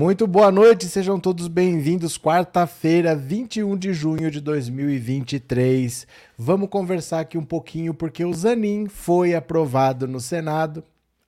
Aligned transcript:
Muito 0.00 0.26
boa 0.26 0.50
noite, 0.50 0.86
sejam 0.86 1.20
todos 1.20 1.46
bem-vindos. 1.46 2.16
Quarta-feira, 2.16 3.14
21 3.14 3.76
de 3.76 3.92
junho 3.92 4.30
de 4.30 4.40
2023. 4.40 6.06
Vamos 6.38 6.70
conversar 6.70 7.20
aqui 7.20 7.36
um 7.36 7.44
pouquinho 7.44 7.92
porque 7.92 8.24
o 8.24 8.32
Zanin 8.32 8.88
foi 8.88 9.34
aprovado 9.34 10.08
no 10.08 10.18
Senado. 10.18 10.82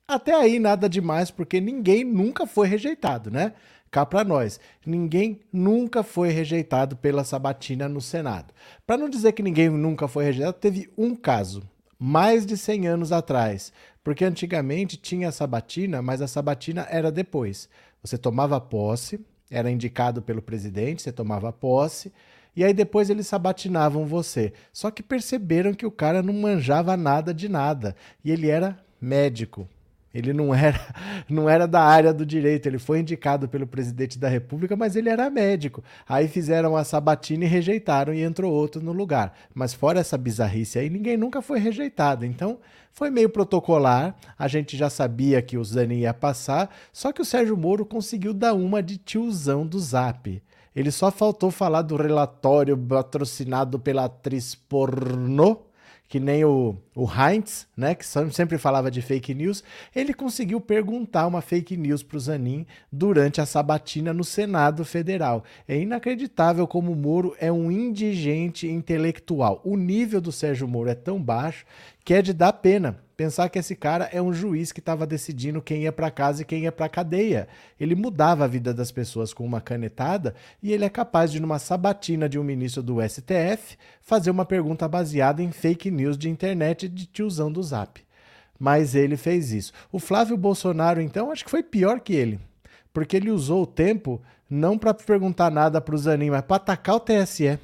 Até 0.07 0.33
aí 0.33 0.57
nada 0.57 0.89
demais, 0.89 1.29
porque 1.29 1.61
ninguém 1.61 2.03
nunca 2.03 2.47
foi 2.47 2.67
rejeitado, 2.67 3.29
né? 3.29 3.53
Cá 3.91 4.07
para 4.07 4.23
nós, 4.23 4.59
ninguém 4.83 5.41
nunca 5.53 6.01
foi 6.01 6.29
rejeitado 6.29 6.97
pela 6.97 7.23
Sabatina 7.23 7.87
no 7.87 8.01
Senado. 8.01 8.55
Para 8.87 8.97
não 8.97 9.07
dizer 9.07 9.33
que 9.33 9.43
ninguém 9.43 9.69
nunca 9.69 10.07
foi 10.07 10.23
rejeitado, 10.23 10.57
teve 10.57 10.89
um 10.97 11.15
caso, 11.15 11.61
mais 11.99 12.43
de 12.43 12.57
100 12.57 12.87
anos 12.87 13.11
atrás, 13.11 13.71
porque 14.03 14.25
antigamente 14.25 14.97
tinha 14.97 15.29
a 15.29 15.31
Sabatina, 15.31 16.01
mas 16.01 16.23
a 16.23 16.27
Sabatina 16.27 16.87
era 16.89 17.11
depois. 17.11 17.69
Você 18.03 18.17
tomava 18.17 18.59
posse, 18.59 19.19
era 19.49 19.71
indicado 19.71 20.21
pelo 20.21 20.41
presidente, 20.41 21.01
você 21.01 21.11
tomava 21.11 21.51
posse, 21.53 22.11
e 22.55 22.63
aí 22.63 22.73
depois 22.73 23.09
eles 23.09 23.27
sabatinavam 23.27 24.05
você. 24.05 24.53
Só 24.71 24.91
que 24.91 25.01
perceberam 25.01 25.73
que 25.73 25.85
o 25.85 25.91
cara 25.91 26.21
não 26.21 26.33
manjava 26.33 26.97
nada 26.97 27.33
de 27.33 27.47
nada, 27.47 27.95
e 28.23 28.31
ele 28.31 28.49
era 28.49 28.77
médico. 28.99 29.67
Ele 30.13 30.31
não 30.31 30.53
era, 30.53 30.79
não 31.27 31.49
era 31.49 31.67
da 31.67 31.81
área 31.81 32.13
do 32.13 32.25
direito, 32.25 32.67
ele 32.67 32.77
foi 32.77 32.99
indicado 32.99 33.47
pelo 33.49 33.65
presidente 33.65 34.19
da 34.19 34.27
República, 34.27 34.75
mas 34.75 34.95
ele 34.95 35.09
era 35.09 35.29
médico. 35.29 35.83
Aí 36.07 36.27
fizeram 36.27 36.75
a 36.75 36.83
sabatina 36.83 37.45
e 37.45 37.47
rejeitaram 37.47 38.13
e 38.13 38.21
entrou 38.21 38.53
outro 38.53 38.81
no 38.81 38.91
lugar. 38.91 39.33
Mas 39.53 39.73
fora 39.73 39.99
essa 39.99 40.17
bizarrice 40.17 40.77
aí, 40.77 40.89
ninguém 40.89 41.17
nunca 41.17 41.41
foi 41.41 41.59
rejeitado. 41.59 42.25
Então, 42.25 42.59
foi 42.91 43.09
meio 43.09 43.27
protocolar, 43.27 44.15
a 44.37 44.47
gente 44.47 44.77
já 44.77 44.87
sabia 44.87 45.41
que 45.41 45.57
o 45.57 45.63
Zani 45.63 46.01
ia 46.01 46.13
passar, 46.13 46.69
só 46.91 47.11
que 47.11 47.21
o 47.21 47.25
Sérgio 47.25 47.57
Moro 47.57 47.83
conseguiu 47.83 48.35
dar 48.35 48.53
uma 48.53 48.83
de 48.83 48.97
tiozão 48.97 49.65
do 49.65 49.79
Zap. 49.79 50.43
Ele 50.75 50.91
só 50.91 51.09
faltou 51.09 51.49
falar 51.49 51.81
do 51.81 51.95
relatório 51.95 52.77
patrocinado 52.77 53.79
pela 53.79 54.05
atriz 54.05 54.53
pornô 54.53 55.72
que 56.13 56.19
nem 56.19 56.45
o, 56.45 56.77
o 56.95 57.07
Heinz, 57.07 57.65
né, 57.75 57.95
que 57.95 58.05
sempre 58.05 58.59
falava 58.59 58.91
de 58.91 59.01
fake 59.01 59.33
news, 59.33 59.63
ele 59.95 60.13
conseguiu 60.13 60.61
perguntar 60.61 61.25
uma 61.25 61.41
fake 61.41 61.75
news 61.75 62.03
para 62.03 62.17
o 62.17 62.19
Zanin 62.19 62.67
durante 62.91 63.41
a 63.41 63.47
sabatina 63.47 64.13
no 64.13 64.23
Senado 64.23 64.85
Federal. 64.85 65.43
É 65.67 65.75
inacreditável 65.75 66.67
como 66.67 66.91
o 66.91 66.95
Moro 66.95 67.35
é 67.39 67.51
um 67.51 67.71
indigente 67.71 68.67
intelectual. 68.67 69.59
O 69.65 69.75
nível 69.75 70.21
do 70.21 70.31
Sérgio 70.31 70.67
Moro 70.67 70.87
é 70.87 70.93
tão 70.93 71.19
baixo 71.19 71.65
que 72.05 72.13
é 72.13 72.21
de 72.21 72.31
dar 72.31 72.53
pena 72.53 73.02
pensar 73.15 73.49
que 73.49 73.59
esse 73.59 73.75
cara 73.75 74.09
é 74.11 74.21
um 74.21 74.33
juiz 74.33 74.71
que 74.71 74.79
estava 74.79 75.05
decidindo 75.05 75.61
quem 75.61 75.83
ia 75.83 75.91
para 75.91 76.11
casa 76.11 76.41
e 76.41 76.45
quem 76.45 76.63
ia 76.63 76.71
para 76.71 76.89
cadeia. 76.89 77.47
Ele 77.79 77.95
mudava 77.95 78.43
a 78.43 78.47
vida 78.47 78.73
das 78.73 78.91
pessoas 78.91 79.33
com 79.33 79.45
uma 79.45 79.61
canetada 79.61 80.33
e 80.61 80.71
ele 80.71 80.85
é 80.85 80.89
capaz 80.89 81.31
de, 81.31 81.39
numa 81.39 81.59
sabatina 81.59 82.27
de 82.27 82.39
um 82.39 82.43
ministro 82.43 82.81
do 82.81 82.97
STF, 83.01 83.77
fazer 84.01 84.31
uma 84.31 84.45
pergunta 84.45 84.87
baseada 84.87 85.41
em 85.41 85.51
fake 85.51 85.91
news 85.91 86.17
de 86.17 86.29
internet 86.29 86.87
de 86.87 87.05
tiozão 87.05 87.51
do 87.51 87.61
Zap. 87.61 88.01
Mas 88.59 88.95
ele 88.95 89.17
fez 89.17 89.51
isso. 89.51 89.73
O 89.91 89.99
Flávio 89.99 90.37
Bolsonaro, 90.37 91.01
então, 91.01 91.31
acho 91.31 91.43
que 91.43 91.51
foi 91.51 91.63
pior 91.63 91.99
que 91.99 92.13
ele, 92.13 92.39
porque 92.93 93.17
ele 93.17 93.31
usou 93.31 93.63
o 93.63 93.67
tempo 93.67 94.21
não 94.49 94.77
para 94.77 94.93
perguntar 94.93 95.49
nada 95.49 95.81
para 95.81 95.95
o 95.95 95.97
Zanin, 95.97 96.29
mas 96.29 96.41
para 96.41 96.57
atacar 96.57 96.95
o 96.95 96.99
TSE. 96.99 97.59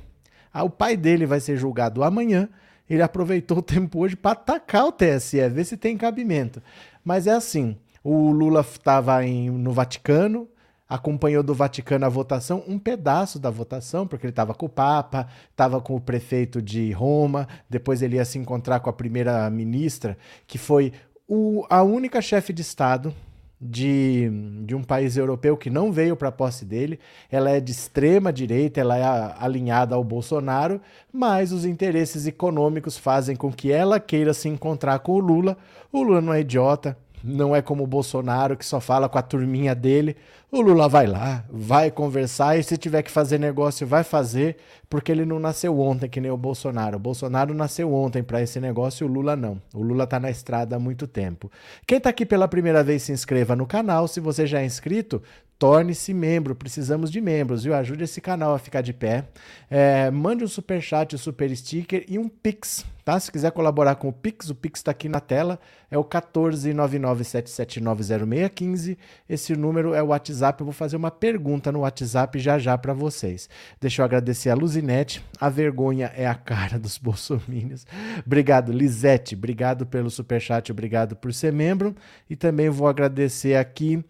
Ah, 0.52 0.64
o 0.64 0.70
pai 0.70 0.98
dele 0.98 1.26
vai 1.26 1.40
ser 1.40 1.56
julgado 1.58 2.04
amanhã 2.04 2.50
ele 2.90 3.04
aproveitou 3.04 3.60
o 3.60 3.64
tempo 3.64 4.00
hoje 4.00 4.16
para 4.16 4.32
atacar 4.32 4.86
o 4.86 4.92
TSE, 4.92 5.48
ver 5.50 5.66
se 5.66 5.78
tem 5.78 5.98
cabimento. 5.98 6.62
Mas 7.04 7.28
é 7.28 7.32
assim: 7.32 7.78
o 8.04 8.32
Lula 8.32 8.62
estava 8.62 9.22
no 9.22 9.72
Vaticano, 9.72 10.48
acompanhou 10.88 11.44
do 11.44 11.54
Vaticano 11.54 12.06
a 12.06 12.10
votação, 12.10 12.64
um 12.68 12.80
pedaço 12.80 13.38
da 13.38 13.50
votação, 13.50 14.08
porque 14.08 14.26
ele 14.26 14.32
estava 14.32 14.54
com 14.54 14.66
o 14.66 14.70
Papa, 14.70 15.28
estava 15.52 15.80
com 15.80 15.96
o 15.96 16.02
prefeito 16.02 16.62
de 16.62 16.92
Roma, 16.92 17.48
depois 17.70 18.02
ele 18.02 18.16
ia 18.16 18.26
se 18.26 18.40
encontrar 18.40 18.80
com 18.80 18.90
a 18.90 18.94
primeira-ministra, 18.94 20.18
que 20.48 20.58
foi 20.58 20.92
o, 21.28 21.66
a 21.70 21.84
única 21.84 22.22
chefe 22.22 22.52
de 22.52 22.64
Estado 22.64 23.14
de, 23.62 24.30
de 24.66 24.74
um 24.74 24.84
país 24.84 25.18
europeu 25.18 25.58
que 25.58 25.70
não 25.70 25.92
veio 25.92 26.16
para 26.16 26.30
a 26.30 26.32
posse 26.32 26.64
dele. 26.64 27.00
Ela 27.30 27.52
é 27.52 27.60
de 27.60 27.72
extrema 27.72 28.32
direita, 28.32 28.80
ela 28.80 28.98
é 28.98 29.36
alinhada 29.38 29.96
ao 29.96 30.04
Bolsonaro, 30.04 30.80
mas 31.12 31.52
os 31.52 31.66
interesses 31.66 32.26
econômicos 32.26 32.98
fazem 32.98 33.36
com 33.36 33.52
que 33.52 33.72
ela 33.72 34.00
queira 34.00 34.34
se 34.34 34.48
encontrar 34.48 35.00
com 35.00 35.14
o 35.14 35.20
Lula. 35.20 35.58
O 35.92 36.02
Lula 36.02 36.22
não 36.22 36.34
é 36.34 36.42
idiota, 36.42 36.98
não 37.24 37.56
é 37.56 37.62
como 37.62 37.84
o 37.84 37.88
Bolsonaro 37.88 38.56
que 38.56 38.66
só 38.66 38.80
fala 38.80 39.10
com 39.10 39.18
a 39.18 39.22
turminha 39.22 39.76
dele. 39.76 40.16
O 40.52 40.62
Lula 40.62 40.90
vai 40.90 41.06
lá, 41.06 41.44
vai 41.50 41.92
conversar 41.92 42.58
e 42.58 42.64
se 42.64 42.76
tiver 42.78 43.04
que 43.04 43.12
fazer 43.12 43.38
negócio, 43.38 43.86
vai 43.86 44.04
fazer, 44.04 44.58
porque 44.90 45.12
ele 45.12 45.26
não 45.26 45.40
nasceu 45.40 45.80
ontem 45.80 46.10
que 46.10 46.20
nem 46.20 46.32
o 46.32 46.38
Bolsonaro. 46.38 46.98
O 46.98 47.00
Bolsonaro 47.00 47.54
nasceu 47.54 47.94
ontem 47.94 48.24
para 48.24 48.42
esse 48.42 48.60
negócio 48.60 49.06
e 49.06 49.10
o 49.10 49.12
Lula 49.12 49.36
não. 49.36 49.62
O 49.74 49.84
Lula 49.84 50.06
está 50.06 50.20
na 50.20 50.32
estrada 50.32 50.76
há 50.76 50.80
muito 50.80 51.06
tempo. 51.06 51.52
Quem 51.86 52.00
está 52.00 52.10
aqui 52.10 52.26
pela 52.26 52.48
primeira 52.48 52.84
vez, 52.84 53.04
se 53.04 53.12
inscreva 53.12 53.56
no 53.56 53.68
canal. 53.68 54.08
Se 54.08 54.20
você 54.20 54.48
já 54.48 54.62
é 54.62 54.66
inscrito, 54.66 55.22
torne-se 55.60 56.12
membro. 56.14 56.56
Precisamos 56.56 57.12
de 57.12 57.20
membros, 57.20 57.66
viu? 57.66 57.76
Ajude 57.76 58.06
esse 58.06 58.22
canal 58.22 58.56
a 58.56 58.60
ficar 58.60 58.80
de 58.82 58.94
pé. 58.94 59.26
É, 59.70 60.10
mande 60.10 60.46
um 60.46 60.48
super 60.48 60.82
chat, 60.82 61.14
um 61.14 61.18
super 61.18 61.54
sticker 61.56 62.06
e 62.08 62.18
um 62.18 62.30
pix, 62.30 62.86
tá? 63.04 63.20
Se 63.20 63.30
quiser 63.30 63.52
colaborar 63.52 63.96
com 63.96 64.08
o 64.08 64.14
pix, 64.14 64.50
o 64.50 64.56
pix 64.56 64.80
está 64.80 64.92
aqui 64.92 65.10
na 65.10 65.20
tela. 65.20 65.60
É 65.92 65.98
o 65.98 66.04
14997790615. 66.04 68.96
Esse 69.28 69.56
número 69.56 69.94
é 69.94 70.02
o 70.02 70.08
WhatsApp 70.08 70.62
eu 70.62 70.66
vou 70.66 70.74
fazer 70.74 70.96
uma 70.96 71.12
pergunta 71.12 71.72
no 71.72 71.80
WhatsApp 71.80 72.40
já 72.40 72.58
já 72.58 72.78
para 72.78 72.94
vocês. 72.94 73.50
Deixa 73.82 74.02
eu 74.02 74.06
agradecer 74.06 74.50
a 74.50 74.56
Luzinete, 74.56 75.22
a 75.42 75.50
vergonha 75.50 76.10
é 76.16 76.26
a 76.26 76.36
cara 76.36 76.80
dos 76.80 76.98
bolsominions. 76.98 77.86
Obrigado, 78.26 78.72
Lisete, 78.72 79.36
obrigado 79.36 79.86
pelo 79.86 80.10
superchat, 80.10 80.72
obrigado 80.72 81.18
por 81.18 81.34
ser 81.34 81.52
membro. 81.52 81.94
E 82.30 82.36
também 82.36 82.70
vou 82.70 82.88
agradecer 82.88 83.58
aqui 83.58 84.02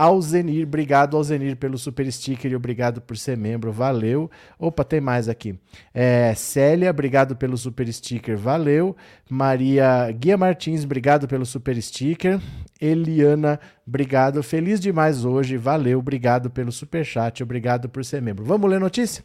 ao 0.00 0.18
Zenir, 0.22 0.66
obrigado 0.66 1.14
ao 1.14 1.22
Zenir 1.22 1.56
pelo 1.56 1.76
super 1.76 2.10
sticker 2.10 2.50
e 2.50 2.56
obrigado 2.56 3.02
por 3.02 3.18
ser 3.18 3.36
membro, 3.36 3.70
valeu. 3.70 4.30
Opa, 4.58 4.82
tem 4.82 4.98
mais 4.98 5.28
aqui. 5.28 5.58
É, 5.92 6.32
Célia, 6.34 6.88
obrigado 6.88 7.36
pelo 7.36 7.54
super 7.54 7.86
sticker, 7.92 8.34
valeu. 8.34 8.96
Maria 9.28 10.10
Guia 10.12 10.38
Martins, 10.38 10.84
obrigado 10.84 11.28
pelo 11.28 11.44
super 11.44 11.78
sticker. 11.82 12.40
Eliana, 12.80 13.60
obrigado. 13.86 14.42
Feliz 14.42 14.80
demais 14.80 15.26
hoje, 15.26 15.58
valeu, 15.58 15.98
obrigado 15.98 16.48
pelo 16.48 16.72
super 16.72 17.04
chat, 17.04 17.42
obrigado 17.42 17.86
por 17.86 18.02
ser 18.02 18.22
membro. 18.22 18.42
Vamos 18.42 18.70
ler 18.70 18.80
notícia? 18.80 19.22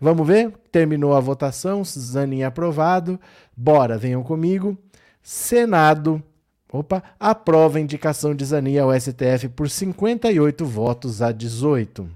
Vamos 0.00 0.26
ver? 0.26 0.52
Terminou 0.72 1.14
a 1.14 1.20
votação, 1.20 1.84
Zaninha 1.84 2.48
aprovado. 2.48 3.20
Bora, 3.56 3.96
venham 3.96 4.24
comigo. 4.24 4.76
Senado 5.22 6.20
Opa, 6.72 7.02
aprova 7.18 7.78
a 7.78 7.80
indicação 7.80 8.34
de 8.34 8.44
Zanin 8.44 8.78
ao 8.78 8.92
STF 8.92 9.48
por 9.54 9.70
58 9.70 10.64
votos 10.64 11.22
a 11.22 11.30
18. 11.30 12.08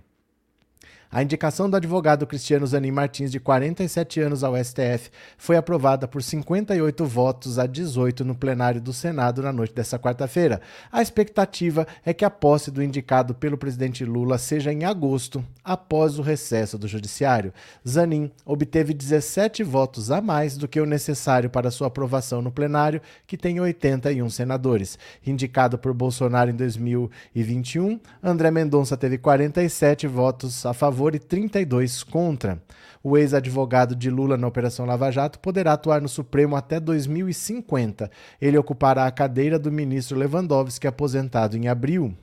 A 1.13 1.25
indicação 1.25 1.69
do 1.69 1.77
advogado 1.77 2.25
Cristiano 2.25 2.65
Zanin 2.65 2.93
Martins, 2.93 3.33
de 3.33 3.41
47 3.41 4.21
anos, 4.21 4.45
ao 4.45 4.57
STF 4.57 5.11
foi 5.37 5.57
aprovada 5.57 6.07
por 6.07 6.23
58 6.23 7.05
votos 7.05 7.59
a 7.59 7.67
18 7.67 8.25
no 8.25 8.33
plenário 8.33 8.81
do 8.81 8.93
Senado 8.93 9.43
na 9.43 9.53
noite 9.53 9.75
desta 9.75 9.99
quarta-feira. 9.99 10.61
A 10.93 11.03
expectativa 11.03 11.85
é 12.07 12.15
que 12.15 12.25
a 12.25 12.31
posse 12.31 12.71
do 12.71 12.81
indicado 12.81 13.35
pelo 13.35 13.59
presidente 13.59 14.05
Lula 14.05 14.39
seja 14.39 14.73
em 14.73 14.85
agosto, 14.85 15.45
após 15.65 16.17
o 16.17 16.23
recesso 16.23 16.79
do 16.79 16.87
Judiciário. 16.87 17.53
Zanin 17.87 18.31
obteve 18.47 18.95
17 18.95 19.65
votos 19.65 20.13
a 20.13 20.21
mais 20.21 20.57
do 20.57 20.69
que 20.69 20.81
o 20.81 20.87
necessário 20.87 21.51
para 21.51 21.73
sua 21.73 21.89
aprovação 21.89 22.41
no 22.41 22.53
plenário, 22.53 23.03
que 23.27 23.37
tem 23.37 23.59
81 23.59 24.31
senadores. 24.31 24.97
Indicado 25.27 25.77
por 25.77 25.93
Bolsonaro 25.93 26.51
em 26.51 26.55
2021, 26.55 27.99
André 28.23 28.53
Mendonça 28.53 28.97
teve 28.97 29.19
47 29.19 30.07
votos 30.07 30.65
a 30.65 30.73
favor 30.73 31.00
favor 31.01 31.15
e 31.15 31.19
32 31.19 32.03
contra. 32.03 32.63
O 33.03 33.17
ex-advogado 33.17 33.97
de 33.97 34.11
Lula 34.11 34.37
na 34.37 34.47
Operação 34.47 34.85
Lava 34.85 35.11
Jato 35.11 35.39
poderá 35.39 35.73
atuar 35.73 36.03
no 36.03 36.09
Supremo 36.09 36.55
até 36.55 36.79
2050. 36.79 38.11
Ele 38.39 38.59
ocupará 38.59 39.07
a 39.07 39.11
cadeira 39.11 39.59
do 39.59 39.73
ministro 39.73 40.19
Lewandowski, 40.19 40.87
aposentado 40.87 41.57
em 41.57 41.69
abril. 41.69 42.15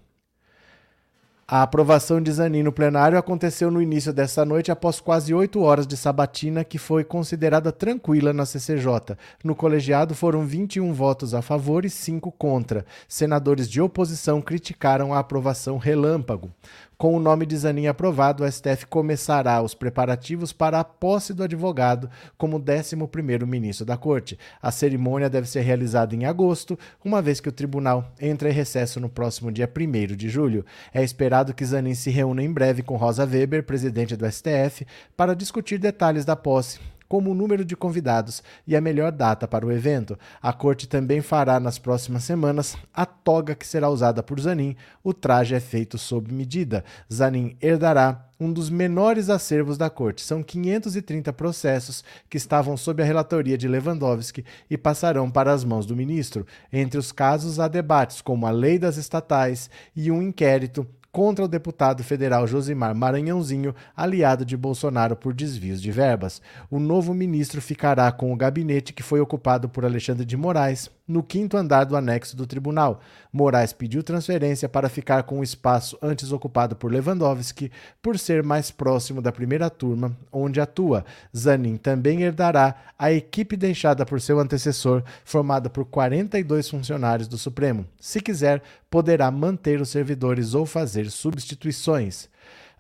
A 1.50 1.62
aprovação 1.62 2.22
de 2.22 2.30
Zanin 2.30 2.62
no 2.62 2.74
plenário 2.74 3.18
aconteceu 3.18 3.72
no 3.72 3.82
início 3.82 4.12
dessa 4.12 4.44
noite, 4.44 4.70
após 4.70 5.00
quase 5.00 5.34
oito 5.34 5.62
horas 5.62 5.88
de 5.88 5.96
sabatina, 5.96 6.62
que 6.62 6.78
foi 6.78 7.06
considerada 7.06 7.72
tranquila 7.72 8.34
na 8.34 8.46
CCJ. 8.46 9.16
No 9.42 9.56
colegiado 9.56 10.14
foram 10.14 10.46
21 10.46 10.92
votos 10.92 11.34
a 11.34 11.42
favor 11.42 11.86
e 11.86 11.90
5 11.90 12.34
contra. 12.34 12.86
Senadores 13.08 13.70
de 13.70 13.80
oposição 13.80 14.42
criticaram 14.42 15.14
a 15.14 15.20
aprovação 15.20 15.78
relâmpago. 15.78 16.52
Com 16.98 17.16
o 17.16 17.20
nome 17.20 17.46
de 17.46 17.56
Zanin 17.56 17.86
aprovado, 17.86 18.44
o 18.44 18.52
STF 18.52 18.88
começará 18.88 19.62
os 19.62 19.76
preparativos 19.76 20.52
para 20.52 20.80
a 20.80 20.84
posse 20.84 21.32
do 21.32 21.44
advogado 21.44 22.10
como 22.40 22.60
11º 22.60 23.46
ministro 23.46 23.86
da 23.86 23.96
Corte. 23.96 24.40
A 24.60 24.72
cerimônia 24.72 25.30
deve 25.30 25.48
ser 25.48 25.62
realizada 25.62 26.16
em 26.16 26.26
agosto, 26.26 26.76
uma 27.06 27.22
vez 27.22 27.40
que 27.40 27.50
o 27.50 27.52
tribunal 27.52 28.12
entra 28.20 28.50
em 28.50 28.52
recesso 28.52 29.00
no 29.00 29.10
próximo 29.10 29.52
dia 29.52 29.72
1 29.72 30.16
de 30.16 30.28
julho. 30.28 30.66
É 30.92 31.04
esperado 31.04 31.54
que 31.54 31.64
Zanin 31.64 31.94
se 31.94 32.10
reúna 32.10 32.42
em 32.42 32.52
breve 32.52 32.82
com 32.82 32.98
Rosa 32.98 33.26
Weber, 33.26 33.64
presidente 33.64 34.16
do 34.16 34.26
STF, 34.26 34.84
para 35.16 35.36
discutir 35.36 35.78
detalhes 35.78 36.26
da 36.26 36.36
posse 36.36 36.80
como 37.08 37.32
o 37.32 37.34
número 37.34 37.64
de 37.64 37.76
convidados 37.76 38.44
e 38.66 38.76
a 38.76 38.82
melhor 38.82 39.12
data 39.12 39.48
para 39.48 39.66
o 39.66 39.72
evento. 39.72 40.18
A 40.42 40.54
corte 40.54 40.88
também 40.88 41.22
fará 41.22 41.60
nas 41.60 41.78
próximas 41.78 42.24
semanas 42.24 42.78
a 42.94 43.06
toga 43.06 43.56
que 43.56 43.66
será 43.66 43.90
usada 43.90 44.22
por 44.22 44.40
Zanin. 44.40 44.76
O 45.04 45.14
traje 45.14 45.56
é 45.56 45.60
feito 45.60 45.98
sob 45.98 46.34
medida. 46.34 46.84
Zanin 47.12 47.56
herdará 47.62 48.28
um 48.40 48.54
dos 48.54 48.70
menores 48.70 49.30
acervos 49.30 49.78
da 49.78 49.90
corte. 49.90 50.22
São 50.22 50.44
530 50.44 51.34
processos 51.34 52.04
que 52.30 52.38
estavam 52.38 52.78
sob 52.78 53.02
a 53.02 53.06
relatoria 53.06 53.58
de 53.58 53.68
Lewandowski 53.68 54.46
e 54.70 54.78
passarão 54.78 55.30
para 55.30 55.52
as 55.52 55.64
mãos 55.64 55.86
do 55.86 55.96
ministro. 55.96 56.46
Entre 56.72 57.00
os 57.00 57.12
casos 57.12 57.60
há 57.60 57.68
debates 57.68 58.22
como 58.22 58.46
a 58.46 58.52
lei 58.52 58.78
das 58.78 58.98
estatais 58.98 59.70
e 59.96 60.12
um 60.12 60.22
inquérito 60.22 60.88
contra 61.18 61.44
o 61.44 61.48
deputado 61.48 62.04
federal 62.04 62.46
Josimar 62.46 62.94
Maranhãozinho, 62.94 63.74
aliado 63.96 64.46
de 64.46 64.56
Bolsonaro 64.56 65.16
por 65.16 65.34
desvios 65.34 65.82
de 65.82 65.92
verbas. 65.92 66.40
O 66.70 66.80
novo 66.80 67.12
ministro 67.12 67.60
ficará 67.60 68.12
com 68.12 68.32
o 68.32 68.36
gabinete 68.36 68.94
que 68.94 69.02
foi 69.02 69.20
ocupado 69.20 69.68
por 69.68 69.84
Alexandre 69.84 70.24
de 70.24 70.38
Moraes, 70.38 70.92
no 71.08 71.24
quinto 71.24 71.58
andar 71.58 71.86
do 71.86 71.96
anexo 71.96 72.36
do 72.36 72.46
tribunal. 72.46 73.00
Moraes 73.32 73.74
pediu 73.74 74.04
transferência 74.04 74.68
para 74.68 74.90
ficar 74.90 75.24
com 75.24 75.40
o 75.40 75.44
espaço 75.44 75.98
antes 76.02 76.32
ocupado 76.32 76.76
por 76.76 76.92
Lewandowski, 76.92 77.72
por 78.02 78.20
ser 78.20 78.44
mais 78.44 78.70
próximo 78.70 79.22
da 79.22 79.32
primeira 79.32 79.70
turma 79.70 80.16
onde 80.32 80.60
atua. 80.60 81.06
Zanin 81.36 81.78
também 81.78 82.24
herdará 82.24 82.76
a 83.00 83.12
equipe 83.12 83.56
deixada 83.56 84.06
por 84.06 84.20
seu 84.20 84.40
antecessor, 84.40 85.02
formada 85.24 85.70
por 85.70 85.86
42 85.86 86.70
funcionários 86.70 87.28
do 87.28 87.38
Supremo. 87.38 87.86
Se 88.00 88.20
quiser, 88.20 88.62
poderá 88.90 89.32
manter 89.32 89.80
os 89.82 89.90
servidores 89.90 90.54
ou 90.54 90.66
fazer 90.66 91.07
substituições. 91.12 92.30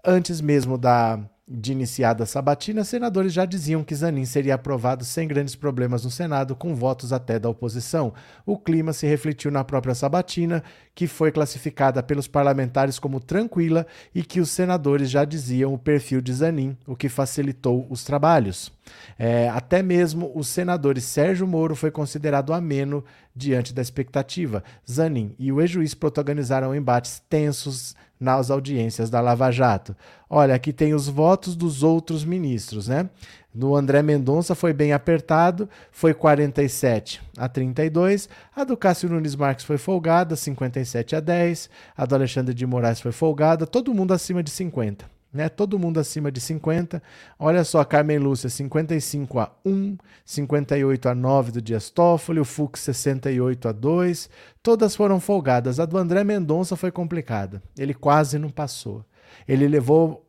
Antes 0.04 0.42
mesmo 0.42 0.78
da 0.78 1.20
de 1.50 1.72
iniciada 1.72 2.26
a 2.26 2.28
sabatina, 2.28 2.84
senadores 2.84 3.32
já 3.32 3.46
diziam 3.46 3.82
que 3.82 3.96
Zanin 3.96 4.26
seria 4.26 4.56
aprovado 4.56 5.06
sem 5.06 5.26
grandes 5.28 5.56
problemas 5.56 6.04
no 6.04 6.12
Senado, 6.12 6.58
com 6.58 6.76
votos 6.76 7.14
até 7.14 7.40
da 7.40 7.50
oposição. 7.50 8.14
O 8.46 8.58
clima 8.58 8.92
se 8.92 9.08
refletiu 9.08 9.50
na 9.50 9.64
própria 9.64 9.96
sabatina, 9.96 10.62
que 10.94 11.08
foi 11.08 11.32
classificada 11.32 12.04
pelos 12.04 12.28
parlamentares 12.28 13.00
como 13.00 13.22
tranquila 13.22 13.88
e 14.14 14.24
que 14.24 14.42
os 14.42 14.50
senadores 14.50 15.10
já 15.10 15.24
diziam 15.24 15.74
o 15.74 15.80
perfil 15.80 16.20
de 16.20 16.34
Zanin, 16.34 16.76
o 16.86 16.98
que 16.98 17.08
facilitou 17.08 17.88
os 17.90 18.04
trabalhos. 18.04 18.77
É, 19.18 19.50
até 19.50 19.81
mesmo 19.81 20.31
o 20.36 20.44
senador 20.44 21.00
Sérgio 21.00 21.48
Moro 21.48 21.75
foi 21.75 21.92
considerado 21.92 22.54
ameno 22.54 23.04
diante 23.36 23.74
da 23.74 23.81
expectativa. 23.81 24.63
Zanin 24.89 25.36
e 25.38 25.51
o 25.51 25.62
ex-juiz 25.62 25.94
protagonizaram 25.94 26.75
embates 26.75 27.22
tensos 27.30 27.95
nas 28.19 28.50
audiências 28.50 29.10
da 29.10 29.22
Lava 29.22 29.51
Jato. 29.51 29.95
Olha, 30.30 30.56
aqui 30.56 30.74
tem 30.74 30.94
os 30.94 31.07
votos 31.07 31.56
dos 31.56 31.84
outros 31.84 32.25
ministros, 32.25 32.88
né? 32.88 33.10
No 33.54 33.75
André 33.75 34.01
Mendonça 34.01 34.54
foi 34.54 34.74
bem 34.74 34.94
apertado, 34.94 35.68
foi 35.92 36.13
47 36.13 37.22
a 37.38 37.48
32. 37.48 38.30
A 38.56 38.63
do 38.63 38.78
Cássio 38.78 39.10
Nunes 39.10 39.36
Marques 39.36 39.66
foi 39.66 39.78
folgada, 39.78 40.36
57 40.36 41.16
a 41.16 41.19
10. 41.19 41.69
A 41.95 42.06
do 42.06 42.16
Alexandre 42.16 42.54
de 42.54 42.66
Moraes 42.66 43.00
foi 43.00 43.12
folgada, 43.12 43.66
todo 43.66 43.94
mundo 43.94 44.13
acima 44.13 44.44
de 44.44 44.51
50 44.51 45.17
né? 45.38 45.48
Todo 45.48 45.80
mundo 45.80 46.00
acima 46.00 46.31
de 46.31 46.42
50. 46.42 47.01
Olha 47.39 47.63
só, 47.63 47.84
Carmen 47.86 48.18
Lúcia, 48.18 48.50
55 48.50 49.39
a 49.39 49.51
1, 49.66 49.98
58 50.25 51.10
a 51.10 51.16
9 51.16 51.51
do 51.54 51.62
Dias 51.62 51.89
Toffoli, 51.89 52.39
o 52.39 52.45
Fux 52.45 52.81
68 52.81 53.69
a 53.69 53.72
2. 53.72 54.30
Todas 54.62 54.95
foram 54.95 55.19
folgadas. 55.19 55.80
A 55.80 55.86
do 55.86 55.98
André 55.98 56.24
Mendonça 56.24 56.75
foi 56.75 56.92
complicada. 56.92 57.63
Ele 57.78 57.94
quase 57.94 58.38
não 58.38 58.50
passou. 58.50 59.06
Ele 59.48 59.68
levou 59.68 60.27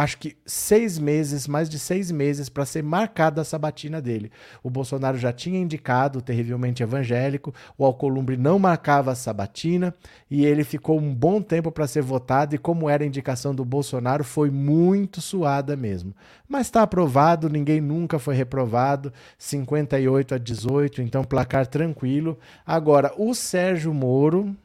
acho 0.00 0.16
que 0.16 0.36
seis 0.46 0.98
meses, 0.98 1.46
mais 1.46 1.68
de 1.68 1.78
seis 1.78 2.10
meses, 2.10 2.48
para 2.48 2.64
ser 2.64 2.82
marcada 2.82 3.42
a 3.42 3.44
sabatina 3.44 4.00
dele. 4.00 4.32
O 4.62 4.70
Bolsonaro 4.70 5.18
já 5.18 5.30
tinha 5.30 5.60
indicado, 5.60 6.22
terrivelmente 6.22 6.82
evangélico, 6.82 7.54
o 7.76 7.84
Alcolumbre 7.84 8.36
não 8.36 8.58
marcava 8.58 9.12
a 9.12 9.14
sabatina 9.14 9.94
e 10.30 10.44
ele 10.44 10.64
ficou 10.64 10.98
um 10.98 11.14
bom 11.14 11.42
tempo 11.42 11.70
para 11.70 11.86
ser 11.86 12.02
votado. 12.02 12.54
E 12.54 12.58
como 12.58 12.88
era 12.88 13.04
a 13.04 13.06
indicação 13.06 13.54
do 13.54 13.64
Bolsonaro, 13.64 14.24
foi 14.24 14.50
muito 14.50 15.20
suada 15.20 15.76
mesmo. 15.76 16.14
Mas 16.48 16.66
está 16.66 16.82
aprovado, 16.82 17.50
ninguém 17.50 17.80
nunca 17.80 18.18
foi 18.18 18.34
reprovado, 18.34 19.12
58 19.36 20.34
a 20.34 20.38
18, 20.38 21.02
então 21.02 21.22
placar 21.22 21.66
tranquilo. 21.66 22.38
Agora, 22.66 23.12
o 23.18 23.34
Sérgio 23.34 23.92
Moro. 23.92 24.56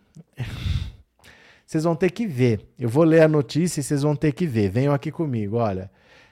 Vocês 1.66 1.84
vão 1.84 1.96
ter 1.96 2.12
que 2.12 2.28
ver. 2.28 2.68
Eu 2.78 2.88
vou 2.88 3.04
ler 3.04 3.22
a 3.22 3.28
notícia 3.28 3.80
e 3.80 3.84
vocês 3.84 4.04
vão 4.04 4.16
ter 4.16 4.32
que 4.34 4.46
ver. 4.46 4.70
Venham 4.70 4.94
aqui 4.94 5.12
comigo, 5.12 5.58
olha. 5.58 5.90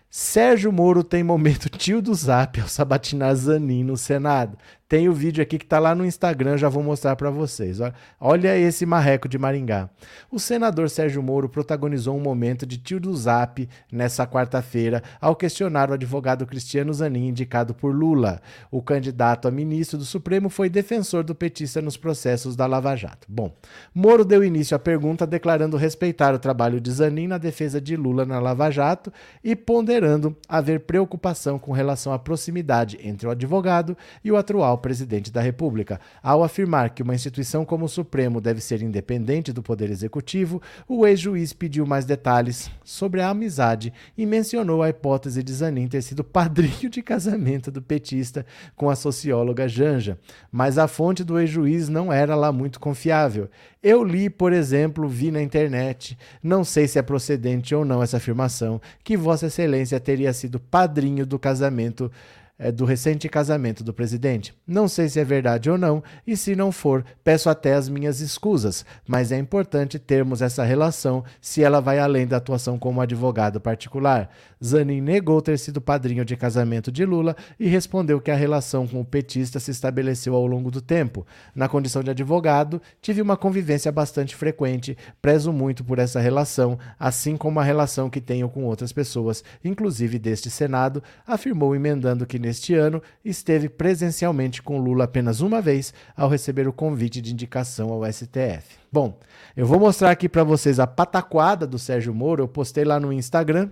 Sérgio 0.09 0.71
Moro 0.71 1.03
tem 1.03 1.24
momento 1.24 1.69
tio 1.75 2.00
do 2.00 2.13
Zap 2.13 2.62
ao 2.62 2.68
sabatinar 2.68 3.33
Zanin 3.35 3.83
no 3.83 3.97
Senado. 3.97 4.57
Tem 4.94 5.10
o 5.10 5.13
vídeo 5.13 5.42
aqui 5.42 5.57
que 5.57 5.66
está 5.66 5.80
lá 5.80 5.95
no 5.95 6.06
Instagram, 6.06 6.56
já 6.56 6.69
vou 6.69 6.84
mostrar 6.84 7.16
para 7.16 7.31
vocês. 7.31 7.80
Olha 8.19 8.56
esse 8.56 8.86
marreco 8.86 9.28
de 9.28 9.40
Maringá. 9.40 9.90
O 10.30 10.38
senador 10.38 10.88
Sérgio 10.88 11.24
Moro 11.24 11.50
protagonizou 11.50 12.16
um 12.16 12.19
momento 12.19 12.63
de 12.63 12.78
tio 12.78 13.00
do 13.00 13.12
Zap 13.16 13.68
nessa 13.92 14.28
quarta-feira 14.28 15.01
ao 15.19 15.36
questionar 15.36 15.90
o 15.90 15.94
advogado 15.94 16.45
Cristiano 16.45 16.94
Zanin 16.94 17.30
indicado 17.30 17.74
por 17.74 17.92
Lula. 17.92 18.40
O 18.69 18.84
candidato 18.84 19.47
a 19.47 19.52
ministro 19.52 19.97
do 19.97 20.06
Supremo 20.06 20.47
foi 20.47 20.69
defensor 20.69 21.23
do 21.23 21.33
petista 21.33 21.81
nos 21.81 21.97
processos 21.97 22.56
da 22.56 22.68
Lava 22.68 22.95
Jato. 22.95 23.26
Bom, 23.28 23.52
Moro 23.95 24.23
deu 24.23 24.44
início 24.44 24.76
à 24.76 24.80
pergunta 24.80 25.26
declarando 25.26 25.76
respeitar 25.76 26.35
o 26.35 26.40
trabalho 26.40 26.80
de 26.80 26.92
Zanin 26.92 27.26
na 27.26 27.40
defesa 27.40 27.81
de 27.81 27.95
Lula 27.95 28.26
na 28.26 28.40
Lava 28.40 28.69
Jato 28.69 29.12
e 29.44 29.56
ponderando 29.56 30.38
haver 30.47 30.81
preocupação 30.81 31.57
com 31.57 31.71
relação 31.71 32.14
à 32.14 32.19
proximidade 32.19 33.00
entre 33.02 33.26
o 33.26 33.31
advogado 33.31 33.97
e 34.23 34.31
o 34.31 34.38
atual 34.38 34.82
presidente 34.83 35.31
da 35.31 35.42
República. 35.42 35.99
Ao 36.21 36.44
afirmar 36.44 36.90
que 36.90 37.02
uma 37.02 37.16
instituição 37.16 37.63
como 37.63 37.85
o 37.85 37.90
Supremo 37.90 38.42
deve 38.42 38.59
ser 38.59 38.83
independente 38.83 39.54
do 39.54 39.63
Poder 39.63 39.90
Executivo, 39.90 40.61
o 40.87 41.07
ex-juiz 41.07 41.54
pediu 41.54 41.87
mais 41.87 42.04
detalhes 42.04 42.69
sobre 42.83 43.21
a 43.21 43.30
amizade 43.30 43.94
e 44.18 44.25
mencionou 44.25 44.83
a 44.83 44.90
hipótese 44.90 45.42
de 45.42 45.54
Zanin 45.54 45.87
ter 45.87 46.02
sido 46.02 46.23
padrinho 46.23 46.90
de 46.90 47.02
casamento 47.02 47.71
do 47.71 47.81
petista 47.81 48.45
com 48.75 48.90
a 48.90 48.95
socióloga 48.95 49.69
Janja. 49.69 50.19
Mas 50.52 50.78
a 50.78 50.87
fonte 50.87 51.23
do 51.23 51.40
ex-juiz 51.40 51.87
não 51.87 52.11
era 52.11 52.35
lá 52.35 52.52
muito 52.52 52.78
confiável. 52.78 53.49
Eu 53.81 54.04
li, 54.04 54.30
por 54.30 54.52
exemplo, 54.52 55.07
vi 55.07 55.31
na 55.31 55.42
internet, 55.42 56.18
não 56.44 56.63
sei 56.63 56.87
se 56.87 56.99
é 56.99 57.02
procedente 57.02 57.73
ou 57.73 57.85
não 57.85 58.04
essa 58.04 58.18
afirmação, 58.18 58.81
que 59.04 59.16
Vossa 59.16 59.47
Excelência 59.47 59.99
teria 59.99 60.33
sido 60.33 60.59
padrinho 60.59 61.25
do 61.25 61.40
casamento 61.40 62.11
do 62.74 62.86
recente 62.86 63.28
casamento 63.28 63.83
do 63.83 63.94
presidente. 63.94 64.54
Não 64.66 64.88
sei 64.88 65.10
se 65.10 65.19
é 65.19 65.24
verdade 65.24 65.69
ou 65.69 65.78
não, 65.78 66.04
e 66.26 66.38
se 66.38 66.56
não 66.56 66.72
for, 66.72 67.04
peço 67.24 67.50
até 67.50 67.74
as 67.74 67.90
minhas 67.90 68.19
escusas, 68.19 68.86
mas 69.07 69.31
é 69.31 69.38
importante 69.38 69.98
termos 69.98 70.42
essa 70.42 70.64
relação 70.64 71.24
se 71.42 71.64
ela 71.64 71.80
vai 71.80 72.00
além 72.00 72.28
da 72.28 72.38
atuação 72.38 72.78
como 72.78 73.02
advogado 73.02 73.60
particular. 73.60 74.30
Zanin 74.64 75.02
negou 75.02 75.42
ter 75.42 75.57
sido 75.57 75.81
padrinho 75.81 76.24
de 76.24 76.38
casamento 76.38 76.92
de 76.92 77.04
Lula 77.04 77.36
e 77.60 77.68
respondeu 77.68 78.22
que 78.22 78.31
a 78.31 78.36
relação 78.36 78.88
com 78.88 79.02
o 79.02 79.06
petista 79.06 79.60
se 79.60 79.72
estabeleceu 79.72 80.36
ao 80.36 80.48
longo 80.48 80.72
do 80.72 80.81
tempo. 80.81 81.26
Na 81.54 81.68
condição 81.68 82.04
de 82.04 82.12
advogado, 82.12 82.81
tive 83.02 83.22
uma 83.22 83.36
convivência 83.36 83.92
bastante 83.92 84.36
frequente, 84.36 84.98
prezo 85.22 85.52
muito 85.52 85.83
por 85.83 86.00
essa 86.00 86.19
relação, 86.19 86.78
assim 86.98 87.36
como 87.36 87.60
a 87.60 87.64
relação 87.64 88.10
que 88.10 88.22
tenho 88.22 88.48
com 88.48 88.64
outras 88.64 88.94
pessoas, 88.94 89.44
inclusive 89.66 90.18
deste 90.18 90.50
Senado, 90.50 91.04
afirmou 91.28 91.76
emendando 91.76 92.26
que 92.26 92.40
neste 92.54 92.76
ano 92.76 93.02
esteve 93.26 93.68
presencialmente 93.68 94.62
com 94.62 94.78
Lula 94.78 95.06
apenas 95.06 95.42
uma 95.42 95.60
vez 95.60 95.92
ao 96.16 96.30
receber 96.30 96.68
o 96.68 96.74
convite 96.74 97.19
de 97.19 97.33
indicação 97.33 97.92
ao 97.92 98.06
STF. 98.06 98.78
Bom, 98.92 99.18
eu 99.57 99.66
vou 99.66 99.80
mostrar 99.80 100.12
aqui 100.12 100.30
para 100.30 100.44
vocês 100.44 100.80
a 100.80 100.86
pataquada 100.86 101.66
do 101.66 101.80
Sérgio 101.80 102.14
Moro, 102.14 102.44
eu 102.44 102.48
postei 102.48 102.86
lá 102.86 103.00
no 103.00 103.12
Instagram. 103.12 103.72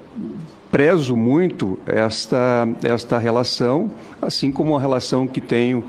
prezo 0.70 1.16
muito 1.16 1.78
esta, 1.84 2.68
esta 2.82 3.18
relação, 3.18 3.90
assim 4.22 4.52
como 4.52 4.76
a 4.76 4.80
relação 4.80 5.26
que 5.26 5.40
tenho 5.40 5.84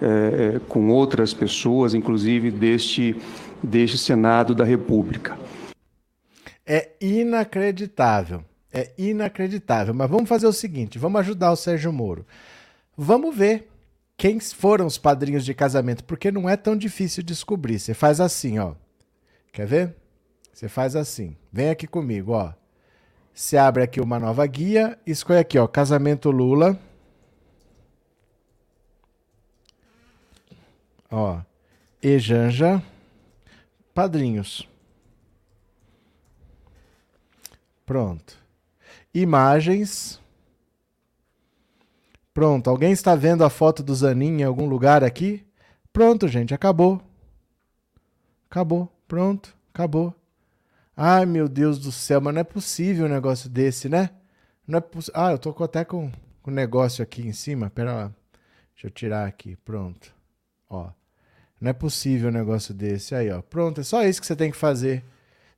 é, 0.00 0.60
com 0.68 0.88
outras 0.88 1.32
pessoas, 1.34 1.94
inclusive 1.94 2.50
deste, 2.50 3.16
deste 3.62 3.98
Senado 3.98 4.54
da 4.54 4.64
República. 4.64 5.38
É 6.66 6.90
inacreditável. 7.00 8.44
É 8.72 8.90
inacreditável. 8.96 9.92
Mas 9.92 10.08
vamos 10.08 10.28
fazer 10.28 10.46
o 10.46 10.52
seguinte: 10.52 10.98
vamos 10.98 11.20
ajudar 11.20 11.50
o 11.50 11.56
Sérgio 11.56 11.92
Moro. 11.92 12.24
Vamos 12.96 13.34
ver 13.34 13.68
quem 14.20 14.38
foram 14.38 14.84
os 14.84 14.98
padrinhos 14.98 15.46
de 15.46 15.54
casamento, 15.54 16.04
porque 16.04 16.30
não 16.30 16.46
é 16.46 16.54
tão 16.54 16.76
difícil 16.76 17.22
descobrir. 17.22 17.78
Você 17.78 17.94
faz 17.94 18.20
assim, 18.20 18.58
ó. 18.58 18.74
Quer 19.50 19.66
ver? 19.66 19.96
Você 20.52 20.68
faz 20.68 20.94
assim. 20.94 21.34
Vem 21.50 21.70
aqui 21.70 21.86
comigo, 21.86 22.32
ó. 22.32 22.52
Você 23.32 23.56
abre 23.56 23.82
aqui 23.82 23.98
uma 23.98 24.18
nova 24.18 24.46
guia, 24.46 24.98
escolhe 25.06 25.38
aqui, 25.38 25.58
ó, 25.58 25.66
casamento 25.66 26.30
Lula. 26.30 26.78
Ó, 31.10 31.40
e 32.02 32.18
Janja, 32.18 32.82
padrinhos. 33.94 34.68
Pronto. 37.86 38.36
Imagens. 39.14 40.19
Pronto. 42.40 42.70
Alguém 42.70 42.90
está 42.90 43.14
vendo 43.14 43.44
a 43.44 43.50
foto 43.50 43.82
do 43.82 43.94
Zanin 43.94 44.40
em 44.40 44.44
algum 44.44 44.64
lugar 44.64 45.04
aqui? 45.04 45.44
Pronto, 45.92 46.26
gente, 46.26 46.54
acabou. 46.54 46.98
Acabou. 48.48 48.90
Pronto, 49.06 49.54
acabou. 49.74 50.14
Ai, 50.96 51.26
meu 51.26 51.46
Deus 51.46 51.78
do 51.78 51.92
céu, 51.92 52.18
mas 52.18 52.32
não 52.32 52.40
é 52.40 52.44
possível 52.44 53.04
um 53.04 53.10
negócio 53.10 53.50
desse, 53.50 53.90
né? 53.90 54.08
Não 54.66 54.78
é 54.78 54.80
poss... 54.80 55.10
Ah, 55.12 55.32
eu 55.32 55.38
tô 55.38 55.54
até 55.62 55.84
com 55.84 56.06
o 56.06 56.12
um 56.46 56.50
negócio 56.50 57.02
aqui 57.02 57.20
em 57.20 57.34
cima. 57.34 57.68
Pera 57.68 57.92
lá. 57.92 58.12
Deixa 58.72 58.86
eu 58.86 58.90
tirar 58.90 59.28
aqui. 59.28 59.56
Pronto. 59.56 60.10
Ó. 60.70 60.88
Não 61.60 61.68
é 61.68 61.74
possível 61.74 62.30
um 62.30 62.32
negócio 62.32 62.72
desse. 62.72 63.14
Aí, 63.14 63.30
ó. 63.30 63.42
Pronto, 63.42 63.82
é 63.82 63.84
só 63.84 64.02
isso 64.02 64.18
que 64.18 64.26
você 64.26 64.34
tem 64.34 64.50
que 64.50 64.56
fazer. 64.56 65.04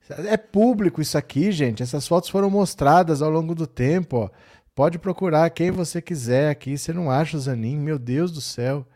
É 0.09 0.35
público 0.35 1.01
isso 1.01 1.17
aqui, 1.17 1.49
gente. 1.49 1.81
Essas 1.81 2.05
fotos 2.05 2.29
foram 2.29 2.49
mostradas 2.49 3.21
ao 3.21 3.29
longo 3.29 3.55
do 3.55 3.65
tempo, 3.65 4.17
ó. 4.17 4.29
Pode 4.75 4.97
procurar 4.97 5.47
quem 5.51 5.69
você 5.69 6.01
quiser 6.01 6.49
aqui. 6.49 6.75
Você 6.75 6.91
não 6.91 7.11
acha 7.11 7.37
o 7.37 7.39
Zanin? 7.39 7.77
Meu 7.77 7.99
Deus 7.99 8.31
do 8.31 8.41
céu. 8.41 8.87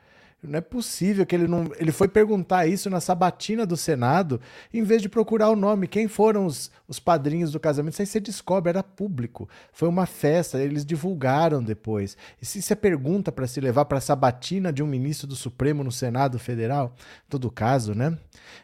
Não 0.41 0.59
é 0.59 0.61
possível 0.61 1.25
que 1.25 1.35
ele 1.35 1.47
não. 1.47 1.71
Ele 1.79 1.91
foi 1.91 2.07
perguntar 2.07 2.67
isso 2.67 2.91
na 2.91 3.01
sabatina 3.01 3.65
do 3.65 3.75
Senado, 3.75 4.39
em 4.71 4.83
vez 4.83 5.01
de 5.01 5.09
procurar 5.09 5.49
o 5.49 5.55
nome. 5.55 5.87
Quem 5.87 6.07
foram 6.07 6.45
os, 6.45 6.69
os 6.87 6.99
padrinhos 6.99 7.51
do 7.51 7.59
casamento? 7.59 7.93
Isso 7.93 8.01
aí 8.03 8.05
você 8.05 8.19
descobre, 8.19 8.69
era 8.69 8.83
público. 8.83 9.49
Foi 9.73 9.89
uma 9.89 10.05
festa, 10.05 10.61
eles 10.61 10.85
divulgaram 10.85 11.63
depois. 11.63 12.15
E 12.39 12.45
se 12.45 12.61
você 12.61 12.75
pergunta 12.75 13.31
para 13.31 13.47
se 13.47 13.59
levar 13.59 13.85
para 13.85 13.97
a 13.97 14.01
sabatina 14.01 14.71
de 14.71 14.83
um 14.83 14.87
ministro 14.87 15.25
do 15.25 15.35
Supremo 15.35 15.83
no 15.83 15.91
Senado 15.91 16.37
Federal, 16.37 16.93
todo 17.27 17.49
caso, 17.49 17.95
né? 17.95 18.15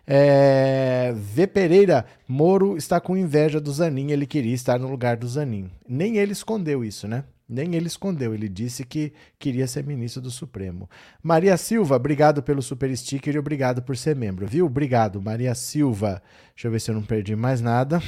É, 0.06 1.12
v. 1.16 1.48
Pereira, 1.48 2.06
Moro 2.28 2.78
está 2.78 3.02
com 3.02 3.18
inveja 3.18 3.60
do 3.60 3.72
Zanin, 3.72 4.12
ele 4.12 4.28
queria 4.28 4.54
estar 4.54 4.78
no 4.78 4.90
lugar 4.90 5.18
do 5.18 5.28
Zanin. 5.28 5.72
Nem 5.88 6.18
ele 6.18 6.34
escondeu 6.34 6.84
isso, 6.84 7.08
né? 7.08 7.24
Nem 7.48 7.76
ele 7.76 7.88
escondeu, 7.88 8.34
ele 8.34 8.48
disse 8.48 8.86
que 8.86 9.14
queria 9.38 9.68
ser 9.68 9.84
ministro 9.84 10.22
do 10.22 10.32
Supremo. 10.32 10.90
Maria 11.22 11.58
Silva, 11.58 11.96
obrigado 11.96 12.42
pelo 12.42 12.62
super 12.62 12.96
sticker 12.96 13.36
e 13.36 13.40
obrigado 13.40 13.82
por 13.82 13.98
ser 13.98 14.16
membro, 14.16 14.48
viu? 14.48 14.66
Obrigado, 14.66 15.22
Maria 15.22 15.54
Silva. 15.54 16.22
Deixa 16.56 16.68
eu 16.68 16.72
ver 16.72 16.80
se 16.80 16.90
eu 16.90 16.96
não 16.96 17.04
perdi 17.04 17.36
mais 17.36 17.62
nada. 17.62 18.02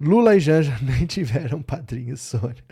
Lula 0.00 0.36
e 0.36 0.40
Janja 0.40 0.78
nem 0.82 1.04
tiveram 1.04 1.60
padrinho, 1.60 2.16
Sônia. 2.16 2.64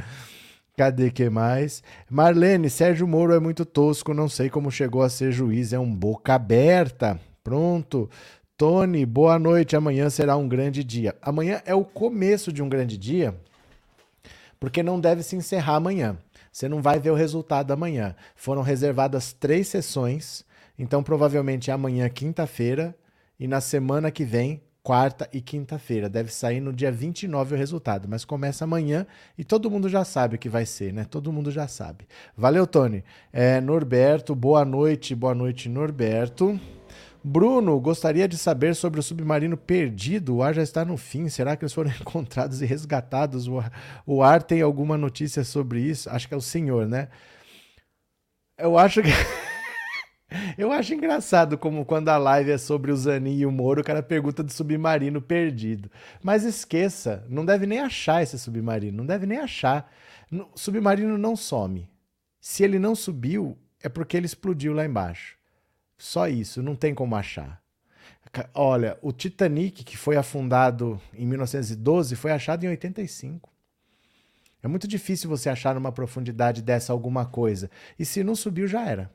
Cadê 0.77 1.11
que 1.11 1.29
mais? 1.29 1.83
Marlene, 2.09 2.71
Sérgio 2.71 3.07
Moro 3.07 3.35
é 3.35 3.41
muito 3.41 3.65
tosco, 3.65 4.15
não 4.15 4.29
sei 4.29 4.49
como 4.49 4.71
chegou 4.71 5.03
a 5.03 5.11
ser 5.11 5.33
juiz, 5.33 5.73
é 5.73 5.79
um 5.79 5.93
boca 5.93 6.35
aberta. 6.35 7.21
Pronto. 7.43 8.09
Tony, 8.57 9.05
boa 9.05 9.39
noite. 9.39 9.75
Amanhã 9.75 10.09
será 10.09 10.37
um 10.37 10.49
grande 10.49 10.85
dia. 10.85 11.17
Amanhã 11.21 11.61
é 11.67 11.75
o 11.75 11.85
começo 11.85 12.53
de 12.53 12.63
um 12.63 12.69
grande 12.69 12.97
dia, 12.97 13.35
porque 14.59 14.83
não 14.83 15.01
deve 15.01 15.23
se 15.23 15.37
encerrar 15.37 15.77
amanhã. 15.77 16.19
Você 16.53 16.69
não 16.69 16.83
vai 16.83 16.99
ver 16.99 17.11
o 17.11 17.15
resultado 17.15 17.73
amanhã. 17.73 18.15
Foram 18.35 18.63
reservadas 18.63 19.33
três 19.33 19.69
sessões, 19.69 20.45
então 20.79 21.03
provavelmente 21.03 21.71
é 21.71 21.75
amanhã, 21.75 22.09
quinta-feira, 22.09 22.97
e 23.39 23.47
na 23.47 23.61
semana 23.61 24.11
que 24.11 24.25
vem, 24.25 24.61
quarta 24.83 25.29
e 25.33 25.41
quinta-feira. 25.41 26.09
Deve 26.09 26.33
sair 26.33 26.61
no 26.61 26.73
dia 26.73 26.91
29 26.91 27.55
o 27.55 27.59
resultado, 27.59 28.09
mas 28.09 28.25
começa 28.25 28.65
amanhã 28.65 29.07
e 29.37 29.45
todo 29.45 29.71
mundo 29.71 29.89
já 29.89 30.05
sabe 30.05 30.37
o 30.37 30.39
que 30.39 30.49
vai 30.49 30.67
ser, 30.67 30.93
né? 30.93 31.05
Todo 31.05 31.33
mundo 31.33 31.51
já 31.51 31.69
sabe. 31.69 32.07
Valeu, 32.37 32.67
Tony. 32.67 33.05
É, 33.33 33.61
Norberto, 33.61 34.35
boa 34.35 34.65
noite, 34.65 35.15
boa 35.15 35.35
noite, 35.35 35.69
Norberto. 35.69 36.59
Bruno, 37.23 37.79
gostaria 37.81 38.29
de 38.29 38.39
saber 38.39 38.75
sobre 38.75 39.01
o 39.01 39.03
submarino 39.03 39.57
perdido. 39.57 40.37
O 40.37 40.43
ar 40.43 40.55
já 40.55 40.63
está 40.63 40.85
no 40.85 40.97
fim. 40.97 41.29
Será 41.29 41.57
que 41.57 41.65
eles 41.65 41.73
foram 41.73 41.91
encontrados 42.01 42.63
e 42.63 42.67
resgatados? 42.67 43.49
O 43.49 43.59
ar, 43.59 43.73
o 44.07 44.23
ar 44.23 44.43
tem 44.43 44.63
alguma 44.63 44.97
notícia 44.97 45.45
sobre 45.45 45.81
isso? 45.81 46.09
Acho 46.11 46.29
que 46.29 46.35
é 46.35 46.37
o 46.37 46.41
senhor, 46.41 46.87
né? 46.87 47.09
Eu 48.57 48.79
acho 48.79 49.03
que. 49.03 49.09
Eu 50.59 50.71
acho 50.71 50.93
engraçado 50.93 51.57
como 51.57 51.87
quando 51.87 52.11
a 52.11 52.19
live 52.19 52.51
é 52.51 52.59
sobre 52.59 52.93
o 52.93 52.97
Zanin 52.97 53.39
e 53.39 53.47
o 53.47 53.51
Moro, 53.51 53.81
o 53.81 53.85
cara 53.85 54.03
pergunta 54.03 54.43
do 54.43 54.53
submarino 54.53 55.23
perdido. 55.23 55.91
Mas 56.23 56.45
esqueça, 56.45 57.25
não 57.31 57.47
deve 57.47 57.65
nem 57.65 57.79
achar 57.79 58.23
esse 58.23 58.39
submarino, 58.39 58.99
não 58.99 59.07
deve 59.07 59.25
nem 59.25 59.39
achar. 59.39 59.91
O 60.31 60.47
submarino 60.55 61.17
não 61.17 61.35
some. 61.35 61.89
Se 62.41 62.63
ele 62.63 62.79
não 62.79 62.95
subiu, 62.95 63.57
é 63.83 63.89
porque 63.89 64.19
ele 64.19 64.27
explodiu 64.27 64.75
lá 64.75 64.85
embaixo. 64.85 65.38
Só 65.99 66.29
isso, 66.29 66.63
não 66.63 66.77
tem 66.77 66.95
como 66.95 67.17
achar. 67.17 67.61
Olha, 68.55 68.97
o 69.03 69.13
Titanic, 69.13 69.83
que 69.83 69.97
foi 69.97 70.17
afundado 70.17 71.01
em 71.13 71.27
1912, 71.27 72.15
foi 72.15 72.31
achado 72.31 72.65
em 72.65 72.69
85. 72.69 73.51
É 74.63 74.69
muito 74.69 74.87
difícil 74.87 75.29
você 75.29 75.49
achar 75.49 75.75
numa 75.75 75.91
profundidade 75.91 76.63
dessa 76.63 76.93
alguma 76.93 77.27
coisa. 77.27 77.71
E 77.99 78.05
se 78.05 78.23
não 78.23 78.37
subiu, 78.37 78.69
já 78.69 78.85
era. 78.87 79.11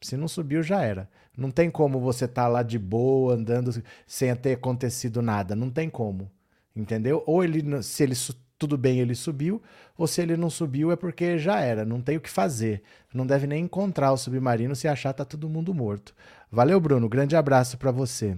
Se 0.00 0.16
não 0.16 0.28
subiu, 0.28 0.62
já 0.62 0.82
era. 0.82 1.08
Não 1.36 1.50
tem 1.50 1.70
como 1.70 2.00
você 2.00 2.24
estar 2.24 2.44
tá 2.44 2.48
lá 2.48 2.62
de 2.62 2.78
boa, 2.78 3.34
andando 3.34 3.82
sem 4.06 4.34
ter 4.34 4.52
acontecido 4.54 5.22
nada. 5.22 5.54
Não 5.54 5.70
tem 5.70 5.88
como. 5.88 6.30
Entendeu? 6.74 7.22
Ou 7.26 7.44
ele, 7.44 7.82
se 7.82 8.02
ele 8.02 8.14
tudo 8.60 8.76
bem, 8.76 9.00
ele 9.00 9.14
subiu, 9.14 9.62
ou 9.96 10.06
se 10.06 10.20
ele 10.20 10.36
não 10.36 10.50
subiu 10.50 10.92
é 10.92 10.96
porque 10.96 11.38
já 11.38 11.60
era, 11.60 11.82
não 11.82 12.02
tem 12.02 12.18
o 12.18 12.20
que 12.20 12.28
fazer. 12.28 12.82
Não 13.12 13.26
deve 13.26 13.46
nem 13.46 13.64
encontrar 13.64 14.12
o 14.12 14.18
submarino 14.18 14.76
se 14.76 14.86
achar 14.86 15.14
tá 15.14 15.24
todo 15.24 15.48
mundo 15.48 15.72
morto. 15.72 16.14
Valeu, 16.52 16.78
Bruno, 16.78 17.08
grande 17.08 17.34
abraço 17.34 17.78
para 17.78 17.90
você. 17.90 18.36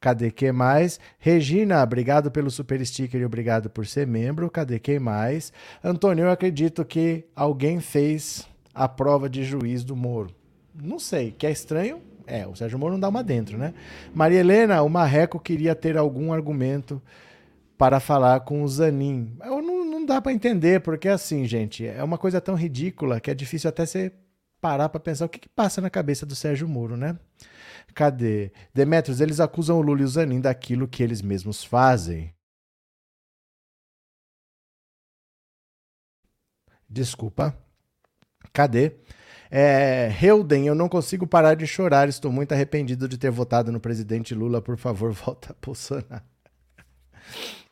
Cadê 0.00 0.30
quem 0.30 0.52
mais? 0.52 1.00
Regina, 1.18 1.82
obrigado 1.82 2.30
pelo 2.30 2.48
super 2.48 2.84
sticker 2.86 3.20
e 3.20 3.24
obrigado 3.24 3.68
por 3.68 3.84
ser 3.88 4.06
membro. 4.06 4.48
Cadê 4.48 4.78
quem 4.78 5.00
mais? 5.00 5.52
Antônio, 5.82 6.26
eu 6.26 6.30
acredito 6.30 6.84
que 6.84 7.24
alguém 7.34 7.80
fez 7.80 8.46
a 8.72 8.86
prova 8.86 9.28
de 9.28 9.42
juiz 9.42 9.82
do 9.82 9.96
Moro. 9.96 10.30
Não 10.72 11.00
sei, 11.00 11.32
que 11.32 11.44
é 11.44 11.50
estranho? 11.50 12.00
É, 12.24 12.46
o 12.46 12.54
Sérgio 12.54 12.78
Moro 12.78 12.92
não 12.92 13.00
dá 13.00 13.08
uma 13.08 13.24
dentro, 13.24 13.58
né? 13.58 13.74
Maria 14.14 14.38
Helena, 14.38 14.80
o 14.82 14.88
Marreco 14.88 15.40
queria 15.40 15.74
ter 15.74 15.96
algum 15.96 16.32
argumento 16.32 17.02
para 17.76 18.00
falar 18.00 18.40
com 18.40 18.62
o 18.62 18.68
Zanin. 18.68 19.36
Eu 19.44 19.62
não, 19.62 19.84
não 19.84 20.06
dá 20.06 20.20
para 20.20 20.32
entender, 20.32 20.80
porque 20.80 21.08
assim, 21.08 21.44
gente, 21.46 21.86
é 21.86 22.02
uma 22.02 22.18
coisa 22.18 22.40
tão 22.40 22.54
ridícula 22.54 23.20
que 23.20 23.30
é 23.30 23.34
difícil 23.34 23.68
até 23.68 23.84
você 23.84 24.12
parar 24.60 24.88
para 24.88 25.00
pensar 25.00 25.26
o 25.26 25.28
que, 25.28 25.38
que 25.38 25.48
passa 25.48 25.80
na 25.80 25.90
cabeça 25.90 26.24
do 26.26 26.34
Sérgio 26.34 26.68
Moro, 26.68 26.96
né? 26.96 27.18
Cadê? 27.94 28.52
Demetrios, 28.74 29.20
eles 29.20 29.40
acusam 29.40 29.78
o 29.78 29.82
Lula 29.82 30.02
e 30.02 30.04
o 30.04 30.08
Zanin 30.08 30.40
daquilo 30.40 30.88
que 30.88 31.02
eles 31.02 31.22
mesmos 31.22 31.64
fazem. 31.64 32.34
Desculpa. 36.88 37.56
Cadê? 38.52 38.96
É, 39.50 40.10
eu 40.22 40.74
não 40.74 40.88
consigo 40.88 41.26
parar 41.26 41.54
de 41.54 41.66
chorar. 41.66 42.08
Estou 42.08 42.32
muito 42.32 42.52
arrependido 42.52 43.08
de 43.08 43.18
ter 43.18 43.30
votado 43.30 43.72
no 43.72 43.80
presidente 43.80 44.34
Lula. 44.34 44.60
Por 44.60 44.76
favor, 44.76 45.12
volta 45.12 45.56
Bolsonaro. 45.64 46.35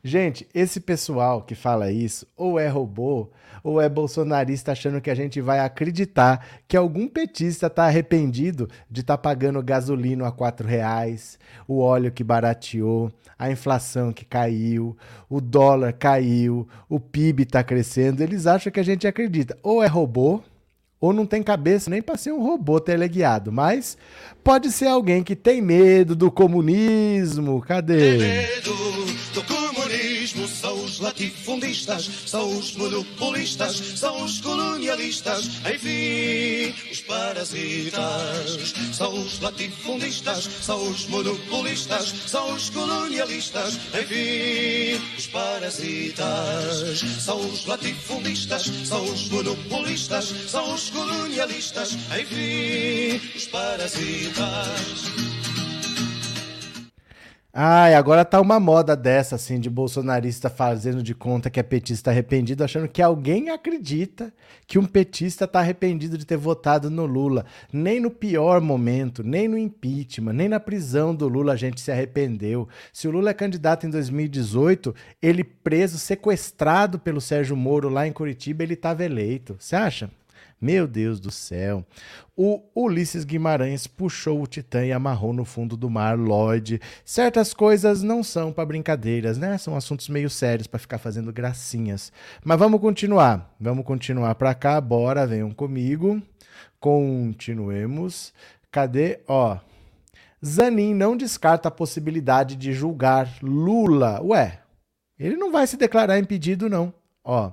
Gente, 0.03 0.47
esse 0.55 0.81
pessoal 0.81 1.41
que 1.41 1.55
fala 1.55 1.91
isso, 1.91 2.27
ou 2.37 2.59
é 2.59 2.69
robô, 2.69 3.31
ou 3.63 3.81
é 3.81 3.89
bolsonarista 3.89 4.73
achando 4.73 5.01
que 5.01 5.11
a 5.11 5.15
gente 5.15 5.41
vai 5.41 5.59
acreditar 5.61 6.47
que 6.69 6.77
algum 6.77 7.09
petista 7.09 7.69
está 7.69 7.87
arrependido 7.87 8.69
de 8.91 9.01
estar 9.01 9.17
tá 9.17 9.23
pagando 9.23 9.63
gasolina 9.63 10.29
a 10.29 10.31
quatro 10.31 10.69
reais, 10.69 11.39
o 11.67 11.81
óleo 11.81 12.13
que 12.13 12.23
barateou, 12.23 13.11
a 13.39 13.51
inflação 13.51 14.13
que 14.13 14.27
caiu, 14.27 14.95
o 15.29 15.41
dólar 15.41 15.95
caiu, 15.95 16.69
o 16.87 17.01
PIB 17.01 17.45
está 17.45 17.65
crescendo. 17.65 18.23
Eles 18.23 18.47
acham 18.47 18.71
que 18.71 18.81
a 18.81 18.85
gente 18.85 19.07
acredita. 19.07 19.57
Ou 19.63 19.83
é 19.83 19.87
robô, 19.87 20.43
ou 21.05 21.13
não 21.13 21.27
tem 21.27 21.43
cabeça 21.43 21.91
nem 21.91 22.01
para 22.01 22.17
ser 22.17 22.33
um 22.33 22.43
robô 22.43 22.81
teleguiado, 22.81 23.53
mas 23.53 23.99
pode 24.43 24.73
ser 24.73 24.87
alguém 24.87 25.23
que 25.23 25.37
tem 25.37 25.61
medo 25.61 26.17
do 26.17 26.31
comunismo. 26.31 27.61
Cadê? 27.61 27.99
Tem 27.99 28.19
medo 28.19 28.73
do 29.35 29.43
comunismo, 29.43 29.54
são 30.49 30.85
os 30.85 31.01
latifundistas, 31.01 32.09
são 32.27 32.59
os 32.59 32.75
monopolistas, 32.77 33.77
são 33.97 34.25
os 34.25 34.41
colonialistas, 34.41 35.47
enfim, 35.75 36.75
os 36.91 37.01
parasitas. 37.01 38.75
São 38.93 39.15
os 39.15 39.41
latifundistas, 39.41 40.49
são 40.63 40.89
os 40.89 41.07
monopolistas, 41.07 42.15
são 42.27 42.55
os 42.55 42.71
colonialistas, 42.71 43.79
enfim, 44.01 45.01
os 45.17 45.27
parasitas. 45.29 47.01
São 47.21 47.41
os 47.41 47.67
latifundistas, 47.67 48.71
são 48.85 49.05
os 49.05 49.29
monopolistas, 49.29 50.35
são 50.49 50.75
os 50.75 50.91
colonialistas, 50.91 51.97
enfim, 52.19 53.21
os 53.37 53.47
parasitas. 53.47 55.54
Ai, 57.57 57.95
agora 57.95 58.25
tá 58.25 58.41
uma 58.41 58.59
moda 58.59 58.97
dessa, 58.97 59.37
assim, 59.37 59.61
de 59.61 59.71
bolsonarista 59.71 60.51
fazendo 60.51 61.01
de 61.01 61.15
conta 61.15 61.49
que 61.49 61.61
é 61.61 61.63
petista 61.63 62.11
arrependido, 62.11 62.65
achando 62.65 62.89
que 62.89 63.01
alguém 63.01 63.49
acredita 63.51 64.35
que 64.67 64.77
um 64.77 64.85
petista 64.85 65.47
tá 65.47 65.61
arrependido 65.61 66.19
de 66.19 66.27
ter 66.27 66.37
votado 66.37 66.91
no 66.91 67.07
Lula. 67.07 67.47
Nem 67.73 68.01
no 68.01 68.11
pior 68.11 68.61
momento, 68.61 69.23
nem 69.23 69.47
no 69.47 69.57
impeachment, 69.57 70.33
nem 70.33 70.49
na 70.49 70.59
prisão 70.59 71.15
do 71.15 71.29
Lula 71.29 71.53
a 71.53 71.57
gente 71.57 71.81
se 71.81 71.93
arrependeu. 71.93 72.69
Se 72.93 73.07
o 73.07 73.13
Lula 73.13 73.31
é 73.31 73.35
candidato 73.35 73.87
em 73.87 73.91
2018, 73.91 74.93
ele 75.23 75.45
preso, 75.45 75.97
sequestrado 75.97 76.99
pelo 76.99 77.21
Sérgio 77.21 77.57
Moro 77.57 77.89
lá 77.89 78.05
em 78.05 78.13
Curitiba, 78.13 78.65
ele 78.65 78.75
tava 78.75 79.05
eleito. 79.05 79.55
Você 79.61 79.77
acha? 79.77 80.11
Meu 80.65 80.87
Deus 80.87 81.21
do 81.21 81.31
céu. 81.31 81.85
O 82.35 82.63
Ulisses 82.75 83.23
Guimarães 83.23 83.87
puxou 83.87 84.41
o 84.41 84.47
Titã 84.47 84.83
e 84.83 84.93
amarrou 84.93 85.35
no 85.35 85.45
fundo 85.45 85.77
do 85.77 85.91
mar 85.91 86.19
Lloyd. 86.19 86.81
Certas 87.05 87.53
coisas 87.53 88.03
não 88.03 88.23
são 88.23 88.51
para 88.51 88.65
brincadeiras, 88.65 89.37
né? 89.37 89.59
São 89.59 89.77
assuntos 89.77 90.09
meio 90.09 90.31
sérios 90.31 90.67
para 90.67 90.81
ficar 90.81 90.97
fazendo 90.97 91.31
gracinhas. 91.35 92.11
Mas 92.43 92.59
vamos 92.59 92.81
continuar. 92.81 93.55
Vamos 93.61 93.85
continuar 93.85 94.37
para 94.37 94.55
cá. 94.55 94.81
Bora, 94.81 95.27
venham 95.27 95.51
comigo. 95.51 96.23
Continuemos. 96.81 98.33
Cadê? 98.73 99.21
Ó. 99.29 99.59
Zanin 100.43 100.95
não 100.95 101.15
descarta 101.15 101.69
a 101.69 101.71
possibilidade 101.71 102.57
de 102.57 102.73
julgar 102.73 103.29
Lula. 103.43 104.19
Ué, 104.23 104.61
ele 105.19 105.37
não 105.37 105.53
vai 105.53 105.67
se 105.67 105.77
declarar 105.77 106.19
impedido, 106.19 106.71
não. 106.71 106.91
Ó. 107.23 107.53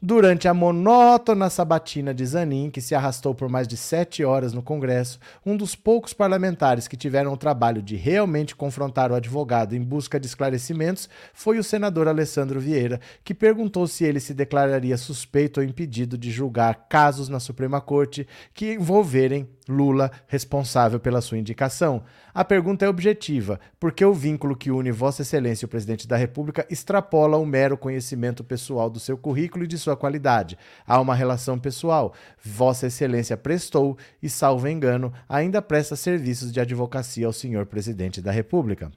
Durante 0.00 0.46
a 0.46 0.52
monótona 0.52 1.48
sabatina 1.48 2.12
de 2.12 2.26
Zanin, 2.26 2.70
que 2.70 2.82
se 2.82 2.94
arrastou 2.94 3.34
por 3.34 3.48
mais 3.48 3.66
de 3.66 3.78
sete 3.78 4.22
horas 4.22 4.52
no 4.52 4.62
Congresso, 4.62 5.18
um 5.44 5.56
dos 5.56 5.74
poucos 5.74 6.12
parlamentares 6.12 6.86
que 6.86 6.98
tiveram 6.98 7.32
o 7.32 7.36
trabalho 7.36 7.80
de 7.80 7.96
realmente 7.96 8.54
confrontar 8.54 9.10
o 9.10 9.14
advogado 9.14 9.74
em 9.74 9.82
busca 9.82 10.20
de 10.20 10.26
esclarecimentos 10.26 11.08
foi 11.32 11.58
o 11.58 11.64
senador 11.64 12.08
Alessandro 12.08 12.60
Vieira, 12.60 13.00
que 13.24 13.32
perguntou 13.32 13.86
se 13.86 14.04
ele 14.04 14.20
se 14.20 14.34
declararia 14.34 14.98
suspeito 14.98 15.60
ou 15.60 15.66
impedido 15.66 16.18
de 16.18 16.30
julgar 16.30 16.88
casos 16.90 17.30
na 17.30 17.40
Suprema 17.40 17.80
Corte 17.80 18.28
que 18.52 18.74
envolverem 18.74 19.48
Lula 19.68 20.12
responsável 20.28 21.00
pela 21.00 21.20
sua 21.20 21.38
indicação. 21.38 22.04
A 22.32 22.44
pergunta 22.44 22.84
é 22.84 22.88
objetiva, 22.88 23.58
porque 23.80 24.04
o 24.04 24.14
vínculo 24.14 24.56
que 24.56 24.70
une 24.70 24.92
Vossa 24.92 25.22
Excelência 25.22 25.64
e 25.64 25.66
o 25.66 25.68
presidente 25.68 26.06
da 26.06 26.16
República 26.16 26.66
extrapola 26.70 27.36
o 27.36 27.46
mero 27.46 27.76
conhecimento 27.76 28.44
pessoal 28.44 28.88
do 28.88 29.00
seu 29.00 29.18
currículo 29.18 29.64
e 29.64 29.66
de 29.66 29.78
sua 29.86 29.96
qualidade. 29.96 30.58
Há 30.86 31.00
uma 31.00 31.14
relação 31.14 31.58
pessoal. 31.58 32.12
Vossa 32.42 32.86
Excelência 32.88 33.36
prestou 33.36 33.96
e, 34.22 34.28
salvo 34.28 34.68
engano, 34.68 35.12
ainda 35.28 35.62
presta 35.62 35.94
serviços 35.94 36.52
de 36.52 36.60
advocacia 36.60 37.26
ao 37.26 37.32
senhor 37.32 37.66
presidente 37.66 38.20
da 38.20 38.32
República. 38.32 38.90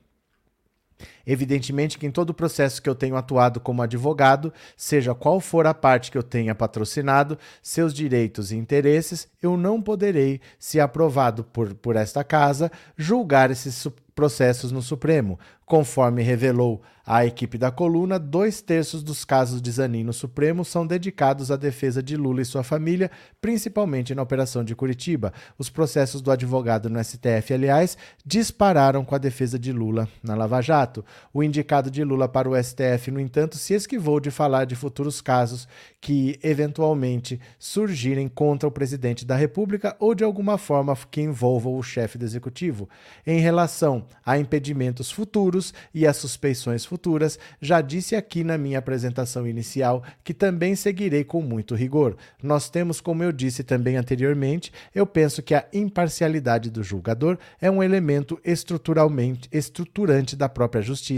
Evidentemente 1.32 2.00
que 2.00 2.08
em 2.08 2.12
todo 2.12 2.32
o 2.32 2.34
processo 2.34 2.82
que 2.82 2.90
eu 2.90 2.96
tenho 2.96 3.16
atuado 3.16 3.60
como 3.60 3.84
advogado, 3.84 4.52
seja 4.76 5.14
qual 5.14 5.40
for 5.40 5.68
a 5.68 5.76
parte 5.76 6.10
que 6.10 6.18
eu 6.18 6.24
tenha 6.24 6.56
patrocinado, 6.56 7.38
seus 7.62 7.94
direitos 7.94 8.52
e 8.52 8.56
interesses, 8.56 9.28
eu 9.40 9.56
não 9.56 9.80
poderei, 9.80 10.42
se 10.58 10.80
aprovado 10.80 11.44
por, 11.44 11.76
por 11.76 11.96
esta 11.96 12.24
casa, 12.24 12.72
julgar 12.98 13.52
esses 13.52 13.88
processos 14.16 14.72
no 14.72 14.82
Supremo. 14.82 15.40
Conforme 15.66 16.24
revelou 16.24 16.82
a 17.06 17.26
equipe 17.26 17.58
da 17.58 17.72
coluna, 17.72 18.20
dois 18.20 18.62
terços 18.62 19.02
dos 19.02 19.24
casos 19.24 19.62
de 19.62 19.72
Zanin 19.72 20.04
no 20.04 20.12
Supremo 20.12 20.66
são 20.66 20.86
dedicados 20.86 21.50
à 21.50 21.56
defesa 21.56 22.04
de 22.04 22.18
Lula 22.18 22.42
e 22.42 22.46
sua 22.46 22.62
família, 22.62 23.10
principalmente 23.40 24.14
na 24.14 24.22
Operação 24.22 24.64
de 24.64 24.76
Curitiba. 24.76 25.32
Os 25.58 25.70
processos 25.70 26.22
do 26.22 26.32
advogado 26.32 26.90
no 26.90 27.04
STF, 27.04 27.54
aliás, 27.54 27.98
dispararam 28.26 29.06
com 29.06 29.16
a 29.16 29.20
defesa 29.20 29.58
de 29.58 29.72
Lula 29.72 30.08
na 30.22 30.36
Lava 30.36 30.62
Jato. 30.62 31.06
O 31.34 31.44
indicado 31.44 31.92
de 31.92 32.04
Lula 32.04 32.28
para 32.28 32.50
o 32.50 32.56
STF, 32.56 33.12
no 33.12 33.20
entanto, 33.20 33.58
se 33.58 33.74
esquivou 33.74 34.20
de 34.20 34.32
falar 34.32 34.66
de 34.66 34.76
futuros 34.76 35.22
casos 35.22 35.68
que 36.00 36.40
eventualmente 36.42 37.40
surgirem 37.58 38.28
contra 38.28 38.68
o 38.68 38.72
presidente 38.72 39.26
da 39.26 39.36
República 39.36 39.96
ou 40.00 40.16
de 40.16 40.24
alguma 40.24 40.58
forma 40.58 40.98
que 41.12 41.22
envolvam 41.22 41.76
o 41.78 41.84
chefe 41.84 42.18
do 42.18 42.26
executivo. 42.26 42.90
Em 43.26 43.40
relação 43.40 44.06
a 44.26 44.38
impedimentos 44.38 45.12
futuros 45.12 45.74
e 45.94 46.08
a 46.08 46.14
suspeições 46.14 46.86
futuras, 46.86 47.38
já 47.62 47.82
disse 47.82 48.16
aqui 48.16 48.44
na 48.44 48.58
minha 48.58 48.80
apresentação 48.80 49.48
inicial 49.48 50.04
que 50.24 50.34
também 50.34 50.76
seguirei 50.76 51.24
com 51.24 51.42
muito 51.42 51.76
rigor. 51.76 52.16
Nós 52.42 52.70
temos, 52.70 53.02
como 53.02 53.24
eu 53.24 53.32
disse 53.32 53.64
também 53.64 53.98
anteriormente, 53.98 54.72
eu 54.96 55.06
penso 55.06 55.42
que 55.42 55.54
a 55.54 55.66
imparcialidade 55.74 56.70
do 56.70 56.84
julgador 56.84 57.38
é 57.62 57.70
um 57.70 57.84
elemento 57.84 58.40
estruturalmente 58.44 59.50
estruturante 59.52 60.36
da 60.36 60.48
própria 60.48 60.82
justiça 60.82 61.09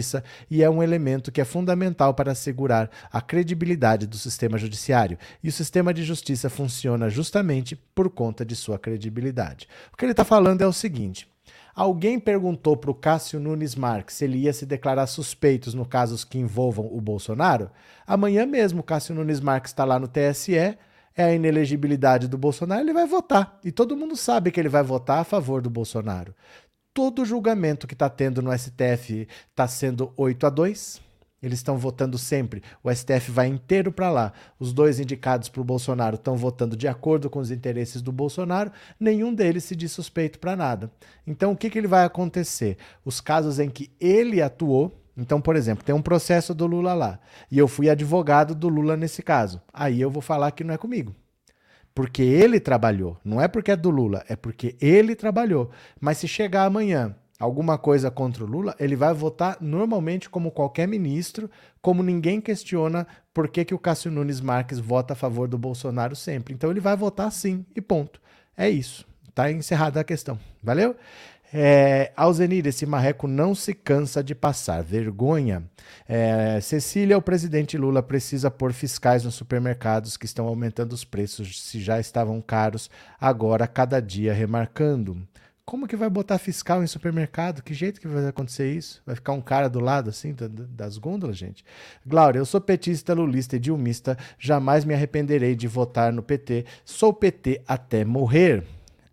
e 0.50 0.64
é 0.64 0.70
um 0.70 0.82
elemento 0.82 1.32
que 1.32 1.42
é 1.42 1.46
fundamental 1.46 2.14
para 2.14 2.32
assegurar 2.32 2.90
a 3.12 3.22
credibilidade 3.22 4.08
do 4.08 4.18
sistema 4.18 4.58
judiciário. 4.58 5.18
E 5.44 5.50
o 5.50 5.52
sistema 5.52 5.94
de 5.94 6.04
justiça 6.04 6.50
funciona 6.50 7.10
justamente 7.10 7.76
por 7.76 8.10
conta 8.10 8.46
de 8.46 8.56
sua 8.56 8.80
credibilidade. 8.80 9.68
O 9.94 9.98
que 9.98 10.06
ele 10.06 10.12
está 10.12 10.24
falando 10.24 10.62
é 10.62 10.68
o 10.68 10.74
seguinte: 10.74 11.28
Alguém 11.74 12.20
perguntou 12.20 12.76
para 12.76 12.92
o 12.92 12.96
Cássio 12.96 13.40
Nunes 13.40 13.76
Marques 13.76 14.18
se 14.18 14.26
ele 14.26 14.40
ia 14.40 14.54
se 14.54 14.66
declarar 14.66 15.08
suspeitos 15.08 15.74
no 15.74 15.86
casos 15.86 16.24
que 16.24 16.38
envolvam 16.38 16.86
o 16.92 17.00
Bolsonaro? 17.00 17.70
Amanhã 18.06 18.46
mesmo 18.46 18.84
Cássio 18.84 19.16
Nunes 19.16 19.40
Marques 19.40 19.72
está 19.72 19.86
lá 19.86 19.98
no 19.98 20.08
TSE, 20.08 20.56
é 20.56 20.78
a 21.24 21.34
inelegibilidade 21.34 22.28
do 22.28 22.38
Bolsonaro, 22.38 22.82
ele 22.82 22.94
vai 22.94 23.06
votar. 23.06 23.60
E 23.64 23.72
todo 23.72 23.96
mundo 23.96 24.16
sabe 24.16 24.52
que 24.52 24.60
ele 24.60 24.70
vai 24.70 24.84
votar 24.84 25.20
a 25.20 25.24
favor 25.24 25.62
do 25.62 25.70
Bolsonaro. 25.70 26.34
Todo 26.94 27.24
julgamento 27.24 27.88
que 27.88 27.94
está 27.94 28.10
tendo 28.10 28.42
no 28.42 28.52
STF 28.52 29.26
está 29.50 29.66
sendo 29.66 30.12
8 30.18 30.46
a 30.46 30.50
2 30.50 31.02
Eles 31.42 31.60
estão 31.60 31.78
votando 31.78 32.18
sempre. 32.18 32.62
O 32.84 32.94
STF 32.94 33.32
vai 33.32 33.48
inteiro 33.48 33.94
para 33.94 34.12
lá. 34.12 34.34
Os 34.60 34.74
dois 34.74 35.00
indicados 35.00 35.48
para 35.48 35.62
o 35.62 35.64
Bolsonaro 35.64 36.16
estão 36.16 36.36
votando 36.36 36.76
de 36.76 36.90
acordo 36.90 37.30
com 37.30 37.40
os 37.40 37.50
interesses 37.50 38.02
do 38.02 38.12
Bolsonaro. 38.12 38.74
Nenhum 39.00 39.34
deles 39.34 39.64
se 39.64 39.74
diz 39.74 39.94
suspeito 39.94 40.38
para 40.38 40.54
nada. 40.58 40.92
Então, 41.26 41.54
o 41.54 41.58
que, 41.58 41.70
que 41.70 41.78
ele 41.78 41.88
vai 41.88 42.04
acontecer? 42.04 42.78
Os 43.06 43.22
casos 43.22 43.58
em 43.58 43.70
que 43.70 43.90
ele 43.98 44.42
atuou. 44.42 44.94
Então, 45.16 45.40
por 45.40 45.56
exemplo, 45.56 45.86
tem 45.86 45.96
um 45.96 46.02
processo 46.02 46.54
do 46.54 46.68
Lula 46.68 46.94
lá. 46.94 47.20
E 47.50 47.58
eu 47.58 47.70
fui 47.70 47.90
advogado 47.90 48.54
do 48.54 48.68
Lula 48.68 48.98
nesse 48.98 49.24
caso. 49.24 49.62
Aí 49.74 50.02
eu 50.02 50.12
vou 50.12 50.22
falar 50.22 50.52
que 50.52 50.64
não 50.64 50.74
é 50.74 50.78
comigo. 50.78 51.16
Porque 51.94 52.22
ele 52.22 52.60
trabalhou. 52.60 53.18
Não 53.24 53.42
é 53.42 53.48
porque 53.48 53.72
é 53.72 53.76
do 53.76 53.90
Lula, 53.90 54.24
é 54.28 54.36
porque 54.36 54.76
ele 54.80 55.16
trabalhou. 55.16 55.70
Mas 56.00 56.18
se 56.18 56.28
chegar 56.28 56.66
amanhã 56.66 57.16
alguma 57.40 57.78
coisa 57.78 58.12
contra 58.12 58.44
o 58.44 58.48
Lula, 58.48 58.76
ele 58.80 58.96
vai 58.96 59.14
votar 59.14 59.58
normalmente 59.60 60.30
como 60.30 60.52
qualquer 60.52 60.88
ministro, 60.88 61.50
como 61.82 62.04
ninguém 62.04 62.40
questiona 62.40 63.08
por 63.34 63.48
que, 63.50 63.66
que 63.66 63.74
o 63.74 63.80
Cássio 63.80 64.12
Nunes 64.12 64.40
Marques 64.40 64.80
vota 64.80 65.14
a 65.14 65.16
favor 65.16 65.48
do 65.48 65.58
Bolsonaro 65.58 66.16
sempre. 66.16 66.54
Então 66.54 66.70
ele 66.70 66.80
vai 66.80 66.96
votar 66.96 67.32
sim 67.32 67.66
e 67.76 67.82
ponto. 67.82 68.22
É 68.56 68.70
isso. 68.70 69.08
Tá 69.34 69.52
encerrada 69.52 70.00
a 70.00 70.04
questão. 70.04 70.38
Valeu? 70.62 70.96
É, 71.54 72.12
Alzenir, 72.16 72.66
esse 72.66 72.86
marreco 72.86 73.28
não 73.28 73.54
se 73.54 73.74
cansa 73.74 74.24
de 74.24 74.34
passar. 74.34 74.82
Vergonha. 74.82 75.64
É, 76.08 76.60
Cecília, 76.62 77.18
o 77.18 77.22
presidente 77.22 77.78
Lula 77.78 78.02
precisa 78.02 78.50
pôr 78.50 78.72
fiscais 78.72 79.24
nos 79.24 79.36
supermercados 79.36 80.16
que 80.16 80.26
estão 80.26 80.48
aumentando 80.48 80.94
os 80.94 81.04
preços, 81.04 81.62
se 81.62 81.82
já 81.82 82.00
estavam 82.00 82.42
caros, 82.42 82.90
agora 83.20 83.68
cada 83.68 84.00
dia 84.00 84.34
remarcando. 84.34 85.28
Como 85.66 85.88
que 85.88 85.96
vai 85.96 86.10
botar 86.10 86.38
fiscal 86.38 86.84
em 86.84 86.88
supermercado? 86.88 87.62
Que 87.62 87.74
jeito 87.74 88.02
que 88.02 88.08
vai 88.08 88.28
acontecer 88.28 88.74
isso? 88.74 89.02
Vai 89.06 89.16
ficar 89.16 89.32
um 89.32 89.42
cara 89.42 89.70
do 89.70 89.80
lado 89.80 90.10
assim 90.10 90.36
das 90.70 90.98
gôndolas, 90.98 91.38
gente? 91.38 91.64
Glória, 92.06 92.40
eu 92.40 92.46
sou 92.46 92.60
petista, 92.60 93.14
lulista 93.14 93.56
e 93.56 93.60
dilmista. 93.60 94.18
Jamais 94.38 94.84
me 94.84 94.94
arrependerei 94.94 95.56
de 95.56 95.68
votar 95.68 96.12
no 96.12 96.24
PT. 96.24 96.66
Sou 96.84 97.14
PT 97.14 97.62
até 97.66 98.04
morrer. 98.04 98.66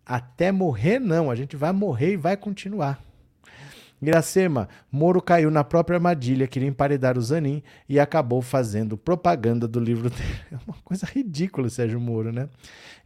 Até 0.09 0.51
morrer, 0.51 0.97
não. 0.97 1.29
A 1.29 1.35
gente 1.35 1.55
vai 1.55 1.71
morrer 1.71 2.13
e 2.13 2.17
vai 2.17 2.35
continuar. 2.35 2.99
Iracema, 4.01 4.67
Moro 4.91 5.21
caiu 5.21 5.51
na 5.51 5.63
própria 5.63 5.97
armadilha, 5.97 6.47
queria 6.47 6.67
emparedar 6.67 7.15
o 7.15 7.21
Zanin 7.21 7.61
e 7.87 7.99
acabou 7.99 8.41
fazendo 8.41 8.97
propaganda 8.97 9.67
do 9.67 9.79
livro 9.79 10.09
dele. 10.09 10.39
É 10.51 10.57
uma 10.65 10.77
coisa 10.83 11.05
ridícula, 11.05 11.69
Sérgio 11.69 11.99
Moro, 11.99 12.31
né? 12.31 12.49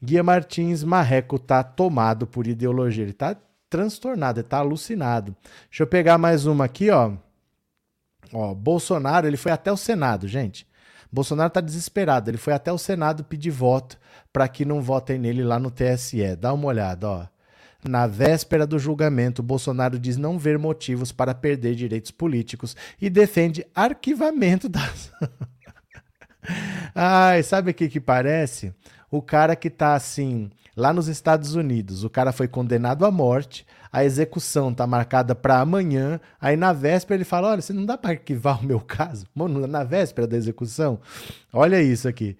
Guia 0.01 0.23
Martins, 0.23 0.81
Marreco 0.81 1.37
tá 1.37 1.61
tomado 1.61 2.25
por 2.25 2.47
ideologia. 2.47 3.03
Ele 3.03 3.11
tá 3.11 3.35
transtornado, 3.69 4.39
ele 4.39 4.47
tá 4.47 4.59
alucinado. 4.59 5.35
Deixa 5.69 5.83
eu 5.83 5.87
pegar 5.87 6.17
mais 6.17 6.45
uma 6.45 6.65
aqui, 6.65 6.89
ó. 6.89 7.11
Ó, 8.31 8.53
Bolsonaro, 8.53 9.27
ele 9.27 9.35
foi 9.35 9.51
até 9.51 9.69
o 9.71 9.77
Senado, 9.77 10.25
gente. 10.25 10.65
Bolsonaro 11.13 11.51
tá 11.51 11.61
desesperado, 11.61 12.31
ele 12.31 12.39
foi 12.39 12.53
até 12.53 12.73
o 12.73 12.77
Senado 12.79 13.23
pedir 13.23 13.51
voto 13.51 13.99
para 14.31 14.47
que 14.47 14.65
não 14.65 14.81
votem 14.81 15.19
nele 15.19 15.43
lá 15.43 15.59
no 15.59 15.69
TSE. 15.69 16.35
Dá 16.35 16.51
uma 16.51 16.65
olhada, 16.65 17.07
ó. 17.07 17.27
Na 17.87 18.07
véspera 18.07 18.65
do 18.65 18.79
julgamento, 18.79 19.43
Bolsonaro 19.43 19.99
diz 19.99 20.17
não 20.17 20.39
ver 20.39 20.57
motivos 20.57 21.11
para 21.11 21.35
perder 21.35 21.75
direitos 21.75 22.09
políticos 22.09 22.75
e 22.99 23.11
defende 23.11 23.63
arquivamento 23.75 24.67
das. 24.67 25.11
Ai, 26.95 27.43
sabe 27.43 27.69
o 27.69 27.73
que 27.75 27.89
que 27.89 27.99
parece? 27.99 28.73
O 29.11 29.21
cara 29.21 29.55
que 29.55 29.69
tá 29.69 29.93
assim, 29.93 30.49
lá 30.75 30.91
nos 30.91 31.07
Estados 31.07 31.53
Unidos, 31.53 32.03
o 32.03 32.09
cara 32.09 32.31
foi 32.31 32.47
condenado 32.47 33.05
à 33.05 33.11
morte, 33.11 33.67
a 33.93 34.03
execução 34.03 34.73
tá 34.73 34.87
marcada 34.87 35.35
para 35.35 35.59
amanhã, 35.59 36.19
aí 36.41 36.57
na 36.57 36.73
véspera 36.73 37.15
ele 37.15 37.23
fala: 37.23 37.49
"Olha, 37.49 37.61
você 37.61 37.71
não 37.71 37.85
dá 37.85 37.95
para 37.95 38.11
arquivar 38.11 38.59
o 38.59 38.65
meu 38.65 38.79
caso?" 38.79 39.27
Mano, 39.35 39.67
na 39.67 39.83
véspera 39.83 40.27
da 40.27 40.35
execução. 40.35 40.99
Olha 41.53 41.79
isso 41.79 42.07
aqui. 42.07 42.35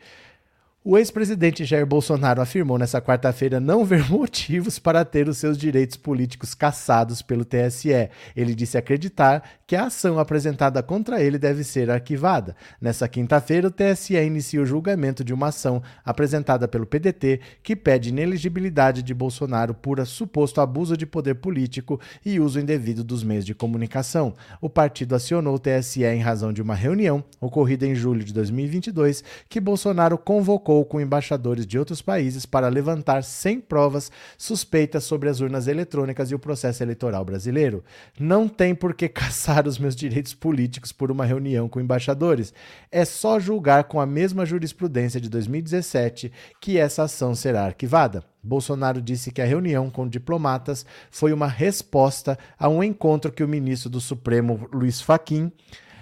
O 0.86 0.98
ex-presidente 0.98 1.64
Jair 1.64 1.86
Bolsonaro 1.86 2.42
afirmou 2.42 2.78
nesta 2.78 3.02
quarta-feira 3.02 3.58
não 3.58 3.86
ver 3.86 4.04
motivos 4.12 4.78
para 4.78 5.06
ter 5.06 5.30
os 5.30 5.38
seus 5.38 5.58
direitos 5.58 5.96
políticos 5.96 6.54
cassados 6.54 7.22
pelo 7.22 7.46
TSE. 7.46 8.10
Ele 8.36 8.54
disse 8.54 8.78
acreditar 8.78 9.44
que 9.66 9.78
a 9.78 9.86
ação 9.86 10.20
apresentada 10.20 10.84
contra 10.84 11.24
ele 11.24 11.38
deve 11.38 11.64
ser 11.64 11.90
arquivada. 11.90 12.54
Nessa 12.82 13.08
quinta-feira, 13.08 13.70
o 13.70 13.72
TSE 13.72 14.16
inicia 14.16 14.62
o 14.62 14.66
julgamento 14.66 15.24
de 15.24 15.34
uma 15.34 15.48
ação 15.48 15.82
apresentada 16.04 16.68
pelo 16.68 16.86
PDT 16.86 17.40
que 17.64 17.78
pede 17.78 18.10
ineligibilidade 18.10 19.02
de 19.02 19.14
Bolsonaro 19.14 19.74
por 19.74 20.06
suposto 20.06 20.60
abuso 20.60 20.98
de 20.98 21.06
poder 21.06 21.36
político 21.36 21.98
e 22.26 22.42
uso 22.42 22.60
indevido 22.60 23.06
dos 23.06 23.24
meios 23.24 23.46
de 23.46 23.56
comunicação. 23.56 24.34
O 24.60 24.70
partido 24.70 25.16
acionou 25.16 25.56
o 25.56 25.60
TSE 25.60 26.04
em 26.04 26.20
razão 26.20 26.52
de 26.52 26.62
uma 26.62 26.76
reunião 26.76 27.24
ocorrida 27.40 27.88
em 27.88 27.96
julho 27.96 28.22
de 28.22 28.34
2022 28.34 29.24
que 29.48 29.62
Bolsonaro 29.62 30.18
convocou 30.18 30.73
com 30.86 31.02
embaixadores 31.02 31.68
de 31.68 31.78
outros 31.78 32.02
países 32.02 32.46
para 32.46 32.70
levantar 32.70 33.22
100 33.22 33.60
provas 33.60 34.10
suspeitas 34.38 35.04
sobre 35.04 35.28
as 35.28 35.42
urnas 35.42 35.68
eletrônicas 35.68 36.32
e 36.32 36.36
o 36.36 36.40
processo 36.40 36.82
eleitoral 36.82 37.26
brasileiro. 37.26 37.84
Não 38.18 38.48
tem 38.48 38.74
por 38.74 38.94
que 38.94 39.10
caçar 39.10 39.68
os 39.68 39.78
meus 39.78 39.94
direitos 39.94 40.34
políticos 40.34 40.94
por 40.94 41.12
uma 41.12 41.26
reunião 41.26 41.68
com 41.68 41.82
embaixadores. 41.82 42.54
É 42.90 43.04
só 43.04 43.42
julgar 43.42 43.84
com 43.84 44.00
a 44.00 44.06
mesma 44.06 44.46
jurisprudência 44.46 45.20
de 45.20 45.28
2017 45.30 46.32
que 46.62 46.78
essa 46.78 47.04
ação 47.04 47.36
será 47.36 47.66
arquivada. 47.66 48.24
Bolsonaro 48.42 49.02
disse 49.02 49.32
que 49.32 49.42
a 49.42 49.46
reunião 49.46 49.90
com 49.90 50.08
diplomatas 50.08 50.86
foi 51.10 51.34
uma 51.34 51.48
resposta 51.48 52.38
a 52.58 52.70
um 52.70 52.84
encontro 52.84 53.32
que 53.32 53.44
o 53.44 53.48
ministro 53.48 53.90
do 53.90 54.00
Supremo, 54.00 54.70
Luiz 54.72 55.02
Faquim, 55.02 55.52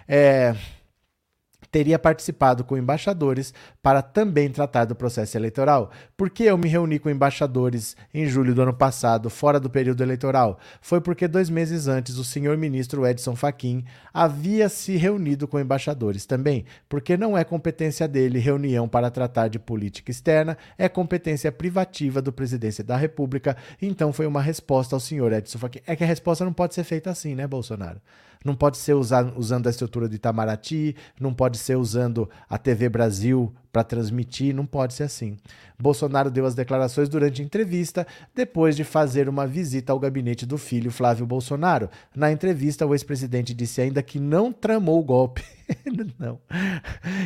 é, 0.08 0.56
teria 1.72 1.98
participado 1.98 2.64
com 2.64 2.78
embaixadores 2.78 3.54
para 3.82 4.02
também 4.02 4.50
tratar 4.50 4.86
do 4.86 4.94
processo 4.94 5.38
eleitoral. 5.38 5.92
Por 6.18 6.30
que 6.30 6.44
eu 6.44 6.58
me 6.58 6.68
reuni 6.68 7.00
com 7.00 7.10
embaixadores 7.10 7.96
em 8.14 8.28
julho 8.28 8.54
do 8.54 8.62
ano 8.62 8.74
passado, 8.74 9.30
fora 9.30 9.60
do 9.60 9.70
período 9.70 10.04
eleitoral? 10.04 10.60
Foi 10.82 11.00
porque 11.00 11.28
dois 11.28 11.50
meses 11.50 11.88
antes 11.88 12.18
o 12.18 12.24
senhor 12.24 12.58
ministro 12.58 13.08
Edson 13.08 13.36
Fachin 13.36 13.86
havia 14.14 14.68
se 14.68 14.98
reunido 14.98 15.48
com 15.48 15.60
embaixadores 15.60 16.26
também, 16.26 16.66
porque 16.90 17.16
não 17.16 17.38
é 17.38 17.44
competência 17.44 18.08
dele 18.08 18.40
reunião 18.40 18.88
para 18.88 19.10
tratar 19.10 19.48
de 19.48 19.58
política 19.58 20.12
externa, 20.12 20.58
é 20.78 20.90
competência 20.90 21.52
privativa 21.52 22.22
do 22.22 22.34
presidência 22.34 22.84
da 22.84 22.98
República. 22.98 23.56
Então 23.82 24.12
foi 24.12 24.28
uma 24.28 24.42
resposta 24.42 24.96
ao 24.96 25.00
senhor 25.00 25.32
Edson 25.32 25.58
Fachin. 25.58 25.80
É 25.88 25.96
que 25.96 26.04
a 26.04 26.08
resposta 26.08 26.44
não 26.44 26.54
pode 26.54 26.76
ser 26.76 26.84
feita 26.84 27.10
assim, 27.10 27.36
né, 27.36 27.48
Bolsonaro? 27.48 28.02
Não 28.44 28.56
pode 28.56 28.78
ser 28.78 28.94
usar, 28.94 29.34
usando 29.38 29.68
a 29.68 29.70
estrutura 29.70 30.08
do 30.08 30.16
Itamaraty, 30.16 30.96
não 31.20 31.34
pode 31.34 31.58
ser 31.58 31.78
usando 31.78 32.30
a 32.50 32.58
TV 32.58 32.90
Brasil 32.90 33.54
para 33.72 33.84
transmitir, 33.84 34.54
não 34.54 34.66
pode 34.66 34.94
ser 34.94 35.04
assim. 35.04 35.38
Bolsonaro 35.80 36.30
deu 36.30 36.46
as 36.46 36.54
declarações 36.54 37.10
durante 37.10 37.42
entrevista, 37.42 38.06
depois 38.36 38.76
de 38.76 38.84
fazer 38.84 39.28
uma 39.28 39.48
visita 39.48 39.92
ao 39.92 40.00
gabinete 40.00 40.46
do 40.46 40.58
filho 40.58 40.92
Flávio 40.92 41.26
Bolsonaro. 41.26 41.90
Na 42.16 42.32
entrevista, 42.32 42.86
o 42.86 42.94
ex-presidente 42.94 43.54
disse 43.54 43.82
ainda 43.82 44.04
que 44.04 44.20
não 44.20 44.52
tramou 44.52 45.00
o 45.00 45.04
golpe. 45.04 45.44
não. 46.20 46.40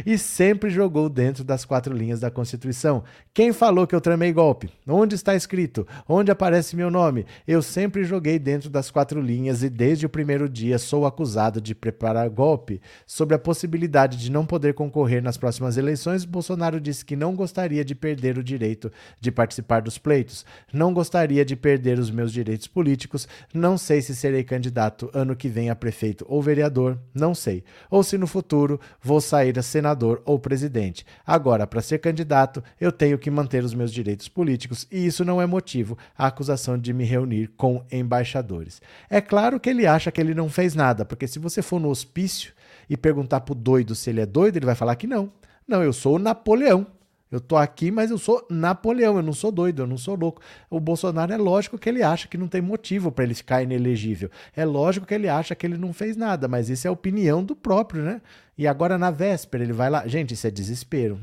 E 0.06 0.18
sempre 0.18 0.70
jogou 0.70 1.10
dentro 1.10 1.44
das 1.44 1.66
quatro 1.66 1.96
linhas 1.96 2.20
da 2.20 2.32
Constituição. 2.32 3.04
Quem 3.34 3.52
falou 3.52 3.88
que 3.88 3.96
eu 3.96 4.02
tramei 4.02 4.32
golpe? 4.32 4.70
Onde 4.88 5.16
está 5.16 5.36
escrito? 5.36 5.88
Onde 6.08 6.32
aparece 6.32 6.76
meu 6.76 6.90
nome? 6.90 7.26
Eu 7.48 7.62
sempre 7.62 8.04
joguei 8.04 8.40
dentro 8.40 8.70
das 8.70 8.92
quatro 8.92 9.20
linhas 9.22 9.64
e 9.64 9.70
desde 9.70 10.06
o 10.06 10.10
primeiro 10.10 10.48
dia 10.48 10.78
sou 10.78 11.06
acusado 11.06 11.60
de 11.60 11.74
preparar 11.74 12.30
golpe. 12.30 12.82
Sobre 13.06 13.36
a 13.36 13.40
possibilidade 13.40 14.18
de 14.18 14.32
não 14.32 14.46
poder 14.46 14.74
concorrer 14.74 15.22
nas 15.22 15.38
próximas 15.38 15.78
eleições, 15.78 16.26
Bolsonaro 16.36 16.82
disse 16.82 17.06
que 17.06 17.16
não 17.16 17.34
gostaria 17.34 17.86
de 17.86 17.96
perder 17.96 18.38
o 18.38 18.44
direito 18.44 18.92
de 19.22 19.32
participar 19.32 19.82
dos 19.82 19.98
pleitos, 19.98 20.46
não 20.74 20.94
gostaria 20.94 21.46
de 21.46 21.56
perder 21.56 21.98
os 21.98 22.12
meus 22.12 22.34
direitos 22.34 22.68
políticos, 22.68 23.26
não 23.54 23.78
sei 23.78 24.02
se 24.02 24.14
serei 24.14 24.44
candidato 24.44 25.10
ano 25.14 25.34
que 25.34 25.48
vem 25.48 25.70
a 25.70 25.76
prefeito 25.76 26.26
ou 26.28 26.42
vereador, 26.42 27.00
não 27.14 27.34
sei, 27.34 27.64
ou 27.90 28.04
se 28.04 28.18
no 28.18 28.28
futuro 28.28 28.82
vou 29.02 29.22
sair 29.22 29.58
a 29.58 29.62
senador 29.62 30.22
ou 30.26 30.38
presidente. 30.38 31.06
Agora, 31.26 31.66
para 31.66 31.82
ser 31.82 32.00
candidato, 32.00 32.62
eu 32.82 32.92
tenho 32.92 33.18
que 33.18 33.32
manter 33.32 33.64
os 33.64 33.74
meus 33.74 33.94
direitos 33.94 34.28
políticos 34.28 34.86
e 34.92 35.06
isso 35.06 35.24
não 35.24 35.42
é 35.42 35.46
motivo 35.46 35.98
à 36.18 36.28
acusação 36.28 36.78
de 36.78 36.92
me 36.92 37.06
reunir 37.06 37.50
com 37.56 37.82
embaixadores. 37.90 38.82
É 39.10 39.22
claro 39.22 39.58
que 39.58 39.70
ele 39.70 39.88
acha 39.88 40.12
que 40.12 40.20
ele 40.20 40.34
não 40.34 40.50
fez 40.50 40.76
nada, 40.76 41.06
porque 41.06 41.28
se 41.30 41.40
você 41.40 41.62
for 41.62 41.80
no 41.80 41.90
hospício 41.90 42.52
e 42.90 42.98
perguntar 42.98 43.40
pro 43.40 43.56
doido 43.56 43.96
se 43.96 44.10
ele 44.10 44.20
é 44.20 44.26
doido, 44.26 44.58
ele 44.58 44.66
vai 44.66 44.76
falar 44.76 44.98
que 44.98 45.08
não. 45.08 45.32
Não, 45.68 45.84
eu 45.84 45.94
sou 45.94 46.16
o 46.16 46.20
Napoleão. 46.20 46.88
Eu 47.32 47.42
tô 47.42 47.58
aqui, 47.58 47.92
mas 47.92 48.12
eu 48.12 48.18
sou 48.18 48.46
Napoleão, 48.50 49.18
eu 49.18 49.24
não 49.24 49.34
sou 49.34 49.52
doido, 49.52 49.82
eu 49.82 49.88
não 49.88 49.98
sou 49.98 50.16
louco. 50.16 50.42
O 50.70 50.80
Bolsonaro 50.80 51.34
é 51.34 51.38
lógico 51.38 51.78
que 51.78 51.90
ele 51.90 52.04
acha 52.04 52.28
que 52.28 52.38
não 52.38 52.48
tem 52.48 52.62
motivo 52.62 53.12
para 53.12 53.26
ele 53.26 53.34
ficar 53.34 53.64
inelegível. 53.64 54.30
É 54.56 54.64
lógico 54.64 55.06
que 55.06 55.14
ele 55.14 55.28
acha 55.28 55.56
que 55.56 55.66
ele 55.66 55.78
não 55.78 55.92
fez 55.92 56.16
nada, 56.16 56.48
mas 56.48 56.70
isso 56.70 56.88
é 56.88 56.90
a 56.90 56.94
opinião 56.94 57.44
do 57.44 57.56
próprio, 57.56 58.04
né? 58.04 58.22
E 58.58 58.68
agora 58.68 58.98
na 58.98 59.12
véspera 59.12 59.64
ele 59.64 59.74
vai 59.74 59.90
lá. 59.90 60.08
Gente, 60.08 60.34
isso 60.34 60.48
é 60.48 60.52
desespero. 60.52 61.20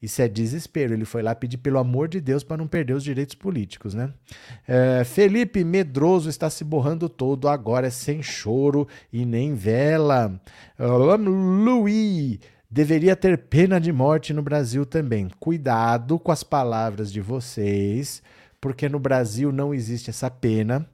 Isso 0.00 0.22
é 0.22 0.28
desespero. 0.28 0.94
Ele 0.94 1.04
foi 1.04 1.22
lá 1.22 1.34
pedir 1.34 1.58
pelo 1.58 1.78
amor 1.78 2.08
de 2.08 2.20
Deus 2.20 2.42
para 2.42 2.56
não 2.56 2.66
perder 2.66 2.94
os 2.94 3.04
direitos 3.04 3.34
políticos, 3.34 3.94
né? 3.94 4.10
É, 4.66 5.04
Felipe 5.04 5.62
Medroso 5.64 6.30
está 6.30 6.48
se 6.48 6.64
borrando 6.64 7.08
todo, 7.08 7.48
agora 7.48 7.88
é 7.88 7.90
sem 7.90 8.22
choro 8.22 8.88
e 9.12 9.26
nem 9.26 9.54
vela. 9.54 10.40
Luiz. 10.78 12.40
Deveria 12.74 13.14
ter 13.14 13.36
pena 13.36 13.78
de 13.78 13.92
morte 13.92 14.32
no 14.32 14.40
Brasil 14.40 14.86
também. 14.86 15.28
Cuidado 15.38 16.18
com 16.18 16.32
as 16.32 16.42
palavras 16.42 17.12
de 17.12 17.20
vocês, 17.20 18.22
porque 18.58 18.88
no 18.88 18.98
Brasil 18.98 19.52
não 19.52 19.74
existe 19.74 20.08
essa 20.08 20.30
pena. 20.30 20.88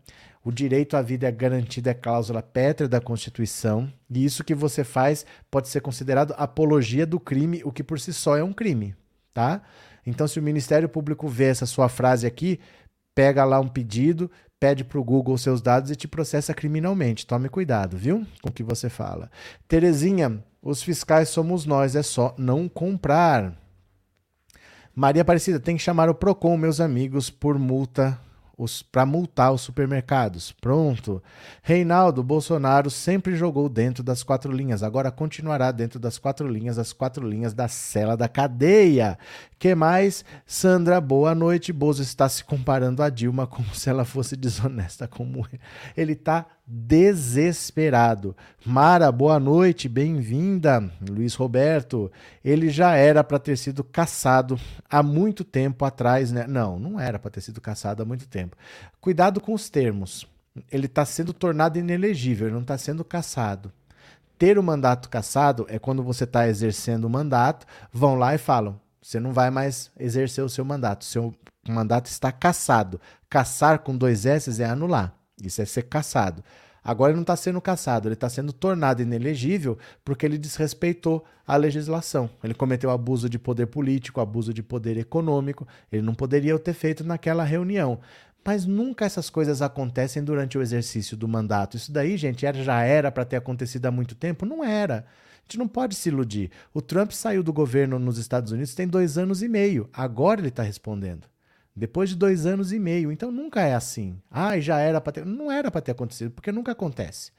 O 0.44 0.50
direito 0.50 0.96
à 0.96 1.02
vida 1.02 1.28
é 1.28 1.30
garantido, 1.30 1.88
é 1.88 1.94
cláusula 1.94 2.42
pétrea 2.42 2.88
da 2.88 3.00
Constituição, 3.00 3.88
e 4.10 4.24
isso 4.24 4.42
que 4.42 4.56
você 4.56 4.82
faz 4.82 5.24
pode 5.52 5.68
ser 5.68 5.80
considerado 5.80 6.34
apologia 6.36 7.06
do 7.06 7.20
crime, 7.20 7.62
o 7.64 7.70
que 7.70 7.84
por 7.84 8.00
si 8.00 8.12
só 8.12 8.36
é 8.36 8.42
um 8.42 8.52
crime, 8.52 8.96
tá? 9.32 9.62
Então, 10.04 10.26
se 10.26 10.40
o 10.40 10.42
Ministério 10.42 10.88
Público 10.88 11.28
vê 11.28 11.44
essa 11.44 11.64
sua 11.64 11.88
frase 11.88 12.26
aqui, 12.26 12.58
pega 13.14 13.44
lá 13.44 13.60
um 13.60 13.68
pedido, 13.68 14.28
pede 14.58 14.82
para 14.82 14.98
o 14.98 15.04
Google 15.04 15.38
seus 15.38 15.62
dados 15.62 15.92
e 15.92 15.96
te 15.96 16.08
processa 16.08 16.52
criminalmente. 16.52 17.24
Tome 17.24 17.48
cuidado, 17.48 17.96
viu? 17.96 18.26
Com 18.42 18.48
o 18.48 18.52
que 18.52 18.64
você 18.64 18.88
fala. 18.88 19.30
Terezinha, 19.68 20.42
os 20.62 20.82
fiscais 20.82 21.28
somos 21.28 21.64
nós, 21.64 21.94
é 21.94 22.02
só 22.02 22.34
não 22.38 22.68
comprar. 22.68 23.56
Maria 24.94 25.22
Aparecida, 25.22 25.60
tem 25.60 25.76
que 25.76 25.82
chamar 25.82 26.08
o 26.08 26.14
Procon, 26.14 26.56
meus 26.56 26.80
amigos, 26.80 27.30
por 27.30 27.58
multa 27.58 28.18
para 28.90 29.06
multar 29.06 29.52
os 29.52 29.60
supermercados. 29.60 30.50
Pronto. 30.52 31.22
Reinaldo 31.62 32.24
Bolsonaro 32.24 32.90
sempre 32.90 33.36
jogou 33.36 33.68
dentro 33.68 34.02
das 34.02 34.24
quatro 34.24 34.50
linhas, 34.50 34.82
agora 34.82 35.12
continuará 35.12 35.70
dentro 35.70 36.00
das 36.00 36.18
quatro 36.18 36.48
linhas, 36.48 36.78
as 36.78 36.92
quatro 36.92 37.26
linhas 37.28 37.54
da 37.54 37.68
cela 37.68 38.16
da 38.16 38.28
cadeia. 38.28 39.16
Que 39.58 39.74
mais? 39.74 40.24
Sandra, 40.44 41.00
boa 41.00 41.34
noite. 41.34 41.72
Bozo 41.72 42.02
está 42.02 42.28
se 42.28 42.42
comparando 42.42 43.02
a 43.02 43.08
Dilma 43.08 43.46
como 43.46 43.72
se 43.74 43.88
ela 43.88 44.04
fosse 44.04 44.34
desonesta 44.36 45.06
como 45.06 45.46
ele. 45.46 45.60
Ele 45.96 46.12
está 46.14 46.46
desesperado. 46.70 48.36
Mara, 48.64 49.10
boa 49.10 49.40
noite, 49.40 49.88
bem-vinda. 49.88 50.90
Luiz 51.08 51.34
Roberto, 51.34 52.12
ele 52.44 52.68
já 52.68 52.94
era 52.94 53.24
para 53.24 53.38
ter 53.38 53.56
sido 53.56 53.82
caçado 53.82 54.60
há 54.88 55.02
muito 55.02 55.44
tempo 55.44 55.86
atrás, 55.86 56.30
né? 56.30 56.46
Não, 56.46 56.78
não 56.78 57.00
era 57.00 57.18
para 57.18 57.30
ter 57.30 57.40
sido 57.40 57.58
caçado 57.58 58.02
há 58.02 58.04
muito 58.04 58.28
tempo. 58.28 58.54
Cuidado 59.00 59.40
com 59.40 59.54
os 59.54 59.70
termos. 59.70 60.26
Ele 60.70 60.84
está 60.84 61.06
sendo 61.06 61.32
tornado 61.32 61.78
inelegível, 61.78 62.48
ele 62.48 62.54
não 62.54 62.62
está 62.62 62.76
sendo 62.76 63.02
caçado. 63.02 63.72
Ter 64.36 64.58
o 64.58 64.62
mandato 64.62 65.08
caçado 65.08 65.64
é 65.70 65.78
quando 65.78 66.02
você 66.02 66.24
está 66.24 66.46
exercendo 66.48 67.06
o 67.06 67.10
mandato, 67.10 67.66
vão 67.90 68.14
lá 68.14 68.34
e 68.34 68.38
falam: 68.38 68.78
você 69.00 69.18
não 69.18 69.32
vai 69.32 69.50
mais 69.50 69.90
exercer 69.98 70.44
o 70.44 70.50
seu 70.50 70.66
mandato, 70.66 71.04
seu 71.04 71.34
mandato 71.66 72.06
está 72.06 72.30
caçado. 72.30 73.00
Caçar 73.30 73.78
com 73.78 73.96
dois 73.96 74.26
S 74.26 74.62
é 74.62 74.66
anular. 74.66 75.17
Isso 75.42 75.62
é 75.62 75.64
ser 75.64 75.82
caçado. 75.82 76.42
Agora 76.82 77.10
ele 77.10 77.16
não 77.16 77.22
está 77.22 77.36
sendo 77.36 77.60
caçado, 77.60 78.08
ele 78.08 78.14
está 78.14 78.28
sendo 78.28 78.52
tornado 78.52 79.02
inelegível 79.02 79.76
porque 80.04 80.24
ele 80.24 80.38
desrespeitou 80.38 81.24
a 81.46 81.56
legislação. 81.56 82.30
Ele 82.42 82.54
cometeu 82.54 82.90
abuso 82.90 83.28
de 83.28 83.38
poder 83.38 83.66
político, 83.66 84.20
abuso 84.20 84.54
de 84.54 84.62
poder 84.62 84.96
econômico. 84.96 85.66
Ele 85.92 86.02
não 86.02 86.14
poderia 86.14 86.58
ter 86.58 86.72
feito 86.72 87.04
naquela 87.04 87.44
reunião. 87.44 88.00
Mas 88.44 88.64
nunca 88.64 89.04
essas 89.04 89.28
coisas 89.28 89.60
acontecem 89.60 90.24
durante 90.24 90.56
o 90.56 90.62
exercício 90.62 91.14
do 91.14 91.28
mandato. 91.28 91.76
Isso 91.76 91.92
daí, 91.92 92.16
gente, 92.16 92.46
já 92.64 92.82
era 92.82 93.12
para 93.12 93.26
ter 93.26 93.36
acontecido 93.36 93.84
há 93.84 93.90
muito 93.90 94.14
tempo? 94.14 94.46
Não 94.46 94.64
era. 94.64 95.00
A 95.00 95.40
gente 95.42 95.58
não 95.58 95.68
pode 95.68 95.94
se 95.94 96.08
iludir. 96.08 96.50
O 96.72 96.80
Trump 96.80 97.10
saiu 97.10 97.42
do 97.42 97.52
governo 97.52 97.98
nos 97.98 98.16
Estados 98.16 98.50
Unidos 98.50 98.74
tem 98.74 98.88
dois 98.88 99.18
anos 99.18 99.42
e 99.42 99.48
meio. 99.48 99.90
Agora 99.92 100.40
ele 100.40 100.48
está 100.48 100.62
respondendo. 100.62 101.26
Depois 101.78 102.10
de 102.10 102.16
dois 102.16 102.44
anos 102.44 102.72
e 102.72 102.78
meio. 102.78 103.10
Então 103.10 103.30
nunca 103.30 103.62
é 103.62 103.74
assim. 103.74 104.20
Ah, 104.30 104.58
já 104.58 104.78
era 104.78 105.00
para 105.00 105.12
ter. 105.12 105.24
Não 105.24 105.50
era 105.50 105.70
para 105.70 105.80
ter 105.80 105.92
acontecido, 105.92 106.30
porque 106.30 106.52
nunca 106.52 106.72
acontece. 106.72 107.32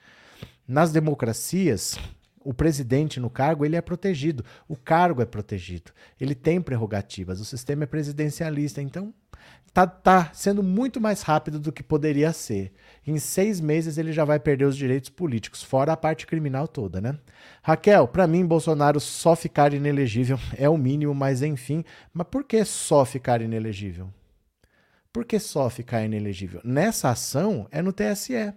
Nas 0.68 0.92
democracias, 0.92 1.98
o 2.44 2.54
presidente 2.54 3.20
no 3.20 3.30
cargo 3.30 3.66
ele 3.66 3.76
é 3.76 3.82
protegido, 3.82 4.46
o 4.68 4.76
cargo 4.76 5.22
é 5.22 5.26
protegido, 5.26 5.92
ele 6.20 6.34
tem 6.34 6.62
prerrogativas, 6.62 7.40
o 7.40 7.46
sistema 7.46 7.84
é 7.84 7.88
presidencialista, 7.88 8.82
então 8.82 9.14
tá, 9.74 9.86
tá 9.86 10.32
sendo 10.34 10.64
muito 10.64 11.02
mais 11.02 11.22
rápido 11.22 11.60
do 11.60 11.72
que 11.72 11.84
poderia 11.84 12.32
ser. 12.34 12.72
Em 13.06 13.18
seis 13.18 13.60
meses 13.60 13.98
ele 13.98 14.14
já 14.14 14.26
vai 14.26 14.40
perder 14.40 14.66
os 14.66 14.78
direitos 14.78 15.10
políticos, 15.10 15.64
fora 15.64 15.94
a 15.94 15.98
parte 15.98 16.26
criminal 16.26 16.68
toda, 16.68 17.02
né? 17.02 17.18
Raquel, 17.62 18.08
para 18.08 18.28
mim 18.28 18.46
Bolsonaro 18.46 19.00
só 19.00 19.36
ficar 19.36 19.74
inelegível 19.74 20.40
é 20.58 20.70
o 20.70 20.78
mínimo, 20.78 21.14
mas 21.14 21.42
enfim. 21.42 21.84
Mas 22.14 22.28
por 22.30 22.44
que 22.44 22.64
só 22.64 23.06
ficar 23.06 23.42
inelegível? 23.42 24.10
Por 25.12 25.26
que 25.26 25.40
só 25.40 25.70
ficar 25.70 26.04
inelegível? 26.04 26.62
Nessa 26.64 27.10
ação 27.10 27.68
é 27.72 27.82
no 27.82 27.92
TSE. 27.92 28.54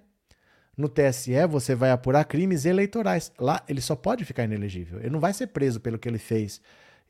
No 0.76 0.88
TSE 0.88 1.46
você 1.48 1.74
vai 1.74 1.90
apurar 1.90 2.24
crimes 2.24 2.66
eleitorais. 2.66 3.32
Lá 3.38 3.62
ele 3.68 3.80
só 3.80 3.96
pode 3.96 4.24
ficar 4.24 4.44
inelegível. 4.44 4.98
Ele 4.98 5.10
não 5.10 5.20
vai 5.20 5.32
ser 5.32 5.46
preso 5.48 5.80
pelo 5.80 5.98
que 5.98 6.08
ele 6.08 6.18
fez 6.18 6.60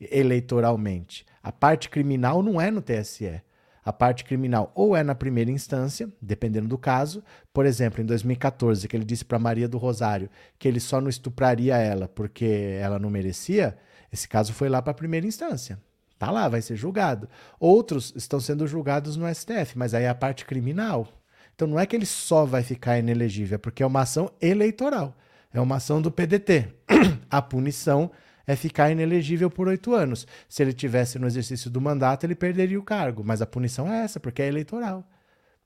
eleitoralmente. 0.00 1.26
A 1.42 1.50
parte 1.50 1.88
criminal 1.88 2.42
não 2.42 2.60
é 2.60 2.70
no 2.70 2.80
TSE. 2.80 3.42
A 3.84 3.92
parte 3.92 4.24
criminal 4.24 4.70
ou 4.76 4.96
é 4.96 5.02
na 5.02 5.14
primeira 5.14 5.50
instância, 5.50 6.08
dependendo 6.20 6.68
do 6.68 6.78
caso. 6.78 7.22
Por 7.52 7.66
exemplo, 7.66 8.00
em 8.00 8.06
2014, 8.06 8.86
que 8.86 8.96
ele 8.96 9.04
disse 9.04 9.24
para 9.24 9.40
Maria 9.40 9.68
do 9.68 9.76
Rosário 9.76 10.30
que 10.56 10.68
ele 10.68 10.78
só 10.78 11.00
não 11.00 11.08
estupraria 11.08 11.76
ela 11.76 12.06
porque 12.06 12.78
ela 12.80 12.96
não 12.98 13.10
merecia, 13.10 13.76
esse 14.12 14.28
caso 14.28 14.52
foi 14.52 14.68
lá 14.68 14.80
para 14.80 14.92
a 14.92 14.94
primeira 14.94 15.26
instância. 15.26 15.80
Tá 16.22 16.30
lá, 16.30 16.48
vai 16.48 16.62
ser 16.62 16.76
julgado. 16.76 17.28
Outros 17.58 18.12
estão 18.14 18.38
sendo 18.38 18.64
julgados 18.64 19.16
no 19.16 19.26
STF, 19.34 19.76
mas 19.76 19.92
aí 19.92 20.04
é 20.04 20.08
a 20.08 20.14
parte 20.14 20.44
criminal. 20.44 21.08
Então 21.52 21.66
não 21.66 21.80
é 21.80 21.84
que 21.84 21.96
ele 21.96 22.06
só 22.06 22.44
vai 22.44 22.62
ficar 22.62 22.96
inelegível, 22.96 23.56
é 23.56 23.58
porque 23.58 23.82
é 23.82 23.86
uma 23.86 24.02
ação 24.02 24.30
eleitoral. 24.40 25.16
É 25.52 25.60
uma 25.60 25.78
ação 25.78 26.00
do 26.00 26.12
PDT. 26.12 26.68
a 27.28 27.42
punição 27.42 28.08
é 28.46 28.54
ficar 28.54 28.92
inelegível 28.92 29.50
por 29.50 29.66
oito 29.66 29.94
anos. 29.94 30.24
Se 30.48 30.62
ele 30.62 30.72
tivesse 30.72 31.18
no 31.18 31.26
exercício 31.26 31.68
do 31.68 31.80
mandato, 31.80 32.22
ele 32.22 32.36
perderia 32.36 32.78
o 32.78 32.84
cargo. 32.84 33.24
Mas 33.24 33.42
a 33.42 33.46
punição 33.46 33.92
é 33.92 34.04
essa, 34.04 34.20
porque 34.20 34.42
é 34.42 34.46
eleitoral. 34.46 35.04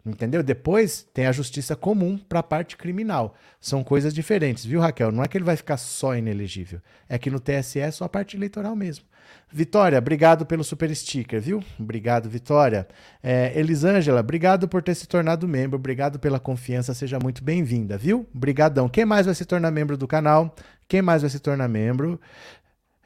Entendeu? 0.06 0.42
Depois 0.42 1.06
tem 1.12 1.26
a 1.26 1.32
justiça 1.32 1.76
comum 1.76 2.16
para 2.16 2.38
a 2.38 2.42
parte 2.42 2.78
criminal. 2.78 3.34
São 3.60 3.84
coisas 3.84 4.14
diferentes, 4.14 4.64
viu, 4.64 4.80
Raquel? 4.80 5.12
Não 5.12 5.22
é 5.22 5.28
que 5.28 5.36
ele 5.36 5.44
vai 5.44 5.56
ficar 5.56 5.76
só 5.76 6.16
inelegível. 6.16 6.80
É 7.10 7.18
que 7.18 7.28
no 7.28 7.40
TSE 7.40 7.78
é 7.78 7.90
só 7.90 8.06
a 8.06 8.08
parte 8.08 8.38
eleitoral 8.38 8.74
mesmo. 8.74 9.04
Vitória, 9.52 9.98
obrigado 9.98 10.44
pelo 10.44 10.64
super 10.64 10.94
sticker, 10.94 11.40
viu? 11.40 11.62
Obrigado, 11.78 12.28
Vitória. 12.28 12.86
É, 13.22 13.58
Elisângela, 13.58 14.20
obrigado 14.20 14.68
por 14.68 14.82
ter 14.82 14.94
se 14.94 15.06
tornado 15.06 15.46
membro. 15.46 15.76
Obrigado 15.76 16.18
pela 16.18 16.40
confiança. 16.40 16.92
Seja 16.94 17.18
muito 17.22 17.42
bem-vinda, 17.42 17.96
viu? 17.96 18.26
Obrigadão. 18.34 18.88
Quem 18.88 19.04
mais 19.04 19.26
vai 19.26 19.34
se 19.34 19.44
tornar 19.44 19.70
membro 19.70 19.96
do 19.96 20.06
canal? 20.06 20.54
Quem 20.88 21.00
mais 21.00 21.22
vai 21.22 21.30
se 21.30 21.38
tornar 21.38 21.68
membro? 21.68 22.20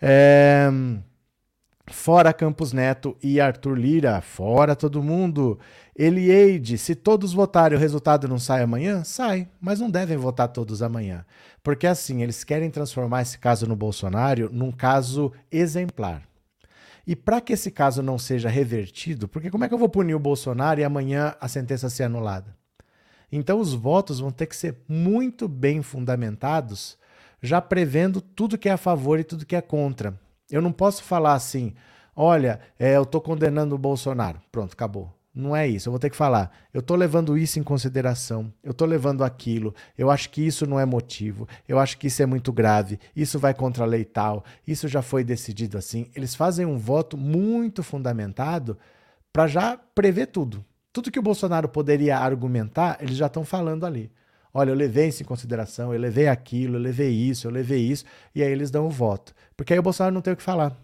É... 0.00 0.68
Fora 1.90 2.32
Campos 2.32 2.72
Neto 2.72 3.16
e 3.22 3.40
Arthur 3.40 3.76
Lira. 3.76 4.20
Fora 4.20 4.76
todo 4.76 5.02
mundo. 5.02 5.58
Elieide, 5.96 6.78
se 6.78 6.94
todos 6.94 7.32
votarem 7.32 7.76
o 7.76 7.80
resultado 7.80 8.28
não 8.28 8.38
sai 8.38 8.62
amanhã? 8.62 9.02
Sai, 9.04 9.48
mas 9.60 9.80
não 9.80 9.90
devem 9.90 10.16
votar 10.16 10.48
todos 10.48 10.82
amanhã. 10.82 11.26
Porque 11.62 11.86
assim, 11.86 12.22
eles 12.22 12.44
querem 12.44 12.70
transformar 12.70 13.22
esse 13.22 13.38
caso 13.38 13.66
no 13.66 13.74
Bolsonaro 13.74 14.48
num 14.52 14.70
caso 14.70 15.32
exemplar. 15.50 16.22
E 17.06 17.16
para 17.16 17.40
que 17.40 17.52
esse 17.52 17.70
caso 17.70 18.02
não 18.02 18.18
seja 18.18 18.48
revertido, 18.48 19.26
porque 19.26 19.50
como 19.50 19.64
é 19.64 19.68
que 19.68 19.74
eu 19.74 19.78
vou 19.78 19.88
punir 19.88 20.14
o 20.14 20.20
Bolsonaro 20.20 20.80
e 20.80 20.84
amanhã 20.84 21.34
a 21.40 21.48
sentença 21.48 21.90
ser 21.90 22.04
anulada? 22.04 22.56
Então 23.32 23.58
os 23.58 23.74
votos 23.74 24.20
vão 24.20 24.30
ter 24.30 24.46
que 24.46 24.56
ser 24.56 24.76
muito 24.88 25.48
bem 25.48 25.82
fundamentados, 25.82 26.96
já 27.42 27.60
prevendo 27.60 28.20
tudo 28.20 28.56
que 28.56 28.68
é 28.68 28.72
a 28.72 28.76
favor 28.76 29.18
e 29.18 29.24
tudo 29.24 29.44
que 29.44 29.56
é 29.56 29.60
contra. 29.60 30.18
Eu 30.50 30.62
não 30.62 30.72
posso 30.72 31.02
falar 31.02 31.34
assim, 31.34 31.74
olha, 32.14 32.60
é, 32.78 32.96
eu 32.96 33.02
estou 33.02 33.20
condenando 33.20 33.74
o 33.74 33.78
Bolsonaro. 33.78 34.40
Pronto, 34.50 34.72
acabou. 34.72 35.12
Não 35.32 35.54
é 35.54 35.66
isso. 35.66 35.88
Eu 35.88 35.92
vou 35.92 36.00
ter 36.00 36.10
que 36.10 36.16
falar. 36.16 36.50
Eu 36.74 36.80
estou 36.80 36.96
levando 36.96 37.38
isso 37.38 37.58
em 37.58 37.62
consideração. 37.62 38.52
Eu 38.62 38.72
estou 38.72 38.86
levando 38.86 39.22
aquilo. 39.22 39.74
Eu 39.96 40.10
acho 40.10 40.28
que 40.30 40.44
isso 40.44 40.66
não 40.66 40.78
é 40.78 40.84
motivo. 40.84 41.48
Eu 41.68 41.78
acho 41.78 41.96
que 41.98 42.08
isso 42.08 42.22
é 42.22 42.26
muito 42.26 42.52
grave. 42.52 42.98
Isso 43.14 43.38
vai 43.38 43.54
contra 43.54 43.84
a 43.84 43.86
lei 43.86 44.04
tal. 44.04 44.44
Isso 44.66 44.88
já 44.88 45.02
foi 45.02 45.22
decidido 45.22 45.78
assim. 45.78 46.10
Eles 46.14 46.34
fazem 46.34 46.66
um 46.66 46.76
voto 46.76 47.16
muito 47.16 47.82
fundamentado 47.82 48.76
para 49.32 49.46
já 49.46 49.78
prever 49.94 50.26
tudo. 50.26 50.64
Tudo 50.92 51.10
que 51.10 51.18
o 51.20 51.22
Bolsonaro 51.22 51.68
poderia 51.68 52.18
argumentar, 52.18 52.98
eles 53.00 53.16
já 53.16 53.26
estão 53.26 53.44
falando 53.44 53.86
ali. 53.86 54.10
Olha, 54.52 54.70
eu 54.70 54.74
levei 54.74 55.08
isso 55.08 55.22
em 55.22 55.26
consideração, 55.26 55.92
eu 55.94 56.00
levei 56.00 56.28
aquilo, 56.28 56.76
eu 56.76 56.80
levei 56.80 57.10
isso, 57.10 57.46
eu 57.46 57.50
levei 57.50 57.80
isso, 57.80 58.04
e 58.34 58.42
aí 58.42 58.50
eles 58.50 58.70
dão 58.70 58.86
o 58.86 58.90
voto. 58.90 59.34
Porque 59.56 59.72
aí 59.72 59.78
o 59.78 59.82
Bolsonaro 59.82 60.14
não 60.14 60.22
tem 60.22 60.32
o 60.32 60.36
que 60.36 60.42
falar. 60.42 60.76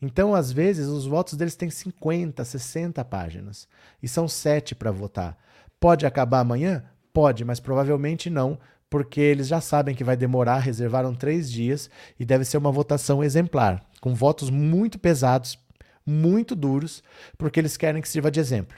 Então, 0.00 0.34
às 0.34 0.50
vezes, 0.50 0.86
os 0.86 1.06
votos 1.06 1.34
deles 1.34 1.56
têm 1.56 1.68
50, 1.68 2.44
60 2.44 3.04
páginas, 3.04 3.68
e 4.02 4.08
são 4.08 4.26
sete 4.26 4.74
para 4.74 4.90
votar. 4.90 5.36
Pode 5.78 6.06
acabar 6.06 6.40
amanhã? 6.40 6.84
Pode, 7.12 7.44
mas 7.44 7.60
provavelmente 7.60 8.30
não, 8.30 8.58
porque 8.88 9.20
eles 9.20 9.48
já 9.48 9.60
sabem 9.60 9.94
que 9.94 10.04
vai 10.04 10.16
demorar, 10.16 10.58
reservaram 10.58 11.14
três 11.14 11.50
dias, 11.50 11.90
e 12.18 12.24
deve 12.24 12.44
ser 12.44 12.56
uma 12.56 12.72
votação 12.72 13.22
exemplar, 13.22 13.84
com 14.00 14.14
votos 14.14 14.50
muito 14.50 14.98
pesados 14.98 15.58
muito 16.04 16.54
duros, 16.56 17.02
porque 17.38 17.60
eles 17.60 17.76
querem 17.76 18.02
que 18.02 18.08
sirva 18.08 18.30
de 18.30 18.40
exemplo. 18.40 18.76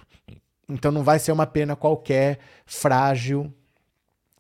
Então 0.69 0.93
não 0.93 1.03
vai 1.03 1.19
ser 1.19 1.33
uma 1.33 1.47
pena 1.47 1.75
qualquer, 1.75 2.39
frágil, 2.67 3.53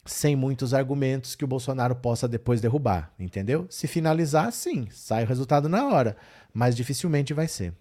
sem 0.04 0.34
muitos 0.34 0.74
argumentos 0.74 1.34
que 1.34 1.44
o 1.44 1.48
Bolsonaro 1.48 1.94
possa 1.94 2.26
depois 2.26 2.60
derrubar, 2.60 3.12
entendeu? 3.18 3.66
Se 3.70 3.86
finalizar, 3.86 4.52
sim, 4.52 4.88
sai 4.90 5.24
o 5.24 5.26
resultado 5.26 5.68
na 5.68 5.86
hora, 5.86 6.16
mas 6.52 6.74
dificilmente 6.74 7.32
vai 7.32 7.46
ser. 7.46 7.72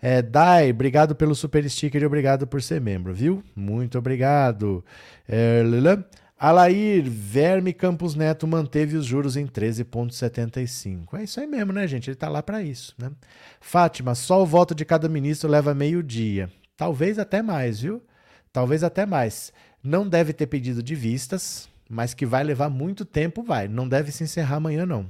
É, 0.00 0.20
Dai, 0.20 0.70
obrigado 0.70 1.14
pelo 1.14 1.34
super 1.34 1.68
sticker 1.68 2.02
e 2.02 2.06
obrigado 2.06 2.46
por 2.46 2.60
ser 2.60 2.80
membro, 2.80 3.14
viu? 3.14 3.42
Muito 3.56 3.96
obrigado. 3.98 4.84
É, 5.28 5.62
Alair, 6.38 7.04
Verme 7.08 7.72
Campos 7.72 8.16
Neto 8.16 8.48
manteve 8.48 8.96
os 8.96 9.06
juros 9.06 9.36
em 9.36 9.46
13,75. 9.46 11.14
É 11.14 11.22
isso 11.22 11.38
aí 11.38 11.46
mesmo, 11.46 11.72
né, 11.72 11.86
gente? 11.86 12.10
Ele 12.10 12.16
tá 12.16 12.28
lá 12.28 12.42
para 12.42 12.60
isso, 12.60 12.94
né? 12.98 13.12
Fátima, 13.60 14.14
só 14.16 14.42
o 14.42 14.46
voto 14.46 14.74
de 14.74 14.84
cada 14.84 15.08
ministro 15.08 15.48
leva 15.48 15.72
meio 15.72 16.02
dia. 16.02 16.50
Talvez 16.76 17.18
até 17.18 17.42
mais, 17.42 17.80
viu? 17.80 18.02
Talvez 18.52 18.82
até 18.82 19.06
mais. 19.06 19.52
Não 19.82 20.08
deve 20.08 20.32
ter 20.32 20.46
pedido 20.46 20.82
de 20.82 20.94
vistas, 20.94 21.68
mas 21.88 22.14
que 22.14 22.24
vai 22.24 22.44
levar 22.44 22.68
muito 22.68 23.04
tempo, 23.04 23.42
vai. 23.42 23.68
Não 23.68 23.88
deve 23.88 24.12
se 24.12 24.24
encerrar 24.24 24.56
amanhã, 24.56 24.86
não. 24.86 25.06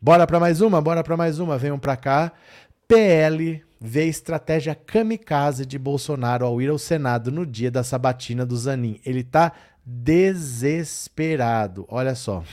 Bora 0.00 0.26
para 0.26 0.38
mais 0.38 0.60
uma? 0.60 0.80
Bora 0.80 1.02
para 1.02 1.16
mais 1.16 1.38
uma. 1.38 1.58
Venham 1.58 1.78
para 1.78 1.96
cá. 1.96 2.32
PL 2.86 3.62
vê 3.80 4.06
estratégia 4.06 4.74
kamikaze 4.74 5.66
de 5.66 5.78
Bolsonaro 5.78 6.46
ao 6.46 6.62
ir 6.62 6.70
ao 6.70 6.78
Senado 6.78 7.32
no 7.32 7.44
dia 7.44 7.70
da 7.70 7.82
sabatina 7.82 8.46
do 8.46 8.56
Zanin. 8.56 9.00
Ele 9.04 9.24
tá 9.24 9.52
desesperado. 9.84 11.84
Olha 11.88 12.14
só. 12.14 12.44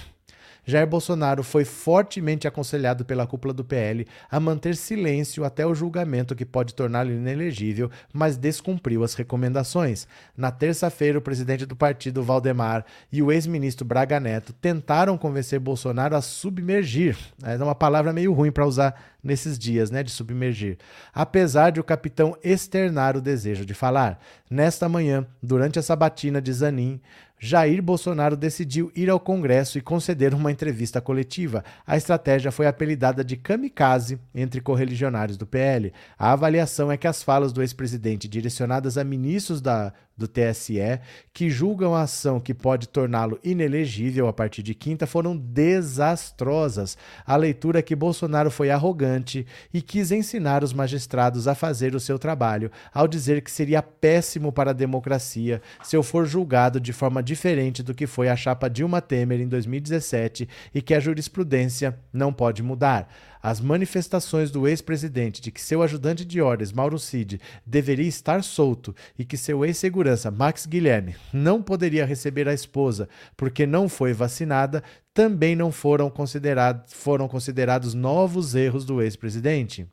Jair 0.63 0.85
Bolsonaro 0.85 1.43
foi 1.43 1.65
fortemente 1.65 2.47
aconselhado 2.47 3.03
pela 3.03 3.25
cúpula 3.25 3.53
do 3.53 3.63
PL 3.63 4.05
a 4.29 4.39
manter 4.39 4.75
silêncio 4.75 5.43
até 5.43 5.65
o 5.65 5.73
julgamento 5.73 6.35
que 6.35 6.45
pode 6.45 6.75
torná-lo 6.75 7.11
inelegível, 7.11 7.89
mas 8.13 8.37
descumpriu 8.37 9.03
as 9.03 9.15
recomendações. 9.15 10.07
Na 10.37 10.51
terça-feira, 10.51 11.17
o 11.17 11.21
presidente 11.21 11.65
do 11.65 11.75
partido, 11.75 12.23
Valdemar, 12.23 12.85
e 13.11 13.21
o 13.23 13.31
ex-ministro 13.31 13.85
Braga 13.85 14.19
Neto 14.19 14.53
tentaram 14.53 15.17
convencer 15.17 15.59
Bolsonaro 15.59 16.15
a 16.15 16.21
submergir. 16.21 17.17
É 17.43 17.55
uma 17.57 17.75
palavra 17.75 18.13
meio 18.13 18.31
ruim 18.31 18.51
para 18.51 18.67
usar 18.67 18.95
nesses 19.23 19.57
dias, 19.57 19.91
né, 19.91 20.03
de 20.03 20.11
submergir. 20.11 20.77
Apesar 21.13 21.71
de 21.71 21.79
o 21.79 21.83
capitão 21.83 22.35
externar 22.43 23.15
o 23.15 23.21
desejo 23.21 23.65
de 23.65 23.73
falar. 23.73 24.19
Nesta 24.49 24.89
manhã, 24.89 25.25
durante 25.41 25.79
a 25.79 25.81
sabatina 25.81 26.41
de 26.41 26.51
Zanin, 26.51 26.99
Jair 27.43 27.81
Bolsonaro 27.81 28.37
decidiu 28.37 28.91
ir 28.95 29.09
ao 29.09 29.19
Congresso 29.19 29.79
e 29.79 29.81
conceder 29.81 30.31
uma 30.31 30.51
entrevista 30.51 31.01
coletiva. 31.01 31.65
A 31.87 31.97
estratégia 31.97 32.51
foi 32.51 32.67
apelidada 32.67 33.23
de 33.23 33.35
kamikaze 33.35 34.19
entre 34.35 34.61
correligionários 34.61 35.37
do 35.37 35.47
PL. 35.47 35.91
A 36.19 36.33
avaliação 36.33 36.91
é 36.91 36.97
que 36.97 37.07
as 37.07 37.23
falas 37.23 37.51
do 37.51 37.63
ex-presidente 37.63 38.27
direcionadas 38.27 38.95
a 38.95 39.03
ministros 39.03 39.59
da, 39.59 39.91
do 40.21 40.27
TSE, 40.27 40.99
que 41.33 41.49
julgam 41.49 41.95
a 41.95 42.03
ação 42.03 42.39
que 42.39 42.53
pode 42.53 42.87
torná-lo 42.87 43.39
inelegível 43.43 44.27
a 44.27 44.33
partir 44.33 44.61
de 44.61 44.75
quinta, 44.75 45.07
foram 45.07 45.35
desastrosas. 45.35 46.97
A 47.25 47.35
leitura 47.35 47.79
é 47.79 47.81
que 47.81 47.95
Bolsonaro 47.95 48.51
foi 48.51 48.69
arrogante 48.69 49.45
e 49.73 49.81
quis 49.81 50.11
ensinar 50.11 50.63
os 50.63 50.73
magistrados 50.73 51.47
a 51.47 51.55
fazer 51.55 51.95
o 51.95 51.99
seu 51.99 52.19
trabalho, 52.19 52.71
ao 52.93 53.07
dizer 53.07 53.41
que 53.41 53.51
seria 53.51 53.81
péssimo 53.81 54.51
para 54.51 54.71
a 54.71 54.73
democracia 54.73 55.61
se 55.83 55.95
eu 55.95 56.03
for 56.03 56.25
julgado 56.25 56.79
de 56.79 56.93
forma 56.93 57.23
diferente 57.23 57.81
do 57.81 57.93
que 57.93 58.05
foi 58.05 58.29
a 58.29 58.35
chapa 58.35 58.69
Dilma 58.69 59.01
Temer 59.01 59.41
em 59.41 59.47
2017 59.47 60.47
e 60.73 60.81
que 60.81 60.93
a 60.93 60.99
jurisprudência 60.99 61.97
não 62.13 62.31
pode 62.31 62.61
mudar. 62.61 63.09
As 63.41 63.59
manifestações 63.59 64.51
do 64.51 64.67
ex-presidente 64.67 65.41
de 65.41 65.51
que 65.51 65.61
seu 65.61 65.81
ajudante 65.81 66.23
de 66.23 66.41
ordens, 66.41 66.71
Mauro 66.71 66.99
Cid, 66.99 67.39
deveria 67.65 68.07
estar 68.07 68.43
solto 68.43 68.95
e 69.17 69.25
que 69.25 69.37
seu 69.37 69.65
ex-segurança, 69.65 70.29
Max 70.29 70.65
Guilherme, 70.65 71.15
não 71.33 71.61
poderia 71.61 72.05
receber 72.05 72.47
a 72.47 72.53
esposa 72.53 73.09
porque 73.35 73.65
não 73.65 73.89
foi 73.89 74.13
vacinada, 74.13 74.83
também 75.13 75.55
não 75.55 75.71
foram, 75.71 76.09
considerados, 76.09 76.93
foram 76.93 77.27
considerados 77.27 77.93
novos 77.93 78.53
erros 78.53 78.85
do 78.85 79.01
ex-presidente. 79.01 79.87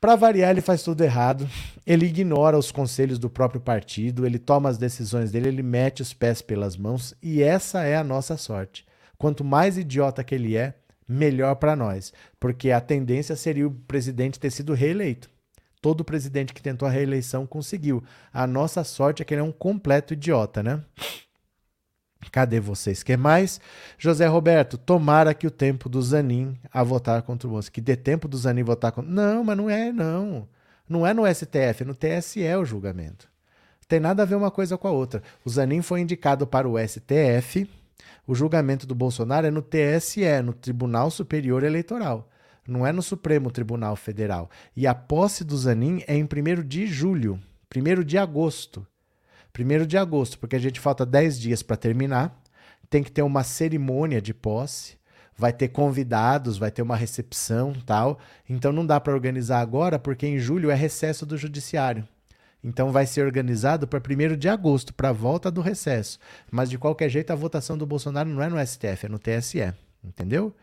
Para 0.00 0.14
variar, 0.14 0.50
ele 0.50 0.60
faz 0.60 0.82
tudo 0.84 1.02
errado. 1.02 1.48
Ele 1.84 2.06
ignora 2.06 2.56
os 2.56 2.70
conselhos 2.70 3.18
do 3.18 3.28
próprio 3.28 3.60
partido, 3.60 4.24
ele 4.24 4.38
toma 4.38 4.68
as 4.68 4.78
decisões 4.78 5.32
dele, 5.32 5.48
ele 5.48 5.62
mete 5.62 6.02
os 6.02 6.12
pés 6.12 6.40
pelas 6.40 6.76
mãos 6.76 7.14
e 7.22 7.42
essa 7.42 7.82
é 7.82 7.96
a 7.96 8.04
nossa 8.04 8.36
sorte. 8.36 8.86
Quanto 9.16 9.42
mais 9.42 9.76
idiota 9.76 10.22
que 10.22 10.34
ele 10.34 10.56
é, 10.56 10.74
melhor 11.08 11.54
para 11.56 11.74
nós, 11.74 12.12
porque 12.38 12.70
a 12.70 12.80
tendência 12.80 13.34
seria 13.34 13.66
o 13.66 13.70
presidente 13.70 14.38
ter 14.38 14.50
sido 14.50 14.74
reeleito. 14.74 15.30
Todo 15.80 16.04
presidente 16.04 16.52
que 16.52 16.60
tentou 16.60 16.86
a 16.86 16.90
reeleição 16.90 17.46
conseguiu. 17.46 18.02
A 18.32 18.46
nossa 18.46 18.82
sorte 18.84 19.22
é 19.22 19.24
que 19.24 19.32
ele 19.32 19.40
é 19.40 19.44
um 19.44 19.52
completo 19.52 20.12
idiota, 20.12 20.62
né? 20.62 20.82
Cadê 22.32 22.58
vocês? 22.58 23.04
Quer 23.04 23.16
mais? 23.16 23.60
José 23.96 24.26
Roberto, 24.26 24.76
tomara 24.76 25.32
que 25.32 25.46
o 25.46 25.50
tempo 25.52 25.88
do 25.88 26.02
Zanin 26.02 26.58
a 26.72 26.82
votar 26.82 27.22
contra 27.22 27.48
o 27.48 27.52
moço. 27.52 27.70
Que 27.70 27.80
dê 27.80 27.96
tempo 27.96 28.26
do 28.26 28.36
Zanin 28.36 28.64
votar 28.64 28.90
contra. 28.90 29.10
Não, 29.10 29.44
mas 29.44 29.56
não 29.56 29.70
é, 29.70 29.92
não. 29.92 30.48
Não 30.88 31.06
é 31.06 31.14
no 31.14 31.22
STF, 31.32 31.82
é 31.82 31.84
no 31.84 31.94
TSE 31.94 32.56
o 32.56 32.64
julgamento. 32.64 33.28
Tem 33.86 34.00
nada 34.00 34.22
a 34.22 34.26
ver 34.26 34.34
uma 34.34 34.50
coisa 34.50 34.76
com 34.76 34.88
a 34.88 34.90
outra. 34.90 35.22
O 35.44 35.48
Zanin 35.48 35.80
foi 35.80 36.00
indicado 36.00 36.46
para 36.46 36.68
o 36.68 36.76
STF 36.76 37.68
o 38.28 38.34
julgamento 38.34 38.86
do 38.86 38.94
Bolsonaro 38.94 39.46
é 39.46 39.50
no 39.50 39.62
TSE, 39.62 40.42
no 40.44 40.52
Tribunal 40.52 41.10
Superior 41.10 41.64
Eleitoral. 41.64 42.28
Não 42.68 42.86
é 42.86 42.92
no 42.92 43.02
Supremo 43.02 43.50
Tribunal 43.50 43.96
Federal. 43.96 44.50
E 44.76 44.86
a 44.86 44.94
posse 44.94 45.42
do 45.42 45.56
Zanin 45.56 46.04
é 46.06 46.14
em 46.14 46.24
1 46.24 46.62
de 46.62 46.86
julho, 46.86 47.40
1 47.74 48.04
de 48.04 48.18
agosto. 48.18 48.86
1 49.58 49.86
de 49.86 49.96
agosto, 49.96 50.38
porque 50.38 50.56
a 50.56 50.58
gente 50.60 50.78
falta 50.78 51.06
10 51.06 51.40
dias 51.40 51.62
para 51.62 51.78
terminar. 51.78 52.38
Tem 52.90 53.02
que 53.02 53.10
ter 53.10 53.22
uma 53.22 53.42
cerimônia 53.42 54.20
de 54.20 54.34
posse 54.34 54.98
vai 55.38 55.52
ter 55.52 55.68
convidados, 55.68 56.58
vai 56.58 56.70
ter 56.70 56.82
uma 56.82 56.96
recepção, 56.96 57.72
tal. 57.86 58.18
Então 58.50 58.72
não 58.72 58.84
dá 58.84 58.98
para 58.98 59.14
organizar 59.14 59.60
agora 59.60 59.96
porque 59.96 60.26
em 60.26 60.38
julho 60.38 60.68
é 60.68 60.74
recesso 60.74 61.24
do 61.24 61.38
judiciário. 61.38 62.06
Então 62.62 62.90
vai 62.90 63.06
ser 63.06 63.24
organizado 63.24 63.86
para 63.86 64.00
1 64.00 64.36
de 64.36 64.48
agosto, 64.48 64.92
para 64.92 65.10
a 65.10 65.12
volta 65.12 65.50
do 65.50 65.60
recesso. 65.60 66.18
Mas 66.50 66.68
de 66.68 66.78
qualquer 66.78 67.08
jeito, 67.08 67.32
a 67.32 67.36
votação 67.36 67.78
do 67.78 67.86
Bolsonaro 67.86 68.28
não 68.28 68.42
é 68.42 68.48
no 68.48 68.66
STF, 68.66 69.06
é 69.06 69.08
no 69.08 69.18
TSE. 69.18 69.72
Entendeu? 70.04 70.54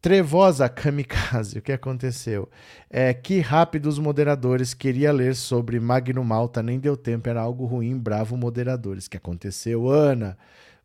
Trevosa 0.00 0.68
kamikaze, 0.68 1.58
o 1.58 1.62
que 1.62 1.72
aconteceu? 1.72 2.48
É 2.90 3.14
que 3.14 3.40
rápido 3.40 3.86
os 3.86 3.98
moderadores 3.98 4.74
queria 4.74 5.10
ler 5.10 5.34
sobre 5.34 5.80
Magno 5.80 6.22
Malta, 6.22 6.62
nem 6.62 6.78
deu 6.78 6.94
tempo, 6.94 7.28
era 7.28 7.40
algo 7.40 7.64
ruim, 7.64 7.98
bravo 7.98 8.36
moderadores. 8.36 9.08
Que 9.08 9.16
aconteceu, 9.16 9.88
Ana? 9.88 10.36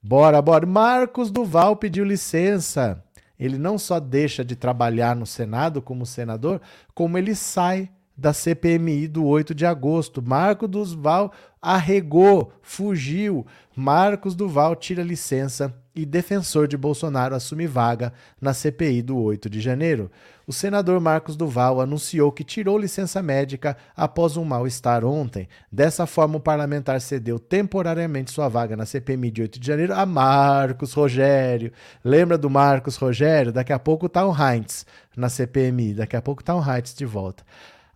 Bora, 0.02 0.42
bora. 0.42 0.66
Marcos 0.66 1.30
Duval 1.30 1.76
pediu 1.76 2.06
licença 2.06 3.04
ele 3.40 3.58
não 3.58 3.78
só 3.78 4.00
deixa 4.00 4.44
de 4.44 4.56
trabalhar 4.56 5.16
no 5.16 5.26
Senado 5.26 5.82
como 5.82 6.06
senador, 6.06 6.62
como 6.94 7.18
ele 7.18 7.34
sai 7.34 7.90
da 8.20 8.34
CPMI 8.34 9.08
do 9.08 9.26
8 9.26 9.56
de 9.56 9.66
agosto. 9.66 10.22
Marco 10.22 10.68
Duval 10.68 11.32
arregou, 11.62 12.52
fugiu. 12.62 13.48
Marcos 13.76 14.36
Duval 14.36 14.76
tira 14.76 15.02
licença 15.02 15.74
e 16.02 16.06
defensor 16.06 16.68
de 16.68 16.78
Bolsonaro 16.78 17.36
assume 17.36 17.68
vaga 17.68 18.14
na 18.40 18.54
CPI 18.54 19.02
do 19.02 19.18
8 19.18 19.50
de 19.50 19.60
janeiro. 19.60 20.10
O 20.48 20.54
senador 20.54 21.00
Marcos 21.00 21.36
Duval 21.36 21.80
anunciou 21.80 22.32
que 22.32 22.44
tirou 22.44 22.78
licença 22.78 23.22
médica 23.22 23.78
após 23.96 24.36
um 24.36 24.44
mal-estar 24.44 25.06
ontem. 25.06 25.48
Dessa 25.72 26.08
forma, 26.08 26.38
o 26.38 26.40
parlamentar 26.40 27.00
cedeu 27.02 27.38
temporariamente 27.38 28.32
sua 28.32 28.48
vaga 28.48 28.76
na 28.76 28.86
CPMI 28.86 29.30
de 29.30 29.42
8 29.44 29.60
de 29.60 29.68
janeiro 29.68 29.94
a 29.94 30.06
Marcos 30.06 30.94
Rogério. 30.94 31.72
Lembra 32.04 32.38
do 32.38 32.50
Marcos 32.50 32.96
Rogério? 32.96 33.52
Daqui 33.52 33.74
a 33.74 33.78
pouco 33.78 34.10
tá 34.10 34.26
o 34.26 34.34
Heinz 34.34 34.86
na 35.16 35.30
CPMI, 35.30 35.94
daqui 35.94 36.16
a 36.16 36.22
pouco 36.22 36.44
tá 36.44 36.56
o 36.56 36.64
Heinz 36.64 36.96
de 36.96 37.06
volta. 37.06 37.44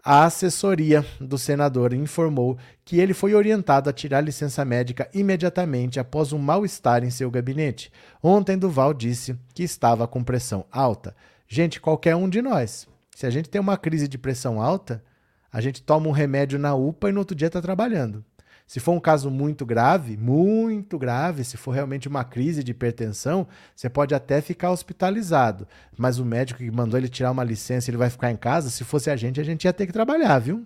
A 0.06 0.26
assessoria 0.26 1.06
do 1.18 1.38
senador 1.38 1.94
informou 1.94 2.58
que 2.84 3.00
ele 3.00 3.14
foi 3.14 3.34
orientado 3.34 3.90
a 3.90 3.94
tirar 3.94 4.20
licença 4.20 4.66
médica 4.66 5.10
imediatamente 5.14 5.98
após 5.98 6.34
um 6.34 6.38
mal-estar 6.38 7.06
em 7.06 7.10
seu 7.10 7.32
gabinete. 7.32 7.90
Ontem, 8.22 8.58
Duval 8.58 8.94
disse 8.94 9.34
que 9.54 9.64
estava 9.64 10.06
com 10.06 10.22
pressão 10.22 10.66
alta. 10.70 11.16
Gente, 11.48 11.80
qualquer 11.80 12.18
um 12.18 12.28
de 12.28 12.42
nós, 12.42 12.86
se 13.16 13.26
a 13.26 13.30
gente 13.30 13.48
tem 13.48 13.62
uma 13.62 13.78
crise 13.78 14.10
de 14.10 14.18
pressão 14.18 14.62
alta, 14.62 15.02
a 15.50 15.62
gente 15.62 15.82
toma 15.82 16.10
um 16.10 16.12
remédio 16.12 16.60
na 16.60 16.76
UPA 16.76 17.08
e 17.08 17.14
no 17.14 17.20
outro 17.20 17.34
dia 17.34 17.48
está 17.48 17.62
trabalhando. 17.62 18.26
Se 18.66 18.80
for 18.80 18.94
um 18.94 19.00
caso 19.00 19.30
muito 19.30 19.66
grave, 19.66 20.18
muito 20.18 20.98
grave, 20.98 21.44
se 21.44 21.58
for 21.58 21.72
realmente 21.72 22.08
uma 22.08 22.24
crise 22.24 22.64
de 22.64 22.72
hipertensão, 22.72 23.48
você 23.76 23.90
pode 23.90 24.16
até 24.16 24.42
ficar 24.42 24.72
hospitalizado. 24.72 25.68
Mas 25.98 26.20
o 26.20 26.26
médico 26.26 26.60
que 26.60 26.72
mandou 26.72 26.98
ele 26.98 27.10
tirar 27.10 27.32
uma 27.32 27.44
licença, 27.44 27.90
ele 27.90 27.98
vai 27.98 28.10
ficar 28.10 28.32
em 28.32 28.38
casa. 28.38 28.70
Se 28.70 28.84
fosse 28.84 29.10
a 29.10 29.16
gente, 29.16 29.40
a 29.40 29.44
gente 29.44 29.66
ia 29.66 29.74
ter 29.74 29.86
que 29.86 29.94
trabalhar, 29.94 30.40
viu? 30.40 30.66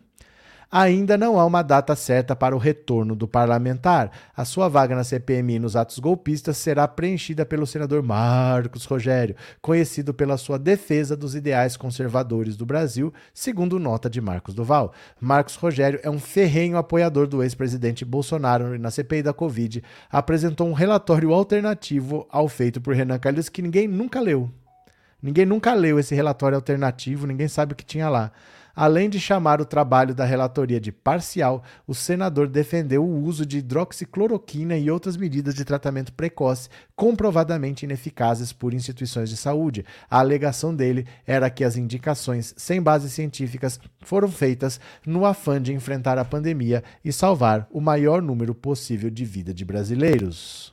Ainda 0.69 1.17
não 1.17 1.39
há 1.39 1.45
uma 1.45 1.61
data 1.61 1.95
certa 1.95 2.35
para 2.35 2.53
o 2.53 2.59
retorno 2.59 3.15
do 3.15 3.25
parlamentar. 3.25 4.11
A 4.35 4.43
sua 4.43 4.67
vaga 4.67 4.95
na 4.95 5.03
CPMI 5.03 5.59
nos 5.59 5.77
atos 5.77 5.97
golpistas 5.97 6.57
será 6.57 6.85
preenchida 6.85 7.45
pelo 7.45 7.65
senador 7.65 8.03
Marcos 8.03 8.83
Rogério, 8.83 9.35
conhecido 9.61 10.13
pela 10.13 10.35
sua 10.37 10.59
defesa 10.59 11.15
dos 11.15 11.35
ideais 11.35 11.77
conservadores 11.77 12.57
do 12.57 12.65
Brasil, 12.65 13.13
segundo 13.33 13.79
nota 13.79 14.09
de 14.09 14.19
Marcos 14.19 14.53
Duval. 14.53 14.91
Marcos 15.21 15.55
Rogério 15.55 16.01
é 16.03 16.09
um 16.09 16.19
ferrenho 16.19 16.75
apoiador 16.75 17.27
do 17.27 17.41
ex-presidente 17.41 18.03
Bolsonaro 18.03 18.75
e 18.75 18.77
na 18.77 18.91
CPI 18.91 19.23
da 19.23 19.33
Covid 19.33 19.81
apresentou 20.11 20.67
um 20.67 20.73
relatório 20.73 21.31
alternativo 21.31 22.27
ao 22.29 22.49
feito 22.49 22.81
por 22.81 22.93
Renan 22.93 23.19
Calheiros 23.19 23.47
que 23.47 23.61
ninguém 23.61 23.87
nunca 23.87 24.19
leu. 24.19 24.51
Ninguém 25.21 25.45
nunca 25.45 25.73
leu 25.73 25.97
esse 25.97 26.13
relatório 26.13 26.57
alternativo, 26.57 27.25
ninguém 27.25 27.47
sabe 27.47 27.73
o 27.73 27.75
que 27.75 27.85
tinha 27.85 28.09
lá. 28.09 28.31
Além 28.79 29.09
de 29.09 29.19
chamar 29.19 29.59
o 29.59 29.65
trabalho 29.65 30.13
da 30.13 30.23
relatoria 30.23 30.79
de 30.79 30.91
parcial, 30.91 31.63
o 31.87 31.95
senador 31.95 32.47
defendeu 32.47 33.03
o 33.03 33.23
uso 33.23 33.43
de 33.43 33.57
hidroxicloroquina 33.57 34.77
e 34.77 34.91
outras 34.91 35.17
medidas 35.17 35.55
de 35.55 35.65
tratamento 35.65 36.13
precoce 36.13 36.69
comprovadamente 36.95 37.85
ineficazes 37.85 38.53
por 38.53 38.75
instituições 38.75 39.31
de 39.31 39.35
saúde. 39.35 39.83
A 40.07 40.19
alegação 40.19 40.75
dele 40.75 41.07
era 41.25 41.49
que 41.49 41.63
as 41.63 41.75
indicações 41.75 42.53
sem 42.55 42.79
bases 42.79 43.13
científicas 43.13 43.79
foram 44.01 44.27
feitas 44.27 44.79
no 45.03 45.25
afã 45.25 45.59
de 45.59 45.73
enfrentar 45.73 46.19
a 46.19 46.25
pandemia 46.25 46.83
e 47.03 47.11
salvar 47.11 47.67
o 47.71 47.81
maior 47.81 48.21
número 48.21 48.53
possível 48.53 49.09
de 49.09 49.25
vida 49.25 49.55
de 49.55 49.65
brasileiros. 49.65 50.71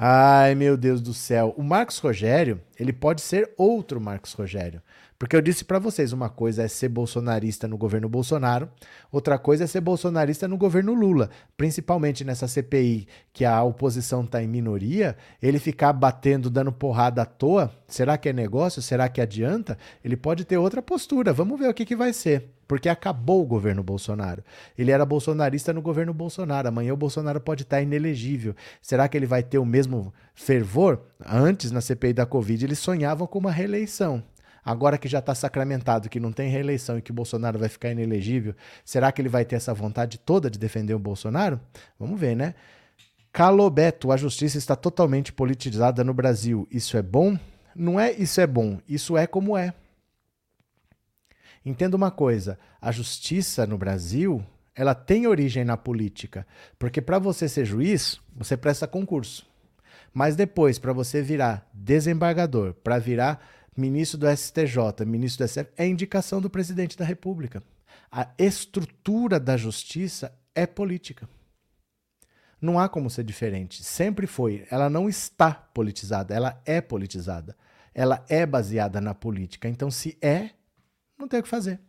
Ai, 0.00 0.54
meu 0.54 0.76
Deus 0.76 1.00
do 1.00 1.12
céu. 1.12 1.52
O 1.56 1.62
Marcos 1.64 1.98
Rogério, 1.98 2.62
ele 2.78 2.92
pode 2.92 3.20
ser 3.20 3.52
outro 3.56 4.00
Marcos 4.00 4.32
Rogério. 4.32 4.80
Porque 5.18 5.34
eu 5.34 5.42
disse 5.42 5.64
para 5.64 5.80
vocês, 5.80 6.12
uma 6.12 6.28
coisa 6.28 6.62
é 6.62 6.68
ser 6.68 6.88
bolsonarista 6.88 7.66
no 7.66 7.76
governo 7.76 8.08
Bolsonaro, 8.08 8.70
outra 9.10 9.36
coisa 9.36 9.64
é 9.64 9.66
ser 9.66 9.80
bolsonarista 9.80 10.46
no 10.46 10.56
governo 10.56 10.94
Lula. 10.94 11.28
Principalmente 11.56 12.22
nessa 12.22 12.46
CPI, 12.46 13.08
que 13.32 13.44
a 13.44 13.60
oposição 13.64 14.22
está 14.22 14.40
em 14.40 14.46
minoria, 14.46 15.16
ele 15.42 15.58
ficar 15.58 15.92
batendo, 15.92 16.48
dando 16.48 16.70
porrada 16.70 17.22
à 17.22 17.26
toa, 17.26 17.72
será 17.88 18.16
que 18.16 18.28
é 18.28 18.32
negócio? 18.32 18.80
Será 18.80 19.08
que 19.08 19.20
adianta? 19.20 19.76
Ele 20.04 20.16
pode 20.16 20.44
ter 20.44 20.56
outra 20.56 20.80
postura. 20.80 21.32
Vamos 21.32 21.58
ver 21.58 21.68
o 21.68 21.74
que, 21.74 21.84
que 21.84 21.96
vai 21.96 22.12
ser. 22.12 22.50
Porque 22.68 22.88
acabou 22.88 23.42
o 23.42 23.46
governo 23.46 23.82
Bolsonaro. 23.82 24.44
Ele 24.76 24.92
era 24.92 25.04
bolsonarista 25.04 25.72
no 25.72 25.82
governo 25.82 26.14
Bolsonaro. 26.14 26.68
Amanhã 26.68 26.92
o 26.92 26.96
Bolsonaro 26.96 27.40
pode 27.40 27.62
estar 27.62 27.82
inelegível. 27.82 28.54
Será 28.80 29.08
que 29.08 29.16
ele 29.16 29.26
vai 29.26 29.42
ter 29.42 29.58
o 29.58 29.64
mesmo 29.64 30.12
fervor? 30.32 31.00
Antes, 31.26 31.72
na 31.72 31.80
CPI 31.80 32.12
da 32.12 32.26
Covid, 32.26 32.64
eles 32.64 32.78
sonhavam 32.78 33.26
com 33.26 33.38
uma 33.40 33.50
reeleição. 33.50 34.22
Agora 34.68 34.98
que 34.98 35.08
já 35.08 35.20
está 35.20 35.34
sacramentado 35.34 36.10
que 36.10 36.20
não 36.20 36.30
tem 36.30 36.50
reeleição 36.50 36.98
e 36.98 37.00
que 37.00 37.10
Bolsonaro 37.10 37.58
vai 37.58 37.70
ficar 37.70 37.90
inelegível, 37.90 38.54
será 38.84 39.10
que 39.10 39.22
ele 39.22 39.28
vai 39.30 39.42
ter 39.42 39.56
essa 39.56 39.72
vontade 39.72 40.18
toda 40.18 40.50
de 40.50 40.58
defender 40.58 40.92
o 40.92 40.98
Bolsonaro? 40.98 41.58
Vamos 41.98 42.20
ver, 42.20 42.36
né? 42.36 42.54
Calobeto, 43.32 44.12
a 44.12 44.16
justiça 44.18 44.58
está 44.58 44.76
totalmente 44.76 45.32
politizada 45.32 46.04
no 46.04 46.12
Brasil. 46.12 46.68
Isso 46.70 46.98
é 46.98 47.02
bom? 47.02 47.38
Não 47.74 47.98
é 47.98 48.12
isso 48.12 48.42
é 48.42 48.46
bom, 48.46 48.78
isso 48.86 49.16
é 49.16 49.26
como 49.26 49.56
é. 49.56 49.72
Entenda 51.64 51.96
uma 51.96 52.10
coisa, 52.10 52.58
a 52.78 52.92
justiça 52.92 53.66
no 53.66 53.78
Brasil, 53.78 54.44
ela 54.74 54.94
tem 54.94 55.26
origem 55.26 55.64
na 55.64 55.78
política, 55.78 56.46
porque 56.78 57.00
para 57.00 57.18
você 57.18 57.48
ser 57.48 57.64
juiz, 57.64 58.20
você 58.36 58.54
presta 58.54 58.86
concurso. 58.86 59.48
Mas 60.12 60.36
depois, 60.36 60.78
para 60.78 60.92
você 60.92 61.22
virar 61.22 61.66
desembargador, 61.72 62.74
para 62.74 62.98
virar 62.98 63.40
ministro 63.78 64.18
do 64.18 64.26
STJ, 64.36 65.06
ministro 65.06 65.44
do 65.44 65.48
SF, 65.48 65.70
é 65.76 65.86
indicação 65.86 66.40
do 66.40 66.50
presidente 66.50 66.96
da 66.96 67.04
República. 67.04 67.62
A 68.10 68.28
estrutura 68.36 69.38
da 69.38 69.56
justiça 69.56 70.36
é 70.54 70.66
política. 70.66 71.28
Não 72.60 72.78
há 72.78 72.88
como 72.88 73.08
ser 73.08 73.22
diferente. 73.22 73.84
Sempre 73.84 74.26
foi. 74.26 74.66
Ela 74.68 74.90
não 74.90 75.08
está 75.08 75.52
politizada, 75.52 76.34
ela 76.34 76.60
é 76.64 76.80
politizada. 76.80 77.56
Ela 77.94 78.24
é 78.28 78.44
baseada 78.44 79.00
na 79.00 79.14
política. 79.14 79.68
Então, 79.68 79.90
se 79.90 80.18
é, 80.20 80.50
não 81.16 81.28
tem 81.28 81.38
o 81.38 81.42
que 81.42 81.48
fazer. 81.48 81.80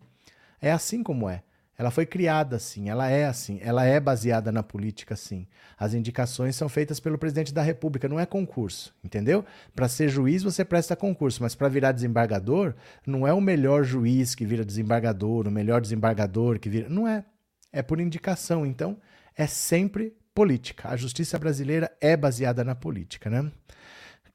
É 0.62 0.72
assim 0.72 1.02
como 1.02 1.28
é. 1.28 1.44
Ela 1.80 1.92
foi 1.92 2.06
criada 2.06 2.58
assim, 2.58 2.90
ela 2.90 3.10
é 3.10 3.26
assim, 3.26 3.58
ela 3.62 3.86
é 3.86 4.02
baseada 4.02 4.52
na 4.52 4.62
política 4.62 5.14
assim. 5.14 5.48
As 5.78 5.94
indicações 5.94 6.58
são 6.58 6.68
feitas 6.68 7.00
pelo 7.00 7.18
presidente 7.18 7.54
da 7.54 7.62
República, 7.62 8.10
não 8.10 8.20
é 8.20 8.26
concurso, 8.26 8.94
entendeu? 9.02 9.46
Para 9.74 9.88
ser 9.88 10.10
juiz 10.10 10.44
você 10.44 10.66
presta 10.66 10.94
concurso, 10.94 11.42
mas 11.42 11.56
para 11.56 11.70
virar 11.70 11.94
desembargador, 11.94 12.76
não 13.08 13.26
é 13.26 13.32
o 13.32 13.40
melhor 13.40 13.86
juiz 13.86 14.36
que 14.36 14.46
vira 14.46 14.66
desembargador, 14.66 15.48
o 15.48 15.52
melhor 15.52 15.80
desembargador 15.80 16.60
que 16.60 16.68
vira. 16.68 16.90
Não 16.90 17.08
é. 17.08 17.24
É 17.72 17.82
por 17.82 18.02
indicação. 18.02 18.66
Então, 18.66 18.98
é 19.34 19.48
sempre 19.48 20.14
política. 20.36 20.90
A 20.90 20.98
justiça 20.98 21.40
brasileira 21.40 21.90
é 22.02 22.18
baseada 22.18 22.62
na 22.62 22.76
política, 22.76 23.30
né? 23.30 23.50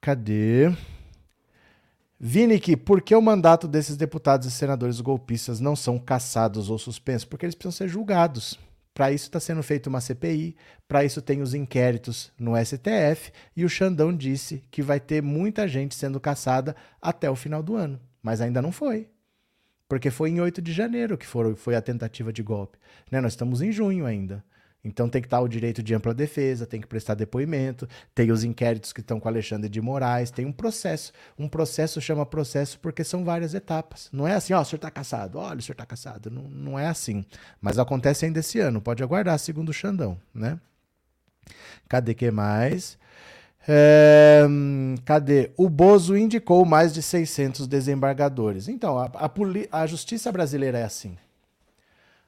Cadê? 0.00 0.72
Vinick, 2.18 2.76
por 2.76 3.02
que 3.02 3.14
o 3.14 3.20
mandato 3.20 3.66
desses 3.66 3.96
deputados 3.96 4.46
e 4.46 4.50
senadores 4.50 5.00
golpistas 5.00 5.60
não 5.60 5.74
são 5.74 5.98
cassados 5.98 6.70
ou 6.70 6.78
suspensos? 6.78 7.24
Porque 7.24 7.44
eles 7.44 7.54
precisam 7.54 7.76
ser 7.76 7.88
julgados. 7.88 8.58
Para 8.94 9.10
isso 9.10 9.24
está 9.24 9.40
sendo 9.40 9.62
feita 9.62 9.88
uma 9.88 10.00
CPI, 10.00 10.56
para 10.86 11.04
isso 11.04 11.20
tem 11.20 11.42
os 11.42 11.52
inquéritos 11.52 12.32
no 12.38 12.52
STF, 12.56 13.32
e 13.56 13.64
o 13.64 13.68
Xandão 13.68 14.16
disse 14.16 14.62
que 14.70 14.82
vai 14.82 15.00
ter 15.00 15.20
muita 15.20 15.66
gente 15.66 15.96
sendo 15.96 16.20
caçada 16.20 16.76
até 17.02 17.28
o 17.28 17.34
final 17.34 17.60
do 17.60 17.74
ano. 17.74 18.00
Mas 18.22 18.40
ainda 18.40 18.62
não 18.62 18.70
foi. 18.70 19.08
Porque 19.88 20.10
foi 20.10 20.30
em 20.30 20.40
8 20.40 20.62
de 20.62 20.72
janeiro 20.72 21.18
que 21.18 21.26
foi 21.26 21.74
a 21.74 21.82
tentativa 21.82 22.32
de 22.32 22.42
golpe. 22.42 22.78
Né? 23.10 23.20
Nós 23.20 23.32
estamos 23.32 23.60
em 23.60 23.72
junho 23.72 24.06
ainda. 24.06 24.44
Então 24.84 25.08
tem 25.08 25.22
que 25.22 25.26
estar 25.26 25.40
o 25.40 25.48
direito 25.48 25.82
de 25.82 25.94
ampla 25.94 26.12
defesa, 26.12 26.66
tem 26.66 26.80
que 26.80 26.86
prestar 26.86 27.14
depoimento, 27.14 27.88
tem 28.14 28.30
os 28.30 28.44
inquéritos 28.44 28.92
que 28.92 29.00
estão 29.00 29.18
com 29.18 29.26
Alexandre 29.26 29.68
de 29.68 29.80
Moraes, 29.80 30.30
tem 30.30 30.44
um 30.44 30.52
processo. 30.52 31.12
Um 31.38 31.48
processo 31.48 32.00
chama 32.00 32.26
processo 32.26 32.78
porque 32.80 33.02
são 33.02 33.24
várias 33.24 33.54
etapas. 33.54 34.10
Não 34.12 34.28
é 34.28 34.34
assim, 34.34 34.52
ó, 34.52 34.60
o 34.60 34.64
senhor 34.64 34.76
está 34.76 34.90
caçado, 34.90 35.38
olha, 35.38 35.58
o 35.58 35.62
senhor 35.62 35.74
está 35.74 35.86
caçado. 35.86 36.30
Não, 36.30 36.42
não 36.42 36.78
é 36.78 36.86
assim. 36.86 37.24
Mas 37.60 37.78
acontece 37.78 38.26
ainda 38.26 38.40
esse 38.40 38.60
ano, 38.60 38.80
pode 38.80 39.02
aguardar, 39.02 39.38
segundo 39.38 39.70
o 39.70 39.72
Xandão, 39.72 40.18
né? 40.34 40.60
Cadê 41.88 42.14
que 42.14 42.30
mais? 42.30 42.98
É, 43.66 44.46
cadê? 45.04 45.50
O 45.56 45.70
Bozo 45.70 46.16
indicou 46.16 46.64
mais 46.64 46.92
de 46.92 47.02
600 47.02 47.66
desembargadores. 47.66 48.68
Então, 48.68 48.98
a, 48.98 49.06
a, 49.14 49.30
a 49.82 49.86
justiça 49.86 50.30
brasileira 50.30 50.78
é 50.78 50.84
assim. 50.84 51.16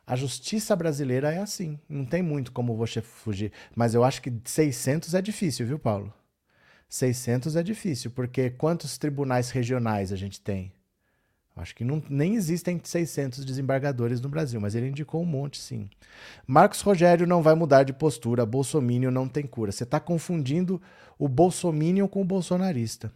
A 0.06 0.14
justiça 0.14 0.76
brasileira 0.76 1.32
é 1.32 1.38
assim. 1.38 1.78
Não 1.88 2.04
tem 2.04 2.22
muito 2.22 2.52
como 2.52 2.76
você 2.76 3.02
fugir. 3.02 3.52
Mas 3.74 3.92
eu 3.94 4.04
acho 4.04 4.22
que 4.22 4.32
600 4.44 5.14
é 5.14 5.20
difícil, 5.20 5.66
viu, 5.66 5.78
Paulo? 5.78 6.14
600 6.88 7.56
é 7.56 7.62
difícil, 7.62 8.12
porque 8.12 8.50
quantos 8.50 8.96
tribunais 8.96 9.50
regionais 9.50 10.12
a 10.12 10.16
gente 10.16 10.40
tem? 10.40 10.72
Acho 11.56 11.74
que 11.74 11.84
não, 11.84 12.02
nem 12.08 12.34
existem 12.34 12.78
600 12.82 13.44
desembargadores 13.44 14.20
no 14.20 14.28
Brasil, 14.28 14.60
mas 14.60 14.74
ele 14.74 14.88
indicou 14.88 15.22
um 15.22 15.26
monte, 15.26 15.58
sim. 15.58 15.88
Marcos 16.46 16.82
Rogério 16.82 17.26
não 17.26 17.42
vai 17.42 17.54
mudar 17.54 17.82
de 17.82 17.94
postura. 17.94 18.44
Bolsomínio 18.44 19.10
não 19.10 19.26
tem 19.26 19.44
cura. 19.44 19.72
Você 19.72 19.84
está 19.84 19.98
confundindo 19.98 20.80
o 21.18 21.26
bolsomínio 21.26 22.06
com 22.08 22.20
o 22.20 22.24
bolsonarista. 22.24 23.10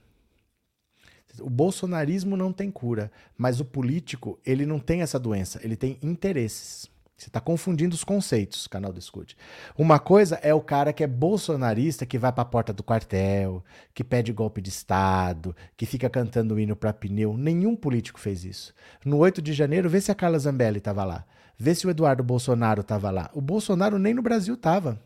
O 1.41 1.51
bolsonarismo 1.51 2.37
não 2.37 2.53
tem 2.53 2.71
cura, 2.71 3.11
mas 3.37 3.61
o 3.61 3.65
político, 3.65 4.39
ele 4.45 4.67
não 4.67 4.79
tem 4.79 5.03
essa 5.03 5.19
doença, 5.19 5.61
ele 5.63 5.77
tem 5.77 5.99
interesses. 6.03 6.89
Você 7.21 7.29
está 7.29 7.39
confundindo 7.39 7.95
os 7.95 8.03
conceitos, 8.03 8.67
canal 8.67 8.95
do 8.95 8.99
Escute. 8.99 9.37
Uma 9.77 9.99
coisa 9.99 10.37
é 10.37 10.55
o 10.55 10.61
cara 10.61 10.91
que 10.91 11.05
é 11.05 11.07
bolsonarista, 11.07 12.07
que 12.07 12.17
vai 12.17 12.33
para 12.33 12.41
a 12.41 12.47
porta 12.47 12.73
do 12.73 12.83
quartel, 12.83 13.63
que 13.93 14.03
pede 14.03 14.33
golpe 14.33 14.63
de 14.63 14.71
Estado, 14.71 15.55
que 15.77 15.85
fica 15.85 16.09
cantando 16.09 16.59
hino 16.59 16.75
para 16.75 16.95
pneu. 16.95 17.37
Nenhum 17.37 17.77
político 17.77 18.19
fez 18.19 18.43
isso. 18.47 18.73
No 19.05 19.19
8 19.19 19.43
de 19.43 19.53
janeiro, 19.53 19.91
vê 19.91 20.01
se 20.01 20.11
a 20.11 20.15
Carla 20.15 20.39
Zambelli 20.39 20.79
estava 20.79 21.05
lá. 21.05 21.27
Vê 21.59 21.75
se 21.75 21.87
o 21.87 21.91
Eduardo 21.91 22.25
Bolsonaro 22.25 22.81
estava 22.81 23.11
lá. 23.11 23.31
O 23.35 23.43
Bolsonaro 23.43 23.99
nem 23.99 24.15
no 24.15 24.23
Brasil 24.23 24.55
estava. 24.55 24.99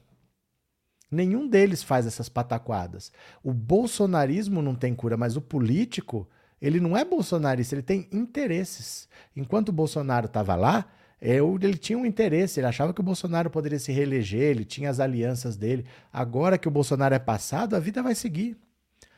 Nenhum 1.10 1.46
deles 1.46 1.82
faz 1.82 2.06
essas 2.06 2.28
pataquadas. 2.28 3.12
O 3.42 3.52
bolsonarismo 3.52 4.60
não 4.60 4.74
tem 4.74 4.94
cura, 4.94 5.16
mas 5.16 5.36
o 5.36 5.40
político, 5.40 6.28
ele 6.60 6.80
não 6.80 6.96
é 6.96 7.04
bolsonarista, 7.04 7.74
ele 7.74 7.82
tem 7.82 8.08
interesses. 8.10 9.08
Enquanto 9.36 9.68
o 9.68 9.72
Bolsonaro 9.72 10.26
estava 10.26 10.54
lá, 10.54 10.86
ele 11.20 11.78
tinha 11.78 11.98
um 11.98 12.04
interesse, 12.04 12.60
ele 12.60 12.66
achava 12.66 12.92
que 12.92 13.00
o 13.00 13.04
Bolsonaro 13.04 13.48
poderia 13.48 13.78
se 13.78 13.92
reeleger, 13.92 14.42
ele 14.42 14.64
tinha 14.64 14.90
as 14.90 15.00
alianças 15.00 15.56
dele. 15.56 15.86
Agora 16.12 16.58
que 16.58 16.68
o 16.68 16.70
Bolsonaro 16.70 17.14
é 17.14 17.18
passado, 17.18 17.74
a 17.74 17.80
vida 17.80 18.02
vai 18.02 18.14
seguir. 18.14 18.56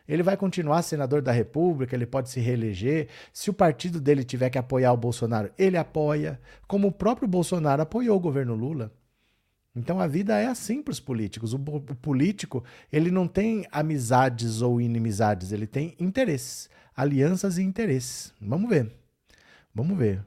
Ele 0.08 0.22
vai 0.22 0.36
continuar 0.36 0.82
senador 0.82 1.20
da 1.20 1.32
República, 1.32 1.96
ele 1.96 2.06
pode 2.06 2.30
se 2.30 2.38
reeleger. 2.38 3.08
Se 3.32 3.50
o 3.50 3.54
partido 3.54 4.00
dele 4.00 4.22
tiver 4.22 4.50
que 4.50 4.58
apoiar 4.58 4.92
o 4.92 4.96
Bolsonaro, 4.96 5.50
ele 5.58 5.76
apoia, 5.76 6.40
como 6.68 6.88
o 6.88 6.92
próprio 6.92 7.26
Bolsonaro 7.26 7.82
apoiou 7.82 8.16
o 8.16 8.20
governo 8.20 8.54
Lula. 8.54 8.92
Então 9.76 10.00
a 10.00 10.06
vida 10.06 10.38
é 10.38 10.46
assim 10.46 10.82
para 10.82 10.92
os 10.92 11.00
políticos. 11.00 11.52
O, 11.52 11.56
o, 11.58 11.80
político 11.80 12.64
ele 12.90 13.10
não 13.10 13.28
tem 13.28 13.66
amizades 13.70 14.62
ou 14.62 14.80
inimizades, 14.80 15.52
ele 15.52 15.66
tem 15.66 15.94
interesses, 16.00 16.70
alianças 16.96 17.58
e 17.58 17.62
interesses. 17.62 18.32
Vamos 18.40 18.70
ver. 18.70 18.90
Vamos 19.74 19.98
ver. 19.98 20.22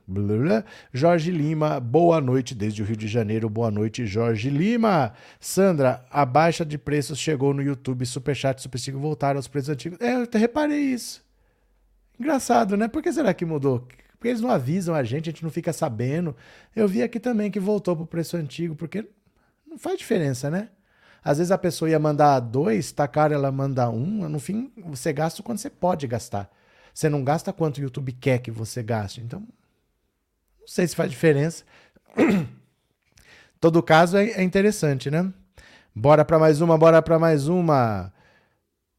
Jorge 0.93 1.31
Lima, 1.31 1.79
boa 1.79 2.21
noite 2.21 2.53
desde 2.53 2.83
o 2.83 2.85
Rio 2.85 2.95
de 2.95 3.07
Janeiro. 3.07 3.49
Boa 3.49 3.71
noite, 3.71 4.05
Jorge 4.05 4.47
Lima. 4.47 5.13
Sandra, 5.39 6.05
a 6.11 6.23
baixa 6.23 6.63
de 6.63 6.77
preços 6.77 7.17
chegou 7.17 7.51
no 7.51 7.63
YouTube. 7.63 8.05
Superchat 8.05 8.59
e 8.59 8.61
Superstick 8.61 8.95
voltaram 8.95 9.39
aos 9.39 9.47
preços 9.47 9.69
antigos. 9.69 9.99
É, 9.99 10.13
eu 10.13 10.21
até 10.21 10.37
reparei 10.37 10.79
isso. 10.79 11.25
Engraçado, 12.19 12.77
né? 12.77 12.87
Por 12.87 13.01
que 13.01 13.11
será 13.11 13.33
que 13.33 13.43
mudou? 13.43 13.87
Porque 14.19 14.27
eles 14.27 14.41
não 14.41 14.51
avisam 14.51 14.93
a 14.93 15.03
gente, 15.03 15.29
a 15.29 15.31
gente 15.31 15.43
não 15.43 15.49
fica 15.49 15.73
sabendo. 15.73 16.35
Eu 16.75 16.87
vi 16.87 17.01
aqui 17.01 17.19
também 17.19 17.49
que 17.49 17.59
voltou 17.59 17.95
pro 17.95 18.05
preço 18.05 18.37
antigo, 18.37 18.75
porque 18.75 19.07
faz 19.79 19.97
diferença, 19.97 20.49
né? 20.49 20.69
Às 21.23 21.37
vezes 21.37 21.51
a 21.51 21.57
pessoa 21.57 21.89
ia 21.89 21.99
mandar 21.99 22.39
dois, 22.39 22.91
tá 22.91 23.07
caro, 23.07 23.33
ela 23.33 23.51
manda 23.51 23.89
um. 23.89 24.27
No 24.29 24.39
fim, 24.39 24.71
você 24.85 25.11
gasta 25.11 25.43
quando 25.43 25.57
você 25.57 25.69
pode 25.69 26.07
gastar. 26.07 26.49
Você 26.93 27.09
não 27.09 27.23
gasta 27.23 27.53
quanto 27.53 27.77
o 27.77 27.81
YouTube 27.81 28.11
quer 28.13 28.39
que 28.39 28.51
você 28.51 28.81
gaste. 28.81 29.21
Então, 29.21 29.39
não 29.39 30.67
sei 30.67 30.87
se 30.87 30.95
faz 30.95 31.09
diferença. 31.09 31.63
Todo 33.59 33.83
caso 33.83 34.17
é, 34.17 34.29
é 34.31 34.43
interessante, 34.43 35.11
né? 35.11 35.31
Bora 35.93 36.23
para 36.23 36.39
mais 36.39 36.61
uma, 36.61 36.77
bora 36.77 37.01
para 37.01 37.19
mais 37.19 37.47
uma. 37.47 38.13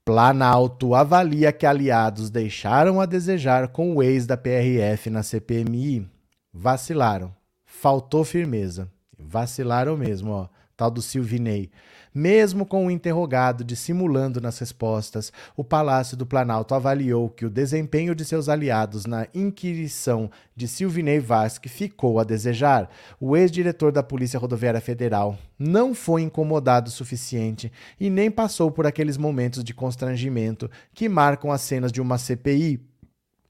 Planalto 0.04 0.94
avalia 0.94 1.52
que 1.52 1.64
aliados 1.64 2.30
deixaram 2.30 3.00
a 3.00 3.06
desejar 3.06 3.68
com 3.68 3.94
o 3.94 4.02
ex 4.02 4.26
da 4.26 4.36
PRF 4.36 5.08
na 5.08 5.22
CPMI. 5.22 6.06
Vacilaram. 6.52 7.34
Faltou 7.64 8.24
firmeza. 8.24 8.90
Vacilaram 9.18 9.96
mesmo, 9.96 10.32
ó. 10.32 10.48
Tal 10.80 10.90
do 10.90 11.02
Silvinei. 11.02 11.70
Mesmo 12.14 12.64
com 12.64 12.86
o 12.86 12.90
interrogado 12.90 13.62
dissimulando 13.62 14.40
nas 14.40 14.58
respostas, 14.58 15.30
o 15.54 15.62
Palácio 15.62 16.16
do 16.16 16.24
Planalto 16.24 16.74
avaliou 16.74 17.28
que 17.28 17.44
o 17.44 17.50
desempenho 17.50 18.14
de 18.14 18.24
seus 18.24 18.48
aliados 18.48 19.04
na 19.04 19.26
inquirição 19.34 20.30
de 20.56 20.66
Silvinei 20.66 21.20
Vasque 21.20 21.68
ficou 21.68 22.18
a 22.18 22.24
desejar. 22.24 22.88
O 23.20 23.36
ex-diretor 23.36 23.92
da 23.92 24.02
Polícia 24.02 24.40
Rodoviária 24.40 24.80
Federal 24.80 25.36
não 25.58 25.94
foi 25.94 26.22
incomodado 26.22 26.88
o 26.88 26.90
suficiente 26.90 27.70
e 28.00 28.08
nem 28.08 28.30
passou 28.30 28.70
por 28.70 28.86
aqueles 28.86 29.18
momentos 29.18 29.62
de 29.62 29.74
constrangimento 29.74 30.70
que 30.94 31.10
marcam 31.10 31.52
as 31.52 31.60
cenas 31.60 31.92
de 31.92 32.00
uma 32.00 32.16
CPI 32.16 32.80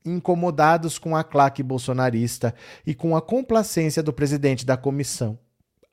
incomodados 0.04 0.98
com 0.98 1.14
a 1.14 1.22
claque 1.22 1.62
bolsonarista 1.62 2.52
e 2.84 2.92
com 2.92 3.14
a 3.14 3.22
complacência 3.22 4.02
do 4.02 4.12
presidente 4.12 4.66
da 4.66 4.76
comissão. 4.76 5.38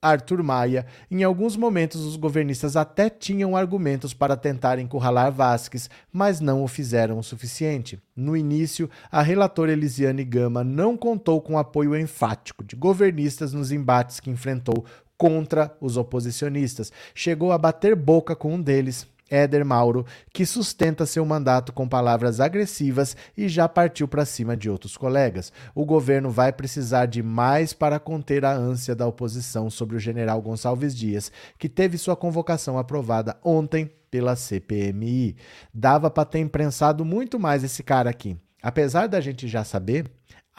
Arthur 0.01 0.43
Maia, 0.43 0.85
em 1.09 1.23
alguns 1.23 1.57
momentos 1.57 2.01
os 2.05 2.15
governistas 2.15 2.75
até 2.75 3.09
tinham 3.09 3.57
argumentos 3.57 4.13
para 4.13 4.37
tentar 4.37 4.77
encurralar 4.77 5.31
Vasques, 5.31 5.89
mas 6.13 6.39
não 6.39 6.63
o 6.63 6.67
fizeram 6.67 7.17
o 7.17 7.23
suficiente. 7.23 7.99
No 8.15 8.37
início, 8.37 8.89
a 9.11 9.23
relatora 9.23 9.71
Elisiane 9.71 10.23
Gama 10.23 10.63
não 10.63 10.95
contou 10.95 11.41
com 11.41 11.57
apoio 11.57 11.97
enfático 11.97 12.63
de 12.63 12.75
governistas 12.75 13.53
nos 13.53 13.71
embates 13.71 14.19
que 14.19 14.29
enfrentou 14.29 14.85
contra 15.17 15.75
os 15.81 15.97
oposicionistas. 15.97 16.91
Chegou 17.15 17.51
a 17.51 17.57
bater 17.57 17.95
boca 17.95 18.35
com 18.35 18.53
um 18.53 18.61
deles, 18.61 19.07
Éder 19.29 19.65
Mauro, 19.65 20.05
que 20.33 20.45
sustenta 20.45 21.05
seu 21.05 21.25
mandato 21.25 21.73
com 21.73 21.87
palavras 21.87 22.39
agressivas 22.39 23.15
e 23.37 23.47
já 23.47 23.67
partiu 23.67 24.07
para 24.07 24.25
cima 24.25 24.55
de 24.55 24.69
outros 24.69 24.95
colegas. 24.95 25.51
O 25.75 25.85
governo 25.85 26.29
vai 26.29 26.51
precisar 26.51 27.05
de 27.05 27.21
mais 27.21 27.73
para 27.73 27.99
conter 27.99 28.45
a 28.45 28.53
ânsia 28.53 28.95
da 28.95 29.07
oposição 29.07 29.69
sobre 29.69 29.95
o 29.95 29.99
general 29.99 30.41
Gonçalves 30.41 30.95
Dias, 30.95 31.31
que 31.57 31.69
teve 31.69 31.97
sua 31.97 32.15
convocação 32.15 32.77
aprovada 32.77 33.37
ontem 33.43 33.91
pela 34.09 34.35
CPMI. 34.35 35.35
Dava 35.73 36.09
para 36.09 36.25
ter 36.25 36.39
imprensado 36.39 37.03
muito 37.03 37.39
mais 37.39 37.63
esse 37.63 37.83
cara 37.83 38.09
aqui. 38.09 38.37
Apesar 38.61 39.07
da 39.07 39.21
gente 39.21 39.47
já 39.47 39.63
saber, 39.63 40.09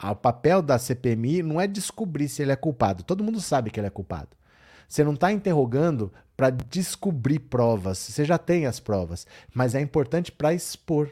o 0.01 0.15
papel 0.15 0.61
da 0.61 0.77
CPMI 0.77 1.43
não 1.43 1.59
é 1.59 1.67
descobrir 1.67 2.29
se 2.29 2.41
ele 2.41 2.51
é 2.51 2.55
culpado. 2.55 3.03
Todo 3.03 3.23
mundo 3.23 3.41
sabe 3.41 3.69
que 3.69 3.79
ele 3.79 3.87
é 3.87 3.91
culpado. 3.91 4.29
Você 4.87 5.03
não 5.03 5.13
está 5.13 5.31
interrogando 5.31 6.11
para 6.39 6.51
descobrir 6.51 7.37
provas. 7.37 7.97
Você 7.97 8.23
já 8.23 8.37
tem 8.37 8.65
as 8.65 8.79
provas, 8.79 9.27
mas 9.53 9.75
é 9.75 9.81
importante 9.81 10.31
para 10.31 10.53
expor. 10.53 11.11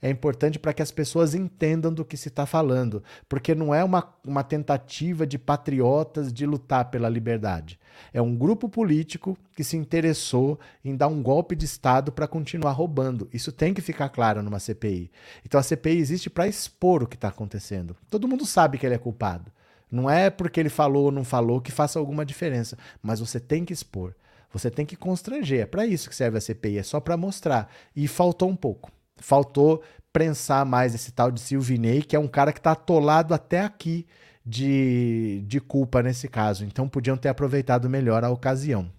É 0.00 0.08
importante 0.08 0.58
para 0.58 0.72
que 0.72 0.80
as 0.80 0.90
pessoas 0.90 1.34
entendam 1.34 1.92
do 1.92 2.06
que 2.06 2.16
se 2.16 2.28
está 2.28 2.46
falando, 2.46 3.04
porque 3.28 3.54
não 3.54 3.74
é 3.74 3.84
uma, 3.84 4.14
uma 4.26 4.42
tentativa 4.42 5.26
de 5.26 5.38
patriotas 5.38 6.32
de 6.32 6.46
lutar 6.46 6.86
pela 6.86 7.06
liberdade. 7.06 7.78
É 8.14 8.22
um 8.22 8.34
grupo 8.34 8.66
político 8.66 9.36
que 9.54 9.62
se 9.62 9.76
interessou 9.76 10.58
em 10.82 10.96
dar 10.96 11.08
um 11.08 11.22
golpe 11.22 11.54
de 11.54 11.66
Estado 11.66 12.10
para 12.10 12.26
continuar 12.26 12.72
roubando. 12.72 13.28
Isso 13.30 13.52
tem 13.52 13.74
que 13.74 13.82
ficar 13.82 14.08
claro 14.08 14.42
numa 14.42 14.58
CPI. 14.58 15.10
Então 15.44 15.60
a 15.60 15.62
CPI 15.62 15.98
existe 15.98 16.30
para 16.30 16.48
expor 16.48 17.02
o 17.02 17.06
que 17.06 17.16
está 17.16 17.28
acontecendo. 17.28 17.94
Todo 18.08 18.26
mundo 18.26 18.46
sabe 18.46 18.78
que 18.78 18.86
ele 18.86 18.94
é 18.94 18.98
culpado. 18.98 19.52
Não 19.90 20.08
é 20.08 20.30
porque 20.30 20.58
ele 20.58 20.70
falou 20.70 21.04
ou 21.04 21.12
não 21.12 21.24
falou 21.24 21.60
que 21.60 21.70
faça 21.70 21.98
alguma 21.98 22.24
diferença, 22.24 22.78
mas 23.02 23.20
você 23.20 23.38
tem 23.38 23.66
que 23.66 23.74
expor. 23.74 24.14
Você 24.52 24.70
tem 24.70 24.84
que 24.84 24.96
constranger. 24.96 25.60
É 25.60 25.66
para 25.66 25.86
isso 25.86 26.08
que 26.08 26.16
serve 26.16 26.38
a 26.38 26.40
CPI, 26.40 26.78
é 26.78 26.82
só 26.82 27.00
para 27.00 27.16
mostrar. 27.16 27.70
E 27.94 28.06
faltou 28.06 28.48
um 28.48 28.56
pouco. 28.56 28.90
Faltou 29.16 29.82
prensar 30.12 30.66
mais 30.66 30.94
esse 30.94 31.10
tal 31.12 31.30
de 31.30 31.40
Silvinei, 31.40 32.02
que 32.02 32.14
é 32.14 32.18
um 32.18 32.28
cara 32.28 32.52
que 32.52 32.58
está 32.58 32.72
atolado 32.72 33.32
até 33.32 33.60
aqui 33.60 34.06
de, 34.44 35.42
de 35.46 35.60
culpa 35.60 36.02
nesse 36.02 36.28
caso. 36.28 36.64
Então 36.64 36.88
podiam 36.88 37.16
ter 37.16 37.28
aproveitado 37.28 37.88
melhor 37.88 38.24
a 38.24 38.30
ocasião. 38.30 38.90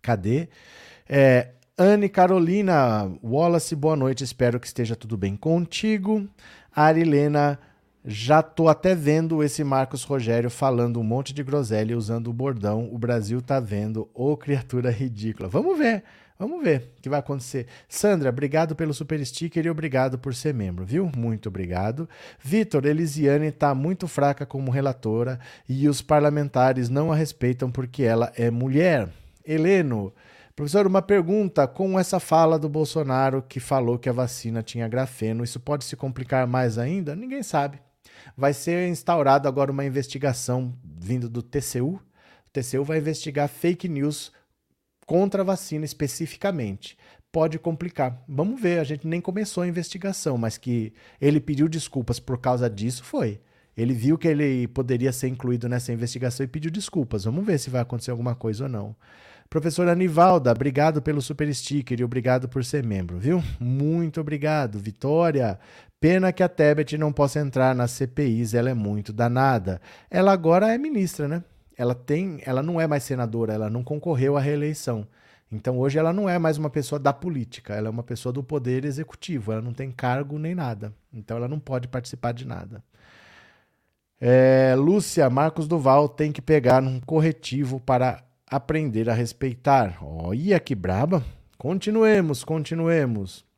Cadê? 0.00 0.48
É, 1.08 1.50
Anne 1.76 2.08
Carolina 2.08 3.10
Wallace, 3.22 3.74
boa 3.74 3.96
noite. 3.96 4.22
Espero 4.22 4.60
que 4.60 4.66
esteja 4.66 4.94
tudo 4.94 5.16
bem 5.16 5.36
contigo. 5.36 6.28
Arilena 6.74 7.58
já 8.04 8.42
tô 8.42 8.68
até 8.68 8.96
vendo 8.96 9.44
esse 9.44 9.62
Marcos 9.62 10.02
Rogério 10.02 10.50
falando 10.50 10.98
um 10.98 11.04
monte 11.04 11.32
de 11.32 11.44
groselha 11.44 11.96
usando 11.96 12.28
o 12.28 12.32
bordão. 12.32 12.88
O 12.92 12.98
Brasil 12.98 13.40
tá 13.40 13.60
vendo, 13.60 14.10
ô 14.12 14.36
criatura 14.36 14.90
ridícula. 14.90 15.48
Vamos 15.48 15.78
ver, 15.78 16.02
vamos 16.36 16.64
ver 16.64 16.94
o 16.98 17.00
que 17.00 17.08
vai 17.08 17.20
acontecer. 17.20 17.68
Sandra, 17.88 18.30
obrigado 18.30 18.74
pelo 18.74 18.92
super 18.92 19.24
sticker 19.24 19.64
e 19.64 19.70
obrigado 19.70 20.18
por 20.18 20.34
ser 20.34 20.52
membro, 20.52 20.84
viu? 20.84 21.08
Muito 21.16 21.48
obrigado. 21.48 22.08
Vitor, 22.40 22.86
Elisiane 22.86 23.52
tá 23.52 23.72
muito 23.72 24.08
fraca 24.08 24.44
como 24.44 24.72
relatora 24.72 25.38
e 25.68 25.88
os 25.88 26.02
parlamentares 26.02 26.88
não 26.88 27.12
a 27.12 27.14
respeitam 27.14 27.70
porque 27.70 28.02
ela 28.02 28.32
é 28.36 28.50
mulher. 28.50 29.08
Heleno, 29.46 30.12
Professor, 30.56 30.88
uma 30.88 31.00
pergunta. 31.00 31.68
Com 31.68 31.98
essa 31.98 32.18
fala 32.18 32.58
do 32.58 32.68
Bolsonaro 32.68 33.42
que 33.48 33.60
falou 33.60 33.96
que 33.96 34.08
a 34.08 34.12
vacina 34.12 34.60
tinha 34.60 34.88
grafeno, 34.88 35.44
isso 35.44 35.60
pode 35.60 35.84
se 35.84 35.94
complicar 35.94 36.48
mais 36.48 36.78
ainda? 36.78 37.14
Ninguém 37.14 37.44
sabe 37.44 37.80
vai 38.36 38.52
ser 38.52 38.88
instaurado 38.88 39.48
agora 39.48 39.72
uma 39.72 39.84
investigação 39.84 40.74
vindo 40.84 41.28
do 41.28 41.42
TCU. 41.42 41.94
O 41.94 42.50
TCU 42.52 42.84
vai 42.84 42.98
investigar 42.98 43.48
fake 43.48 43.88
news 43.88 44.32
contra 45.06 45.42
a 45.42 45.44
vacina 45.44 45.84
especificamente. 45.84 46.96
Pode 47.30 47.58
complicar. 47.58 48.22
Vamos 48.28 48.60
ver, 48.60 48.78
a 48.78 48.84
gente 48.84 49.06
nem 49.06 49.20
começou 49.20 49.62
a 49.62 49.68
investigação, 49.68 50.36
mas 50.36 50.58
que 50.58 50.92
ele 51.20 51.40
pediu 51.40 51.68
desculpas 51.68 52.20
por 52.20 52.38
causa 52.38 52.68
disso 52.68 53.02
foi. 53.04 53.40
Ele 53.76 53.94
viu 53.94 54.18
que 54.18 54.28
ele 54.28 54.68
poderia 54.68 55.12
ser 55.12 55.28
incluído 55.28 55.68
nessa 55.68 55.92
investigação 55.92 56.44
e 56.44 56.48
pediu 56.48 56.70
desculpas. 56.70 57.24
Vamos 57.24 57.44
ver 57.44 57.58
se 57.58 57.70
vai 57.70 57.80
acontecer 57.80 58.10
alguma 58.10 58.34
coisa 58.34 58.64
ou 58.64 58.68
não. 58.68 58.94
Professora 59.48 59.92
Anivalda, 59.92 60.50
obrigado 60.50 61.02
pelo 61.02 61.20
super 61.20 61.54
sticker 61.54 62.00
e 62.00 62.04
obrigado 62.04 62.48
por 62.48 62.64
ser 62.64 62.82
membro, 62.84 63.18
viu? 63.18 63.42
Muito 63.60 64.20
obrigado. 64.20 64.78
Vitória, 64.78 65.58
Pena 66.02 66.32
que 66.32 66.42
a 66.42 66.48
Tebet 66.48 66.98
não 66.98 67.12
possa 67.12 67.38
entrar 67.38 67.76
nas 67.76 67.92
CPIs, 67.92 68.54
ela 68.54 68.68
é 68.68 68.74
muito 68.74 69.12
danada. 69.12 69.80
Ela 70.10 70.32
agora 70.32 70.74
é 70.74 70.76
ministra, 70.76 71.28
né? 71.28 71.44
Ela 71.78 71.94
tem, 71.94 72.40
ela 72.44 72.60
não 72.60 72.80
é 72.80 72.88
mais 72.88 73.04
senadora, 73.04 73.52
ela 73.52 73.70
não 73.70 73.84
concorreu 73.84 74.36
à 74.36 74.40
reeleição. 74.40 75.06
Então 75.52 75.78
hoje 75.78 76.00
ela 76.00 76.12
não 76.12 76.28
é 76.28 76.40
mais 76.40 76.58
uma 76.58 76.68
pessoa 76.68 76.98
da 76.98 77.12
política, 77.12 77.74
ela 77.74 77.86
é 77.86 77.90
uma 77.90 78.02
pessoa 78.02 78.32
do 78.32 78.42
poder 78.42 78.84
executivo, 78.84 79.52
ela 79.52 79.62
não 79.62 79.72
tem 79.72 79.92
cargo 79.92 80.40
nem 80.40 80.56
nada. 80.56 80.92
Então 81.14 81.36
ela 81.36 81.46
não 81.46 81.60
pode 81.60 81.86
participar 81.86 82.32
de 82.32 82.48
nada. 82.48 82.82
É, 84.20 84.74
Lúcia, 84.76 85.30
Marcos 85.30 85.68
Duval 85.68 86.08
tem 86.08 86.32
que 86.32 86.42
pegar 86.42 86.82
um 86.82 86.98
corretivo 86.98 87.78
para 87.78 88.24
aprender 88.50 89.08
a 89.08 89.14
respeitar. 89.14 89.98
Olha 90.02 90.58
que 90.58 90.74
braba. 90.74 91.24
Continuemos, 91.56 92.42
continuemos. 92.42 93.51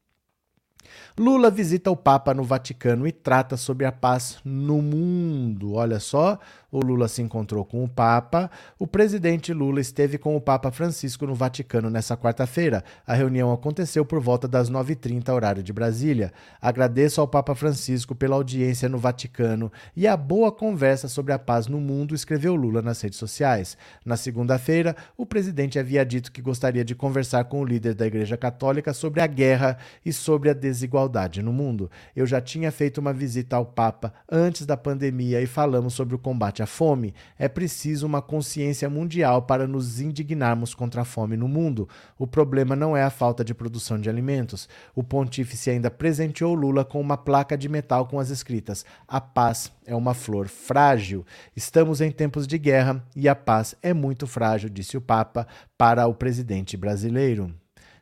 Lula 1.16 1.48
visita 1.48 1.92
o 1.92 1.96
Papa 1.96 2.34
no 2.34 2.42
Vaticano 2.42 3.06
e 3.06 3.12
trata 3.12 3.56
sobre 3.56 3.86
a 3.86 3.92
paz 3.92 4.40
no 4.44 4.82
mundo. 4.82 5.74
Olha 5.74 6.00
só, 6.00 6.40
o 6.74 6.80
Lula 6.80 7.06
se 7.06 7.22
encontrou 7.22 7.64
com 7.64 7.84
o 7.84 7.88
Papa. 7.88 8.50
O 8.80 8.84
presidente 8.84 9.52
Lula 9.52 9.80
esteve 9.80 10.18
com 10.18 10.34
o 10.34 10.40
Papa 10.40 10.72
Francisco 10.72 11.24
no 11.24 11.32
Vaticano 11.32 11.88
nessa 11.88 12.16
quarta-feira. 12.16 12.82
A 13.06 13.14
reunião 13.14 13.52
aconteceu 13.52 14.04
por 14.04 14.20
volta 14.20 14.48
das 14.48 14.68
9h30, 14.68 15.32
horário 15.32 15.62
de 15.62 15.72
Brasília. 15.72 16.32
Agradeço 16.60 17.20
ao 17.20 17.28
Papa 17.28 17.54
Francisco 17.54 18.12
pela 18.12 18.34
audiência 18.34 18.88
no 18.88 18.98
Vaticano 18.98 19.70
e 19.94 20.08
a 20.08 20.16
boa 20.16 20.50
conversa 20.50 21.06
sobre 21.06 21.32
a 21.32 21.38
paz 21.38 21.68
no 21.68 21.80
mundo, 21.80 22.12
escreveu 22.12 22.56
Lula 22.56 22.82
nas 22.82 23.00
redes 23.00 23.20
sociais. 23.20 23.78
Na 24.04 24.16
segunda-feira, 24.16 24.96
o 25.16 25.24
presidente 25.24 25.78
havia 25.78 26.04
dito 26.04 26.32
que 26.32 26.42
gostaria 26.42 26.84
de 26.84 26.96
conversar 26.96 27.44
com 27.44 27.60
o 27.60 27.64
líder 27.64 27.94
da 27.94 28.04
Igreja 28.04 28.36
Católica 28.36 28.92
sobre 28.92 29.20
a 29.20 29.28
guerra 29.28 29.78
e 30.04 30.12
sobre 30.12 30.50
a 30.50 30.54
desigualdade 30.54 31.40
no 31.40 31.52
mundo. 31.52 31.88
Eu 32.16 32.26
já 32.26 32.40
tinha 32.40 32.72
feito 32.72 32.98
uma 32.98 33.12
visita 33.12 33.54
ao 33.54 33.64
Papa 33.64 34.12
antes 34.28 34.66
da 34.66 34.76
pandemia 34.76 35.40
e 35.40 35.46
falamos 35.46 35.94
sobre 35.94 36.16
o 36.16 36.18
combate 36.18 36.63
à 36.63 36.63
fome, 36.66 37.14
é 37.38 37.48
preciso 37.48 38.06
uma 38.06 38.22
consciência 38.22 38.88
mundial 38.88 39.42
para 39.42 39.66
nos 39.66 40.00
indignarmos 40.00 40.74
contra 40.74 41.02
a 41.02 41.04
fome 41.04 41.36
no 41.36 41.48
mundo. 41.48 41.88
O 42.18 42.26
problema 42.26 42.74
não 42.74 42.96
é 42.96 43.02
a 43.02 43.10
falta 43.10 43.44
de 43.44 43.54
produção 43.54 44.00
de 44.00 44.08
alimentos. 44.08 44.68
O 44.94 45.02
pontífice 45.02 45.70
ainda 45.70 45.90
presenteou 45.90 46.54
Lula 46.54 46.84
com 46.84 47.00
uma 47.00 47.16
placa 47.16 47.56
de 47.56 47.68
metal 47.68 48.06
com 48.06 48.18
as 48.18 48.30
escritas: 48.30 48.84
A 49.06 49.20
paz 49.20 49.72
é 49.86 49.94
uma 49.94 50.14
flor 50.14 50.48
frágil. 50.48 51.24
Estamos 51.56 52.00
em 52.00 52.10
tempos 52.10 52.46
de 52.46 52.58
guerra 52.58 53.04
e 53.14 53.28
a 53.28 53.34
paz 53.34 53.74
é 53.82 53.92
muito 53.92 54.26
frágil, 54.26 54.68
disse 54.68 54.96
o 54.96 55.00
Papa 55.00 55.46
para 55.76 56.06
o 56.06 56.14
presidente 56.14 56.76
brasileiro. 56.76 57.54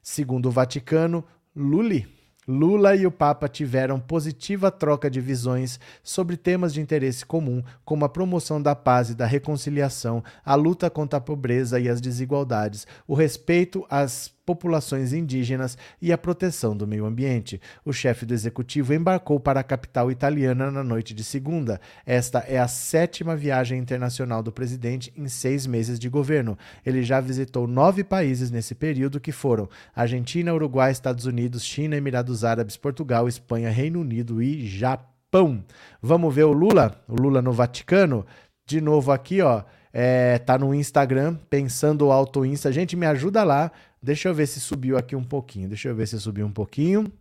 Segundo 0.02 0.46
o 0.46 0.50
Vaticano, 0.50 1.24
Lully 1.54 2.21
Lula 2.46 2.96
e 2.96 3.06
o 3.06 3.10
Papa 3.12 3.48
tiveram 3.48 4.00
positiva 4.00 4.68
troca 4.68 5.08
de 5.08 5.20
visões 5.20 5.78
sobre 6.02 6.36
temas 6.36 6.74
de 6.74 6.80
interesse 6.80 7.24
comum, 7.24 7.62
como 7.84 8.04
a 8.04 8.08
promoção 8.08 8.60
da 8.60 8.74
paz 8.74 9.10
e 9.10 9.14
da 9.14 9.24
reconciliação, 9.24 10.24
a 10.44 10.56
luta 10.56 10.90
contra 10.90 11.18
a 11.18 11.22
pobreza 11.22 11.78
e 11.78 11.88
as 11.88 12.00
desigualdades, 12.00 12.84
o 13.06 13.14
respeito 13.14 13.86
às 13.88 14.28
populações 14.44 15.12
indígenas 15.12 15.78
e 16.00 16.12
a 16.12 16.18
proteção 16.18 16.76
do 16.76 16.86
meio 16.86 17.06
ambiente. 17.06 17.60
O 17.84 17.92
chefe 17.92 18.26
do 18.26 18.34
executivo 18.34 18.92
embarcou 18.92 19.38
para 19.38 19.60
a 19.60 19.64
capital 19.64 20.10
italiana 20.10 20.70
na 20.70 20.82
noite 20.82 21.14
de 21.14 21.22
segunda. 21.22 21.80
Esta 22.04 22.40
é 22.40 22.58
a 22.58 22.68
sétima 22.68 23.36
viagem 23.36 23.78
internacional 23.78 24.42
do 24.42 24.52
presidente 24.52 25.12
em 25.16 25.28
seis 25.28 25.66
meses 25.66 25.98
de 25.98 26.08
governo. 26.08 26.58
Ele 26.84 27.02
já 27.02 27.20
visitou 27.20 27.66
nove 27.66 28.02
países 28.02 28.50
nesse 28.50 28.74
período, 28.74 29.20
que 29.20 29.32
foram 29.32 29.68
Argentina, 29.94 30.52
Uruguai, 30.52 30.90
Estados 30.90 31.26
Unidos, 31.26 31.64
China, 31.64 31.96
Emirados 31.96 32.44
Árabes, 32.44 32.76
Portugal, 32.76 33.28
Espanha, 33.28 33.70
Reino 33.70 34.00
Unido 34.00 34.42
e 34.42 34.66
Japão. 34.66 35.64
Vamos 36.00 36.34
ver 36.34 36.44
o 36.44 36.52
Lula? 36.52 37.00
O 37.08 37.14
Lula 37.14 37.40
no 37.40 37.52
Vaticano? 37.52 38.26
De 38.66 38.80
novo 38.80 39.12
aqui, 39.12 39.40
ó. 39.40 39.62
É, 39.94 40.38
tá 40.38 40.56
no 40.56 40.74
Instagram, 40.74 41.36
pensando 41.50 42.10
alto 42.10 42.46
Insta. 42.46 42.72
Gente, 42.72 42.96
me 42.96 43.04
ajuda 43.04 43.44
lá 43.44 43.70
Deixa 44.02 44.28
eu 44.28 44.34
ver 44.34 44.48
se 44.48 44.58
subiu 44.58 44.98
aqui 44.98 45.14
um 45.14 45.22
pouquinho. 45.22 45.68
Deixa 45.68 45.88
eu 45.88 45.94
ver 45.94 46.08
se 46.08 46.18
subiu 46.18 46.44
um 46.44 46.52
pouquinho. 46.52 47.12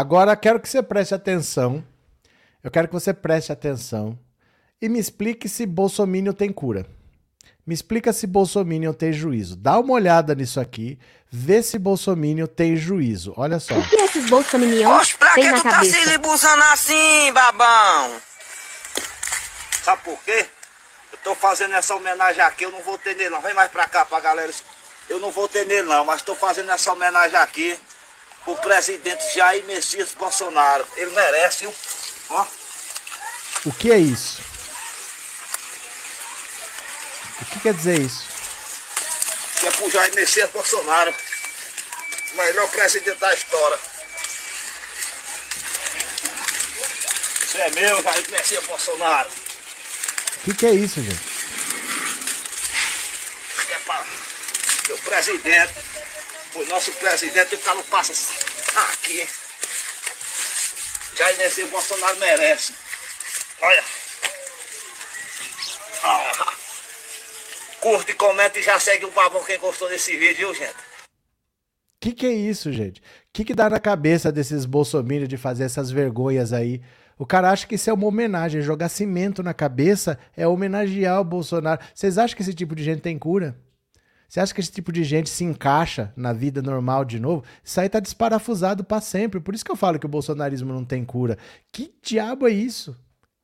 Agora 0.00 0.34
quero 0.34 0.58
que 0.58 0.66
você 0.66 0.82
preste 0.82 1.14
atenção. 1.14 1.84
Eu 2.64 2.70
quero 2.70 2.88
que 2.88 2.94
você 2.94 3.12
preste 3.12 3.52
atenção 3.52 4.18
e 4.80 4.88
me 4.88 4.98
explique 4.98 5.46
se 5.46 5.66
Bolsonaro 5.66 6.32
tem 6.32 6.50
cura. 6.50 6.86
Me 7.66 7.74
explica 7.74 8.10
se 8.10 8.26
Bolsonaro 8.26 8.94
tem 8.94 9.12
juízo. 9.12 9.56
Dá 9.56 9.78
uma 9.78 9.92
olhada 9.92 10.34
nisso 10.34 10.58
aqui, 10.58 10.98
vê 11.30 11.62
se 11.62 11.78
Bolsonaro 11.78 12.48
tem 12.48 12.76
juízo. 12.76 13.34
Olha 13.36 13.60
só. 13.60 13.78
O 13.78 13.88
que 13.90 13.96
esses 13.96 14.30
bolsominions 14.30 15.18
têm 15.34 15.50
na 15.50 15.58
tá 15.58 15.70
cabeça? 15.70 15.92
Tá 15.92 16.02
se 16.02 16.08
libuzando 16.08 16.62
assim, 16.72 17.32
babão? 17.34 18.22
Sabe 19.82 20.02
por 20.02 20.18
quê? 20.24 20.46
Eu 21.12 21.18
tô 21.22 21.34
fazendo 21.34 21.74
essa 21.74 21.94
homenagem 21.94 22.40
aqui, 22.40 22.64
eu 22.64 22.70
não 22.70 22.80
vou 22.80 22.96
ter 22.96 23.14
nele 23.16 23.28
não. 23.28 23.42
Vem 23.42 23.52
mais 23.52 23.70
pra 23.70 23.86
cá 23.86 24.06
pra 24.06 24.18
galera. 24.18 24.50
Eu 25.10 25.20
não 25.20 25.30
vou 25.30 25.46
ter 25.46 25.66
nele 25.66 25.86
não, 25.88 26.06
mas 26.06 26.22
tô 26.22 26.34
fazendo 26.34 26.70
essa 26.70 26.90
homenagem 26.90 27.36
aqui 27.36 27.78
o 28.46 28.56
presidente 28.56 29.34
Jair 29.34 29.64
Messias 29.64 30.12
Bolsonaro. 30.14 30.86
Ele 30.96 31.10
merece, 31.10 31.60
viu? 31.60 31.74
Ó. 32.30 32.46
O 33.66 33.72
que 33.72 33.92
é 33.92 33.98
isso? 33.98 34.40
O 37.40 37.44
que 37.46 37.60
quer 37.60 37.74
dizer 37.74 38.00
isso? 38.00 38.24
Que 39.58 39.66
é 39.66 39.70
pro 39.72 39.90
Jair 39.90 40.14
Messias 40.14 40.50
Bolsonaro. 40.50 41.14
O 42.32 42.36
melhor 42.36 42.68
presidente 42.70 43.18
da 43.18 43.34
história. 43.34 43.78
Isso 47.44 47.58
é 47.58 47.70
meu, 47.70 48.02
Jair 48.02 48.30
Messias 48.30 48.64
Bolsonaro. 48.64 49.28
O 49.28 50.40
que, 50.44 50.54
que 50.54 50.66
é 50.66 50.70
isso, 50.70 51.02
gente? 51.02 51.30
É 53.70 53.78
para 53.80 54.06
o 54.88 54.98
presidente 54.98 55.74
o 56.54 56.64
nosso 56.66 56.92
presidente, 56.92 57.54
o 57.54 57.58
cara 57.58 57.82
passa 57.84 58.12
aqui. 58.92 59.26
Jair 61.16 61.38
Messias 61.38 61.70
Bolsonaro 61.70 62.18
merece. 62.18 62.74
Olha. 63.60 63.84
Ah. 66.02 66.54
Curte, 67.80 68.14
comenta 68.14 68.58
e 68.58 68.62
já 68.62 68.78
segue 68.78 69.04
o 69.06 69.10
babão 69.10 69.42
quem 69.44 69.58
gostou 69.58 69.88
desse 69.88 70.16
vídeo, 70.16 70.48
viu, 70.48 70.54
gente? 70.54 70.90
Que 72.00 72.12
que 72.12 72.26
é 72.26 72.32
isso, 72.32 72.72
gente? 72.72 73.02
que, 73.32 73.44
que 73.44 73.54
dá 73.54 73.70
na 73.70 73.78
cabeça 73.78 74.32
desses 74.32 74.64
bolsominions 74.64 75.28
de 75.28 75.36
fazer 75.36 75.64
essas 75.64 75.90
vergonhas 75.90 76.52
aí? 76.52 76.80
O 77.18 77.26
cara 77.26 77.50
acha 77.50 77.66
que 77.66 77.74
isso 77.74 77.90
é 77.90 77.92
uma 77.92 78.06
homenagem. 78.06 78.62
Jogar 78.62 78.88
cimento 78.88 79.42
na 79.42 79.52
cabeça 79.52 80.18
é 80.36 80.46
homenagear 80.46 81.20
o 81.20 81.24
Bolsonaro. 81.24 81.80
Vocês 81.94 82.16
acham 82.18 82.36
que 82.36 82.42
esse 82.42 82.54
tipo 82.54 82.74
de 82.74 82.82
gente 82.82 83.02
tem 83.02 83.18
cura? 83.18 83.56
Você 84.30 84.38
acha 84.38 84.54
que 84.54 84.60
esse 84.60 84.70
tipo 84.70 84.92
de 84.92 85.02
gente 85.02 85.28
se 85.28 85.42
encaixa 85.42 86.12
na 86.14 86.32
vida 86.32 86.62
normal 86.62 87.04
de 87.04 87.18
novo? 87.18 87.42
Isso 87.64 87.80
aí 87.80 87.88
tá 87.88 87.98
desparafusado 87.98 88.84
para 88.84 89.00
sempre. 89.00 89.40
Por 89.40 89.56
isso 89.56 89.64
que 89.64 89.72
eu 89.72 89.76
falo 89.76 89.98
que 89.98 90.06
o 90.06 90.08
bolsonarismo 90.08 90.72
não 90.72 90.84
tem 90.84 91.04
cura. 91.04 91.36
Que 91.72 91.92
diabo 92.00 92.46
é 92.46 92.52
isso? 92.52 92.96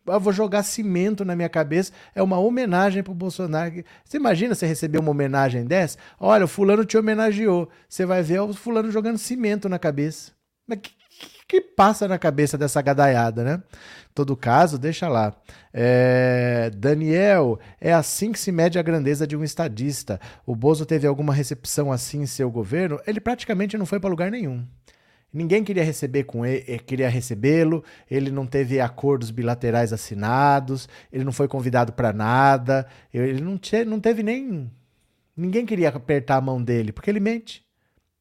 Eu 0.06 0.20
vou 0.20 0.32
jogar 0.32 0.62
cimento 0.62 1.24
na 1.24 1.34
minha 1.34 1.48
cabeça. 1.48 1.90
É 2.14 2.22
uma 2.22 2.38
homenagem 2.38 3.02
pro 3.02 3.12
Bolsonaro. 3.12 3.82
Você 4.04 4.16
imagina 4.16 4.54
você 4.54 4.64
receber 4.64 5.00
uma 5.00 5.10
homenagem 5.10 5.64
dessa? 5.64 5.98
Olha, 6.20 6.44
o 6.44 6.48
fulano 6.48 6.84
te 6.84 6.96
homenageou. 6.96 7.68
Você 7.88 8.06
vai 8.06 8.22
ver 8.22 8.38
o 8.38 8.54
fulano 8.54 8.88
jogando 8.92 9.18
cimento 9.18 9.68
na 9.68 9.80
cabeça. 9.80 10.30
Mas 10.68 10.78
que, 10.80 10.92
que 11.48 11.60
passa 11.60 12.08
na 12.08 12.18
cabeça 12.18 12.58
dessa 12.58 12.82
gadaiada, 12.82 13.44
né? 13.44 13.62
Todo 14.14 14.36
caso, 14.36 14.78
deixa 14.78 15.08
lá. 15.08 15.34
É, 15.72 16.70
Daniel, 16.74 17.58
é 17.80 17.92
assim 17.92 18.32
que 18.32 18.38
se 18.38 18.50
mede 18.50 18.78
a 18.78 18.82
grandeza 18.82 19.26
de 19.26 19.36
um 19.36 19.44
estadista. 19.44 20.18
O 20.44 20.56
Bozo 20.56 20.86
teve 20.86 21.06
alguma 21.06 21.34
recepção 21.34 21.92
assim 21.92 22.22
em 22.22 22.26
seu 22.26 22.50
governo? 22.50 22.98
Ele 23.06 23.20
praticamente 23.20 23.76
não 23.76 23.86
foi 23.86 24.00
para 24.00 24.10
lugar 24.10 24.30
nenhum. 24.30 24.66
Ninguém 25.32 25.62
queria 25.62 25.84
receber 25.84 26.24
com 26.24 26.46
ele, 26.46 26.64
eh, 26.66 26.78
queria 26.78 27.10
recebê-lo. 27.10 27.84
Ele 28.10 28.30
não 28.30 28.46
teve 28.46 28.80
acordos 28.80 29.30
bilaterais 29.30 29.92
assinados. 29.92 30.88
Ele 31.12 31.24
não 31.24 31.32
foi 31.32 31.46
convidado 31.46 31.92
para 31.92 32.12
nada. 32.12 32.86
Ele 33.12 33.42
não, 33.42 33.58
te, 33.58 33.84
não 33.84 34.00
teve 34.00 34.22
nem. 34.22 34.70
Ninguém 35.36 35.66
queria 35.66 35.90
apertar 35.90 36.36
a 36.36 36.40
mão 36.40 36.62
dele, 36.62 36.90
porque 36.90 37.10
ele 37.10 37.20
mente. 37.20 37.62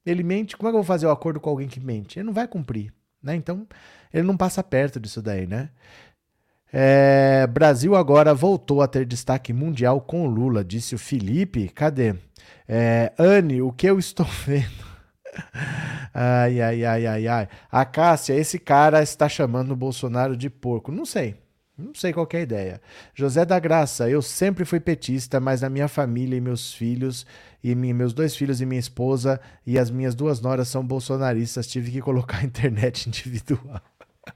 Ele 0.06 0.24
mente. 0.24 0.58
Como 0.58 0.68
é 0.68 0.72
que 0.72 0.76
eu 0.76 0.82
vou 0.82 0.84
fazer 0.84 1.06
o 1.06 1.10
um 1.10 1.14
acordo 1.14 1.40
com 1.40 1.50
alguém 1.50 1.70
que 1.70 1.80
mente? 1.80 2.20
Ele 2.20 2.26
não 2.26 2.34
vai 2.34 2.48
cumprir, 2.48 2.94
né? 3.26 3.36
Então 3.36 3.68
ele 4.14 4.28
não 4.28 4.38
passa 4.38 4.64
perto 4.64 5.00
disso 5.00 5.22
daí, 5.22 5.46
né? 5.46 5.70
É, 6.72 7.48
Brasil 7.48 7.96
agora 7.96 8.34
voltou 8.34 8.82
a 8.82 8.88
ter 8.88 9.06
destaque 9.06 9.54
mundial 9.54 10.02
com 10.02 10.28
Lula, 10.28 10.64
disse 10.64 10.94
o 10.96 10.98
Felipe. 10.98 11.70
Cadê? 11.70 12.16
É, 12.68 13.14
Anne, 13.18 13.62
o 13.62 13.72
que 13.72 13.88
eu 13.88 13.98
estou 13.98 14.26
vendo? 14.46 14.86
Ai, 16.14 16.62
ai, 16.62 16.86
ai, 16.86 17.06
ai, 17.06 17.28
ai. 17.28 17.48
A 17.72 17.86
Cássia, 17.86 18.34
esse 18.34 18.58
cara 18.60 19.02
está 19.02 19.28
chamando 19.28 19.72
o 19.72 19.76
Bolsonaro 19.76 20.36
de 20.36 20.50
porco. 20.50 20.92
Não 20.92 21.06
sei. 21.06 21.36
Não 21.78 21.94
sei 21.94 22.14
qual 22.14 22.28
é 22.32 22.38
a 22.38 22.42
ideia. 22.42 22.82
José 23.14 23.44
da 23.44 23.60
Graça, 23.60 24.10
eu 24.10 24.22
sempre 24.22 24.64
fui 24.64 24.80
petista, 24.80 25.42
mas 25.42 25.62
na 25.62 25.70
minha 25.70 25.90
família 25.90 26.38
e 26.38 26.42
meus 26.42 26.74
filhos, 26.74 27.26
e 27.62 27.76
meus 27.76 28.14
dois 28.14 28.36
filhos 28.36 28.62
e 28.62 28.66
minha 28.66 28.80
esposa 28.80 29.42
e 29.66 29.78
as 29.78 29.90
minhas 29.90 30.16
duas 30.16 30.40
noras 30.40 30.70
são 30.70 30.86
bolsonaristas, 30.86 31.68
tive 31.68 31.92
que 31.92 32.02
colocar 32.02 32.38
a 32.40 32.46
internet 32.46 33.08
individual. 33.08 33.82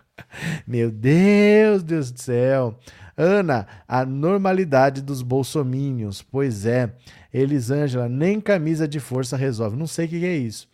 Meu 0.67 0.91
Deus, 0.91 1.81
Deus 1.81 2.11
do 2.11 2.19
céu. 2.19 2.77
Ana, 3.15 3.67
a 3.87 4.05
normalidade 4.05 5.01
dos 5.01 5.21
bolsomínios. 5.21 6.21
Pois 6.21 6.65
é. 6.65 6.93
Elisângela, 7.33 8.09
nem 8.09 8.39
camisa 8.39 8.87
de 8.87 8.99
força 8.99 9.37
resolve. 9.37 9.77
Não 9.77 9.87
sei 9.87 10.05
o 10.05 10.09
que 10.09 10.25
é 10.25 10.35
isso. 10.35 10.67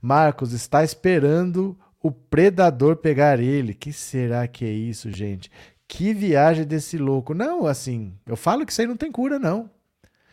Marcos, 0.00 0.52
está 0.52 0.82
esperando 0.82 1.78
o 2.02 2.10
predador 2.10 2.96
pegar 2.96 3.38
ele. 3.38 3.72
Que 3.72 3.92
será 3.92 4.46
que 4.48 4.64
é 4.64 4.70
isso, 4.70 5.10
gente? 5.12 5.50
Que 5.94 6.14
viagem 6.14 6.64
desse 6.64 6.96
louco. 6.96 7.34
Não, 7.34 7.66
assim, 7.66 8.14
eu 8.26 8.34
falo 8.34 8.64
que 8.64 8.72
isso 8.72 8.80
aí 8.80 8.86
não 8.86 8.96
tem 8.96 9.12
cura, 9.12 9.38
não. 9.38 9.68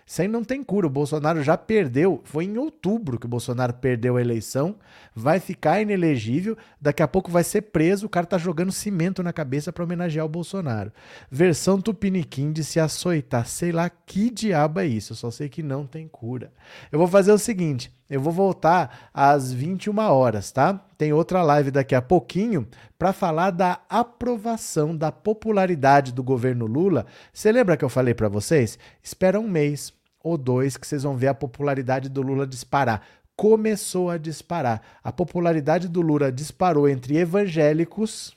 Isso 0.07 0.21
aí 0.21 0.27
não 0.27 0.41
tem 0.41 0.63
cura. 0.63 0.87
O 0.87 0.89
Bolsonaro 0.89 1.43
já 1.43 1.57
perdeu. 1.57 2.21
Foi 2.23 2.45
em 2.45 2.57
outubro 2.57 3.19
que 3.19 3.25
o 3.25 3.29
Bolsonaro 3.29 3.73
perdeu 3.73 4.15
a 4.15 4.21
eleição. 4.21 4.77
Vai 5.13 5.37
ficar 5.37 5.81
inelegível. 5.81 6.57
Daqui 6.79 7.03
a 7.03 7.09
pouco 7.09 7.29
vai 7.29 7.43
ser 7.43 7.63
preso. 7.63 8.05
O 8.05 8.09
cara 8.09 8.25
tá 8.25 8.37
jogando 8.37 8.71
cimento 8.71 9.21
na 9.21 9.33
cabeça 9.33 9.73
para 9.73 9.83
homenagear 9.83 10.25
o 10.25 10.29
Bolsonaro. 10.29 10.93
Versão 11.29 11.81
Tupiniquim 11.81 12.53
de 12.53 12.63
se 12.63 12.79
açoitar. 12.79 13.45
Sei 13.45 13.73
lá 13.73 13.89
que 13.89 14.29
diabo 14.29 14.79
é 14.79 14.87
isso. 14.87 15.11
Eu 15.11 15.17
só 15.17 15.29
sei 15.29 15.49
que 15.49 15.61
não 15.61 15.85
tem 15.85 16.07
cura. 16.07 16.53
Eu 16.89 16.97
vou 16.97 17.07
fazer 17.09 17.33
o 17.33 17.37
seguinte. 17.37 17.93
Eu 18.09 18.19
vou 18.19 18.33
voltar 18.33 19.09
às 19.13 19.53
21 19.53 19.99
horas, 19.99 20.51
tá? 20.51 20.83
Tem 20.97 21.13
outra 21.13 21.43
live 21.43 21.69
daqui 21.69 21.93
a 21.93 22.01
pouquinho 22.01 22.67
para 22.97 23.13
falar 23.13 23.51
da 23.51 23.81
aprovação 23.87 24.97
da 24.97 25.11
popularidade 25.11 26.11
do 26.11 26.23
governo 26.23 26.65
Lula. 26.65 27.05
Você 27.31 27.51
lembra 27.51 27.77
que 27.77 27.85
eu 27.85 27.89
falei 27.89 28.15
para 28.15 28.27
vocês? 28.27 28.79
Espera 29.03 29.39
um 29.39 29.47
mês 29.47 29.93
ou 30.23 30.37
dois 30.37 30.75
que 30.75 30.87
vocês 30.87 31.03
vão 31.03 31.15
ver 31.15 31.27
a 31.27 31.35
popularidade 31.35 32.09
do 32.09 32.23
Lula 32.23 32.47
disparar. 32.47 33.03
Começou 33.35 34.09
a 34.09 34.17
disparar. 34.17 34.81
A 35.03 35.11
popularidade 35.11 35.87
do 35.87 36.01
Lula 36.01 36.31
disparou 36.31 36.89
entre 36.89 37.15
evangélicos. 37.15 38.35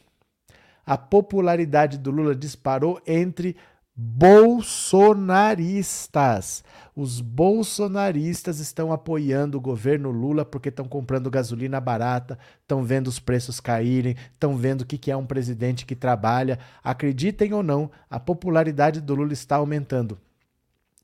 A 0.84 0.98
popularidade 0.98 1.96
do 1.96 2.10
Lula 2.10 2.34
disparou 2.34 3.00
entre 3.06 3.56
bolsonaristas. 3.94 6.64
Os 6.94 7.20
bolsonaristas 7.20 8.58
estão 8.58 8.92
apoiando 8.92 9.58
o 9.58 9.60
governo 9.60 10.10
Lula 10.10 10.44
porque 10.44 10.68
estão 10.68 10.86
comprando 10.86 11.30
gasolina 11.30 11.80
barata, 11.80 12.38
estão 12.60 12.82
vendo 12.82 13.08
os 13.08 13.18
preços 13.18 13.60
caírem, 13.60 14.14
estão 14.32 14.56
vendo 14.56 14.82
o 14.82 14.86
que 14.86 15.10
é 15.10 15.16
um 15.16 15.26
presidente 15.26 15.86
que 15.86 15.94
trabalha. 15.94 16.58
Acreditem 16.82 17.52
ou 17.52 17.62
não, 17.62 17.90
a 18.10 18.18
popularidade 18.20 19.00
do 19.00 19.14
Lula 19.14 19.32
está 19.32 19.56
aumentando 19.56 20.18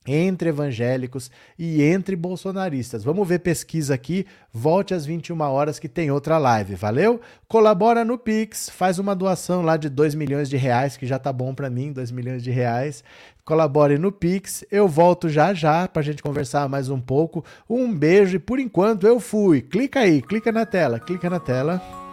entre 0.09 0.49
evangélicos 0.49 1.31
e 1.59 1.83
entre 1.83 2.17
bolsonaristas. 2.17 3.05
Vamos 3.05 3.29
ver 3.29 3.41
pesquisa 3.41 3.95
aqui. 3.95 4.27
Volte 4.53 4.95
às 4.95 5.05
21 5.05 5.41
horas 5.41 5.79
que 5.79 5.89
tem 5.89 6.11
outra 6.11 6.39
live. 6.39 6.75
Valeu? 6.75 7.21
Colabora 7.47 8.05
no 8.05 8.19
Pix, 8.19 8.71
faz 8.71 8.99
uma 8.99 9.15
doação 9.15 9.63
lá 9.63 9.77
de 9.77 9.89
2 9.89 10.15
milhões 10.15 10.49
de 10.49 10.57
reais, 10.57 10.97
que 10.97 11.07
já 11.07 11.19
tá 11.19 11.33
bom 11.33 11.55
para 11.55 11.69
mim, 11.69 11.93
2 11.93 12.11
milhões 12.11 12.43
de 12.43 12.51
reais. 12.51 13.05
Colabore 13.45 13.99
no 13.99 14.13
Pix. 14.13 14.65
Eu 14.71 14.87
volto 14.87 15.29
já 15.29 15.55
já 15.55 15.89
pra 15.89 16.03
gente 16.03 16.23
conversar 16.23 16.69
mais 16.69 16.91
um 16.91 17.01
pouco. 17.01 17.45
Um 17.69 17.95
beijo 17.95 18.37
e 18.37 18.39
por 18.39 18.59
enquanto 18.59 19.07
eu 19.07 19.19
fui. 19.21 19.63
Clica 19.63 20.01
aí, 20.01 20.21
clica 20.21 20.53
na 20.53 20.67
tela, 20.67 20.99
clica 20.99 21.31
na 21.31 21.41
tela. 21.41 22.08